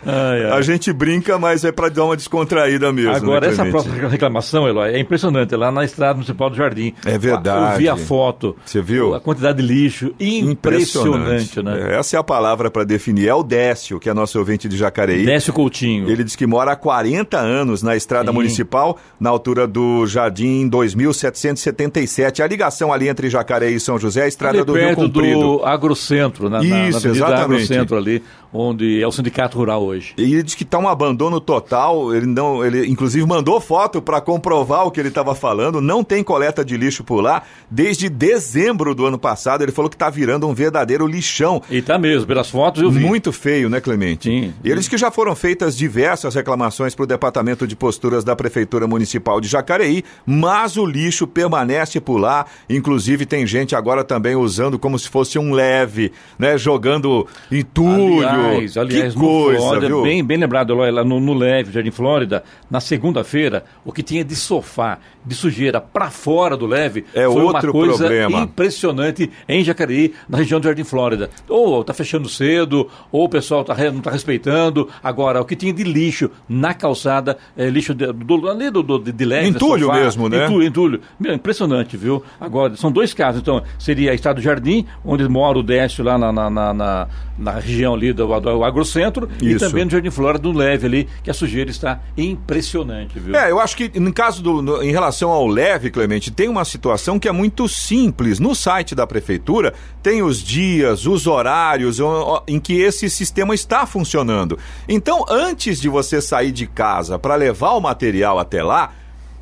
ai, 0.06 0.46
ai. 0.46 0.52
A 0.52 0.62
gente 0.62 0.92
brinca, 0.92 1.38
mas 1.38 1.64
é 1.64 1.72
para 1.72 1.90
dar 1.90 2.06
uma 2.06 2.16
descontraída 2.16 2.92
mesmo. 2.92 3.12
Né, 3.12 3.18
Agora, 3.18 3.48
né, 3.48 3.54
essa 3.54 3.66
próxima 3.66 4.08
reclamação, 4.08 4.68
Eloy, 4.68 4.92
é 4.94 5.00
impressionante. 5.00 5.54
É 5.54 5.58
lá 5.58 5.72
na 5.72 5.84
estrada 5.84 6.16
municipal 6.16 6.50
do 6.50 6.56
Jardim. 6.56 6.94
É 7.06 7.18
verdade. 7.18 7.74
Eu 7.74 7.78
vi 7.78 7.90
a 7.90 7.98
foto. 7.98 8.56
Você 8.66 8.82
viu? 8.82 9.14
A 9.14 9.20
quantidade 9.20 9.62
de 9.62 9.68
lixo. 9.68 10.14
Impressionante, 10.20 11.62
né? 11.62 11.92
É, 11.92 12.00
essa 12.00 12.18
é 12.18 12.20
a 12.20 12.24
palavra 12.24 12.70
para 12.70 12.84
definir. 12.84 13.28
É 13.28 13.34
o 13.34 13.44
Décio, 13.44 14.00
que 14.00 14.10
é 14.10 14.14
nosso 14.14 14.38
ouvinte 14.40 14.68
de 14.68 14.78
Jacareí. 14.78 15.26
Décio 15.26 15.54
Coutinho. 15.54 16.10
Ele 16.10 16.24
diz 16.24 16.36
que 16.36 16.48
mora 16.48 16.72
há 16.72 16.76
40 16.76 17.38
anos 17.38 17.84
na 17.84 17.96
estrada 17.96 18.32
Sim. 18.32 18.36
municipal, 18.36 18.98
na 19.20 19.30
altura 19.30 19.68
do 19.68 20.06
Jardim 20.06 20.68
2777. 20.68 22.42
A 22.42 22.48
ligação 22.48 22.92
ali 22.92 23.08
entre 23.08 23.30
Jacareí 23.30 23.76
e 23.76 23.80
São 23.80 23.98
José, 24.00 24.24
a 24.24 24.28
estrada 24.28 24.58
ali 24.58 24.66
do 24.66 24.74
Rio 24.74 24.96
Comprido. 24.96 25.40
do 25.40 25.66
Agrocentro, 25.66 26.47
na, 26.50 26.64
Isso, 26.64 27.08
na, 27.08 27.14
na 27.14 27.16
exatamente. 27.16 27.94
Ali, 27.96 28.24
onde 28.58 29.02
é 29.02 29.08
o 29.08 29.12
sindicato 29.12 29.58
rural 29.58 29.84
hoje. 29.84 30.14
E 30.18 30.34
ele 30.34 30.44
diz 30.44 30.56
que 30.56 30.64
está 30.64 30.78
um 30.78 30.88
abandono 30.88 31.40
total. 31.40 32.14
Ele 32.14 32.26
não, 32.26 32.66
ele 32.66 32.88
inclusive 32.88 33.26
mandou 33.26 33.60
foto 33.62 34.02
para 34.02 34.20
comprovar 34.20 34.86
o 34.86 34.92
que 34.92 35.00
ele 35.00 35.10
estava 35.10 35.36
falando. 35.36 35.82
Não 35.82 36.04
tem 36.04 36.24
coleta 36.24 36.64
de 36.64 36.76
lixo 36.78 37.04
por 37.04 37.22
lá 37.22 37.44
desde 37.70 38.10
dezembro 38.10 38.96
do 38.96 39.06
ano 39.06 39.18
passado. 39.18 39.64
Ele 39.64 39.72
falou 39.72 39.90
que 39.90 39.96
está 39.96 40.10
virando 40.10 40.48
um 40.48 40.54
verdadeiro 40.54 41.06
lixão. 41.06 41.62
E 41.70 41.82
tá 41.82 41.98
mesmo, 41.98 42.28
pelas 42.28 42.50
fotos 42.50 42.82
eu 42.82 42.92
vi. 42.92 43.00
Muito 43.00 43.32
feio, 43.32 43.70
né, 43.70 43.80
Clemente? 43.80 44.30
Sim. 44.30 44.54
Eles 44.64 44.88
que 44.88 44.98
já 44.98 45.12
foram 45.12 45.36
feitas 45.36 45.78
diversas 45.78 46.36
reclamações 46.36 46.96
para 46.96 47.04
o 47.04 47.08
Departamento 47.08 47.68
de 47.68 47.76
Posturas 47.76 48.24
da 48.24 48.36
Prefeitura 48.36 48.88
Municipal 48.88 49.40
de 49.40 49.48
Jacareí, 49.48 50.04
mas 50.26 50.78
o 50.78 50.86
lixo 50.86 51.28
permanece 51.28 52.00
por 52.00 52.18
lá. 52.18 52.46
Inclusive 52.70 53.26
tem 53.26 53.46
gente 53.46 53.76
agora 53.76 54.04
também 54.04 54.36
usando 54.36 54.80
como 54.80 54.98
se 54.98 55.10
fosse 55.10 55.38
um 55.38 55.52
leve, 55.52 56.12
né, 56.38 56.58
jogando 56.58 57.28
entulho, 57.52 58.28
Aliás, 58.28 58.47
aliás, 58.78 59.14
que 59.14 59.20
coisa, 59.20 59.60
Flórida, 59.60 59.88
viu? 59.88 60.02
bem, 60.04 60.24
bem 60.24 60.38
lembrado, 60.38 60.74
lá 60.76 61.04
no, 61.04 61.20
no 61.20 61.34
Leve, 61.34 61.72
Jardim 61.72 61.92
Flórida, 61.92 62.44
na 62.70 62.80
segunda-feira, 62.80 63.64
o 63.86 63.92
que 63.92 64.02
tinha 64.04 64.24
de 64.24 64.36
sofá, 64.36 64.98
de 65.26 65.36
sujeira 65.36 65.80
para 65.82 66.10
fora 66.10 66.56
do 66.56 66.66
Leve, 66.66 67.06
É 67.14 67.26
foi 67.26 67.42
uma 67.44 67.62
coisa 67.62 67.98
problema. 67.98 68.40
impressionante 68.42 69.30
em 69.48 69.64
Jacareí, 69.64 70.14
na 70.28 70.38
região 70.38 70.60
do 70.60 70.64
Jardim 70.66 70.84
Flórida. 70.84 71.30
Ou 71.50 71.84
tá 71.84 71.94
fechando 71.94 72.30
cedo, 72.30 72.88
ou 73.12 73.26
o 73.26 73.30
pessoal 73.30 73.64
tá, 73.64 73.76
não 73.92 73.98
está 74.00 74.12
respeitando. 74.12 74.88
Agora, 75.04 75.42
o 75.42 75.46
que 75.46 75.56
tinha 75.56 75.74
de 75.74 75.84
lixo 75.84 76.30
na 76.48 76.74
calçada, 76.74 77.38
é, 77.58 77.70
lixo 77.70 77.94
de, 77.94 78.12
do, 78.12 78.50
ali 78.50 78.70
do, 78.70 78.82
do, 78.84 79.00
de 79.00 79.26
leve, 79.26 79.50
Entulho 79.50 79.86
sofá, 79.88 80.00
mesmo, 80.00 80.30
né? 80.30 80.46
Entulho, 80.46 80.64
entulho. 80.68 81.02
Meu, 81.20 81.34
impressionante, 81.34 81.98
viu? 81.98 82.24
Agora, 82.40 82.76
são 82.76 82.92
dois 82.92 83.14
casos. 83.14 83.42
Então, 83.42 83.62
seria 83.78 84.14
Estado 84.14 84.38
do 84.38 84.42
Jardim, 84.42 84.86
onde 85.04 85.28
mora 85.28 85.58
o 85.58 85.64
Décio 85.64 86.04
lá 86.04 86.18
na, 86.18 86.32
na, 86.32 86.50
na, 86.50 86.74
na- 86.74 87.08
na 87.38 87.52
região 87.52 87.94
ali 87.94 88.12
do, 88.14 88.27
do 88.40 88.64
agrocentro, 88.64 89.28
e 89.42 89.56
também 89.56 89.86
no 89.86 89.92
Jardim 89.92 90.10
Flora 90.12 90.38
do 90.38 90.52
Leve 90.52 90.86
ali, 90.86 91.08
que 91.24 91.30
a 91.32 91.34
sujeira 91.34 91.70
está 91.72 92.00
impressionante, 92.18 93.20
viu? 93.20 93.36
É, 93.36 93.52
eu 93.52 93.60
acho 93.60 93.76
que 93.76 94.00
no 94.00 94.14
caso 94.14 94.42
do, 94.42 94.62
no- 94.62 94.82
em 94.84 94.92
relação 94.92 95.30
ao 95.32 95.48
leve, 95.48 95.90
Clemente, 95.90 96.32
tem 96.32 96.48
uma 96.48 96.64
situação 96.66 97.20
que 97.20 97.28
é 97.28 97.32
muito 97.32 97.68
simples. 97.68 98.40
No 98.40 98.54
site 98.56 98.94
da 98.96 99.06
prefeitura 99.08 99.74
tem 100.02 100.22
os 100.22 100.42
dias, 100.42 101.06
os 101.06 101.28
horários 101.28 102.00
em 102.48 102.60
que 102.60 102.80
esse 102.80 103.10
sistema 103.10 103.54
está 103.54 103.86
funcionando. 103.86 104.58
Então, 104.88 105.26
antes 105.30 105.80
de 105.82 105.90
você 105.90 106.22
sair 106.22 106.52
de 106.52 106.68
casa 106.68 107.18
para 107.20 107.36
levar 107.36 107.72
o 107.72 107.82
material 107.82 108.40
até 108.40 108.64
lá, 108.64 108.92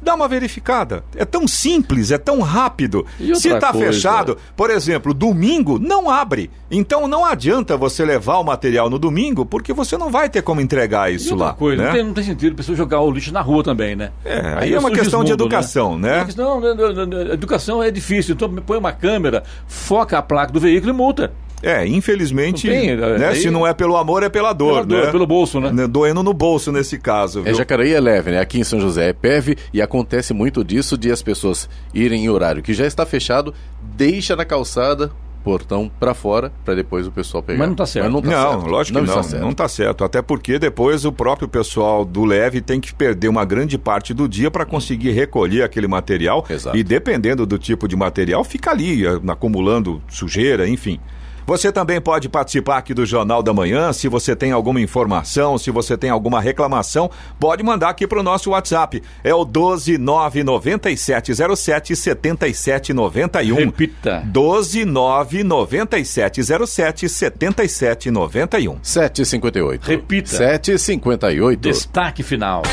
dá 0.01 0.13
uma 0.15 0.27
verificada. 0.27 1.03
É 1.15 1.25
tão 1.25 1.47
simples, 1.47 2.11
é 2.11 2.17
tão 2.17 2.41
rápido. 2.41 3.05
E 3.19 3.35
Se 3.35 3.49
está 3.49 3.73
fechado, 3.73 4.37
por 4.55 4.69
exemplo, 4.69 5.13
domingo 5.13 5.79
não 5.79 6.09
abre. 6.09 6.49
Então 6.69 7.07
não 7.07 7.25
adianta 7.25 7.75
você 7.77 8.03
levar 8.05 8.37
o 8.37 8.43
material 8.43 8.89
no 8.89 8.97
domingo, 8.99 9.45
porque 9.45 9.73
você 9.73 9.97
não 9.97 10.09
vai 10.11 10.29
ter 10.29 10.41
como 10.41 10.61
entregar 10.61 11.11
E 11.11 11.15
isso 11.15 11.31
outra 11.31 11.47
lá. 11.47 11.53
coisa, 11.53 11.81
né? 11.81 11.87
não, 11.89 11.95
tem, 11.95 12.03
não 12.05 12.13
tem 12.13 12.23
sentido 12.23 12.53
a 12.53 12.55
pessoa 12.57 12.75
jogar 12.75 13.01
o 13.01 13.11
lixo 13.11 13.31
na 13.31 13.41
rua 13.41 13.63
também, 13.63 13.95
né? 13.95 14.11
É, 14.23 14.55
aí 14.57 14.73
é 14.73 14.79
uma 14.79 14.89
surge 14.89 15.01
questão 15.01 15.23
de 15.23 15.31
mundo, 15.31 15.43
educação, 15.43 15.97
né? 15.97 16.09
É 16.09 16.15
uma 16.17 16.25
questão- 16.25 16.59
Não, 16.59 16.75
não, 16.75 17.05
não, 17.05 17.21
educação 17.33 17.81
é 17.83 17.89
difícil. 17.91 18.35
Então 18.35 18.49
põe 18.53 18.77
uma 18.77 18.91
câmera, 18.91 19.43
foca 19.67 20.17
a 20.17 20.21
placa 20.21 20.51
do 20.51 20.59
veículo 20.59 20.91
e 20.91 20.95
multa. 20.95 21.31
É, 21.63 21.85
infelizmente, 21.87 22.67
Não 22.67 22.73
tem, 22.75 22.95
né, 22.95 23.27
aí- 23.29 23.35
se 23.37 23.49
não 23.49 23.65
é 23.65 23.73
pelo 23.73 23.95
amor, 23.97 24.21
é 24.23 24.29
pela 24.29 24.53
dor, 24.53 24.73
Pela 24.73 24.85
dor, 24.85 25.05
né? 25.05 25.11
pelo 25.11 25.25
bolso, 25.25 25.59
né? 25.59 25.87
Doendo 25.87 26.21
no 26.21 26.33
bolso 26.33 26.71
nesse 26.71 26.99
caso, 26.99 27.39
É 27.39 27.43
viu? 27.43 27.55
Jacareí 27.55 27.93
é 27.93 27.99
leve, 27.99 28.31
né? 28.31 28.39
Aqui 28.39 28.59
em 28.59 28.63
São 28.63 28.79
José 28.79 29.09
é 29.09 29.13
PEV 29.13 29.57
e 29.73 29.81
acontece 29.81 30.33
muito 30.33 30.63
disso 30.63 30.97
de 30.97 31.11
as 31.11 31.21
pessoas 31.23 31.69
irem 31.93 32.25
em 32.25 32.29
horário 32.29 32.61
que 32.61 32.73
já 32.73 32.85
está 32.85 33.05
fechado, 33.05 33.53
deixa 33.81 34.35
na 34.35 34.45
calçada, 34.45 35.11
portão 35.43 35.91
pra 35.99 36.13
fora, 36.15 36.51
pra 36.65 36.73
depois 36.73 37.05
o 37.05 37.11
pessoal 37.11 37.41
pegar. 37.43 37.59
Mas 37.59 37.67
não 37.69 37.75
tá 37.75 37.85
certo. 37.85 38.09
não, 38.11 38.19
tá 38.21 38.29
Não, 38.29 38.51
certo. 38.53 38.67
lógico 38.67 38.99
que 38.99 39.05
não, 39.05 39.13
está 39.13 39.23
certo. 39.29 39.43
não 39.43 39.53
tá 39.53 39.67
certo. 39.67 40.03
Até 40.03 40.21
porque 40.21 40.57
depois 40.57 41.05
o 41.05 41.11
próprio 41.11 41.47
pessoal 41.47 42.03
do 42.03 42.25
Leve 42.25 42.61
tem 42.61 42.79
que 42.81 42.93
perder 42.93 43.27
uma 43.27 43.45
grande 43.45 43.77
parte 43.77 44.11
do 44.11 44.27
dia 44.27 44.49
para 44.49 44.65
conseguir 44.65 45.11
recolher 45.11 45.61
aquele 45.61 45.87
material. 45.87 46.43
Exato. 46.49 46.75
E 46.75 46.83
dependendo 46.83 47.45
do 47.45 47.59
tipo 47.59 47.87
de 47.87 47.95
material, 47.95 48.43
fica 48.43 48.71
ali 48.71 49.05
eh, 49.05 49.19
acumulando 49.27 50.01
sujeira, 50.09 50.67
enfim. 50.67 50.99
Você 51.45 51.71
também 51.71 52.01
pode 52.01 52.27
participar 52.27 52.77
aqui 52.77 52.91
do 52.93 53.05
Jornal 53.05 53.43
da 53.43 53.53
Manhã. 53.53 53.93
Se 53.93 54.07
você 54.07 54.35
tem 54.35 54.51
alguma 54.51 54.81
informação, 54.81 55.55
se 55.57 55.69
você 55.69 55.95
tem 55.95 56.09
alguma 56.09 56.41
reclamação, 56.41 57.11
pode 57.39 57.61
mandar 57.63 57.89
aqui 57.89 58.07
para 58.07 58.19
o 58.19 58.23
nosso 58.23 58.49
WhatsApp. 58.49 59.03
É 59.23 59.33
o 59.33 59.45
1299707 59.45 61.95
7791. 61.95 63.55
Repita. 63.55 64.23
1299707 64.31 67.07
7791. 67.07 68.79
7h58. 68.79 69.83
Repita. 69.83 70.31
7h58. 70.31 71.57
Destaque 71.57 72.23
final. 72.23 72.63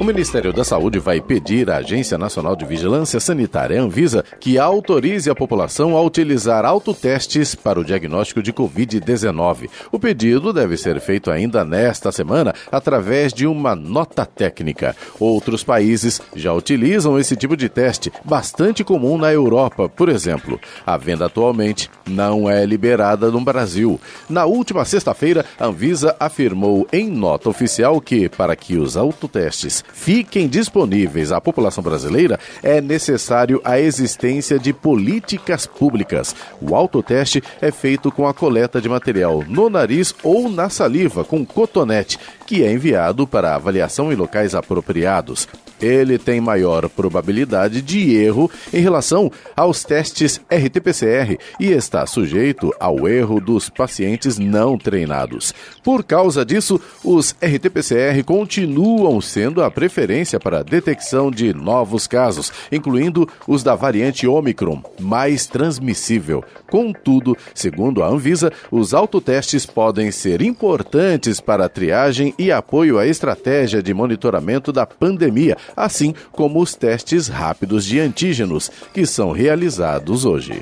O 0.00 0.02
Ministério 0.02 0.52
da 0.52 0.64
Saúde 0.64 0.98
vai 0.98 1.20
pedir 1.20 1.70
à 1.70 1.76
Agência 1.76 2.18
Nacional 2.18 2.56
de 2.56 2.64
Vigilância 2.64 3.20
Sanitária, 3.20 3.80
Anvisa, 3.80 4.24
que 4.40 4.58
autorize 4.58 5.30
a 5.30 5.36
população 5.36 5.96
a 5.96 6.02
utilizar 6.02 6.64
autotestes 6.64 7.54
para 7.54 7.78
o 7.78 7.84
diagnóstico 7.84 8.42
de 8.42 8.52
Covid-19. 8.52 9.70
O 9.92 9.98
pedido 9.98 10.52
deve 10.52 10.76
ser 10.76 10.98
feito 11.00 11.30
ainda 11.30 11.64
nesta 11.64 12.10
semana 12.10 12.52
através 12.72 13.32
de 13.32 13.46
uma 13.46 13.76
nota 13.76 14.26
técnica. 14.26 14.96
Outros 15.20 15.62
países 15.62 16.20
já 16.34 16.52
utilizam 16.52 17.16
esse 17.16 17.36
tipo 17.36 17.56
de 17.56 17.68
teste, 17.68 18.12
bastante 18.24 18.82
comum 18.82 19.16
na 19.16 19.32
Europa, 19.32 19.88
por 19.88 20.08
exemplo. 20.08 20.60
A 20.84 20.96
venda 20.96 21.26
atualmente 21.26 21.88
não 22.04 22.50
é 22.50 22.66
liberada 22.66 23.30
no 23.30 23.40
Brasil. 23.40 24.00
Na 24.28 24.44
última 24.44 24.84
sexta-feira, 24.84 25.44
a 25.58 25.66
Anvisa 25.66 26.16
afirmou 26.18 26.84
em 26.92 27.08
nota 27.08 27.48
oficial 27.48 28.00
que, 28.00 28.28
para 28.28 28.56
que 28.56 28.76
os 28.76 28.96
autotestes 28.96 29.83
fiquem 29.92 30.48
disponíveis 30.48 31.32
à 31.32 31.40
população 31.40 31.82
brasileira, 31.82 32.38
é 32.62 32.80
necessário 32.80 33.60
a 33.64 33.78
existência 33.78 34.58
de 34.58 34.72
políticas 34.72 35.66
públicas. 35.66 36.34
O 36.60 36.74
autoteste 36.74 37.42
é 37.60 37.70
feito 37.70 38.10
com 38.10 38.26
a 38.26 38.34
coleta 38.34 38.80
de 38.80 38.88
material 38.88 39.44
no 39.48 39.68
nariz 39.68 40.14
ou 40.22 40.48
na 40.48 40.68
saliva, 40.68 41.24
com 41.24 41.44
cotonete, 41.44 42.18
que 42.46 42.62
é 42.62 42.72
enviado 42.72 43.26
para 43.26 43.54
avaliação 43.54 44.12
em 44.12 44.16
locais 44.16 44.54
apropriados. 44.54 45.48
Ele 45.80 46.18
tem 46.18 46.40
maior 46.40 46.88
probabilidade 46.88 47.82
de 47.82 48.14
erro 48.14 48.50
em 48.72 48.80
relação 48.80 49.30
aos 49.56 49.82
testes 49.82 50.40
RT-PCR 50.50 51.38
e 51.58 51.72
está 51.72 52.06
sujeito 52.06 52.72
ao 52.78 53.08
erro 53.08 53.40
dos 53.40 53.68
pacientes 53.68 54.38
não 54.38 54.78
treinados. 54.78 55.52
Por 55.82 56.04
causa 56.04 56.44
disso, 56.44 56.80
os 57.04 57.34
RT-PCR 57.42 58.22
continuam 58.24 59.20
sendo 59.20 59.62
a 59.62 59.70
preferência 59.70 60.38
para 60.38 60.60
a 60.60 60.62
detecção 60.62 61.30
de 61.30 61.52
novos 61.52 62.06
casos, 62.06 62.52
incluindo 62.70 63.28
os 63.46 63.62
da 63.62 63.74
variante 63.74 64.26
Omicron, 64.26 64.82
mais 65.00 65.46
transmissível. 65.46 66.44
Contudo, 66.70 67.36
segundo 67.54 68.02
a 68.02 68.08
Anvisa, 68.08 68.52
os 68.70 68.94
autotestes 68.94 69.66
podem 69.66 70.10
ser 70.10 70.40
importantes 70.40 71.40
para 71.40 71.66
a 71.66 71.68
triagem 71.68 72.33
e 72.38 72.52
apoio 72.52 72.98
à 72.98 73.06
estratégia 73.06 73.82
de 73.82 73.94
monitoramento 73.94 74.72
da 74.72 74.86
pandemia, 74.86 75.56
assim 75.76 76.14
como 76.32 76.60
os 76.60 76.74
testes 76.74 77.28
rápidos 77.28 77.84
de 77.84 78.00
antígenos, 78.00 78.70
que 78.92 79.06
são 79.06 79.32
realizados 79.32 80.24
hoje. 80.24 80.60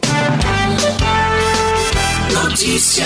Notícia. 2.32 3.04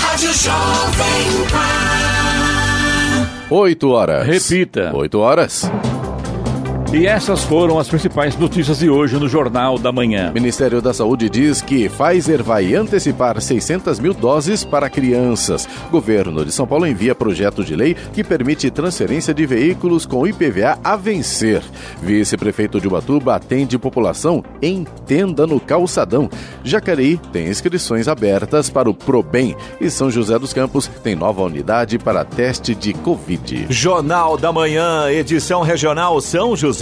Rádio 0.00 0.32
Jovem 0.34 1.46
Pan. 1.50 3.28
8 3.50 3.90
horas. 3.90 4.26
Repita. 4.26 4.90
8 4.94 5.18
horas. 5.18 5.70
E 6.94 7.06
essas 7.06 7.42
foram 7.42 7.78
as 7.78 7.88
principais 7.88 8.36
notícias 8.36 8.80
de 8.80 8.90
hoje 8.90 9.16
no 9.16 9.26
Jornal 9.26 9.78
da 9.78 9.90
Manhã. 9.90 10.30
Ministério 10.30 10.82
da 10.82 10.92
Saúde 10.92 11.30
diz 11.30 11.62
que 11.62 11.88
Pfizer 11.88 12.44
vai 12.44 12.74
antecipar 12.74 13.40
600 13.40 13.98
mil 13.98 14.12
doses 14.12 14.62
para 14.62 14.90
crianças. 14.90 15.66
Governo 15.90 16.44
de 16.44 16.52
São 16.52 16.66
Paulo 16.66 16.86
envia 16.86 17.14
projeto 17.14 17.64
de 17.64 17.74
lei 17.74 17.96
que 18.12 18.22
permite 18.22 18.70
transferência 18.70 19.32
de 19.32 19.46
veículos 19.46 20.04
com 20.04 20.26
IPVA 20.26 20.78
a 20.84 20.94
vencer. 20.94 21.62
Vice-prefeito 22.02 22.78
de 22.78 22.88
Ubatuba 22.88 23.36
atende 23.36 23.78
população 23.78 24.44
em 24.60 24.84
tenda 25.06 25.46
no 25.46 25.58
calçadão. 25.58 26.28
Jacareí 26.62 27.18
tem 27.32 27.48
inscrições 27.48 28.06
abertas 28.06 28.68
para 28.68 28.90
o 28.90 28.94
Probem 28.94 29.56
e 29.80 29.88
São 29.88 30.10
José 30.10 30.38
dos 30.38 30.52
Campos 30.52 30.90
tem 31.02 31.16
nova 31.16 31.40
unidade 31.40 31.98
para 31.98 32.22
teste 32.22 32.74
de 32.74 32.92
Covid. 32.92 33.68
Jornal 33.70 34.36
da 34.36 34.52
Manhã, 34.52 35.10
edição 35.10 35.62
regional 35.62 36.20
São 36.20 36.54
José 36.54 36.81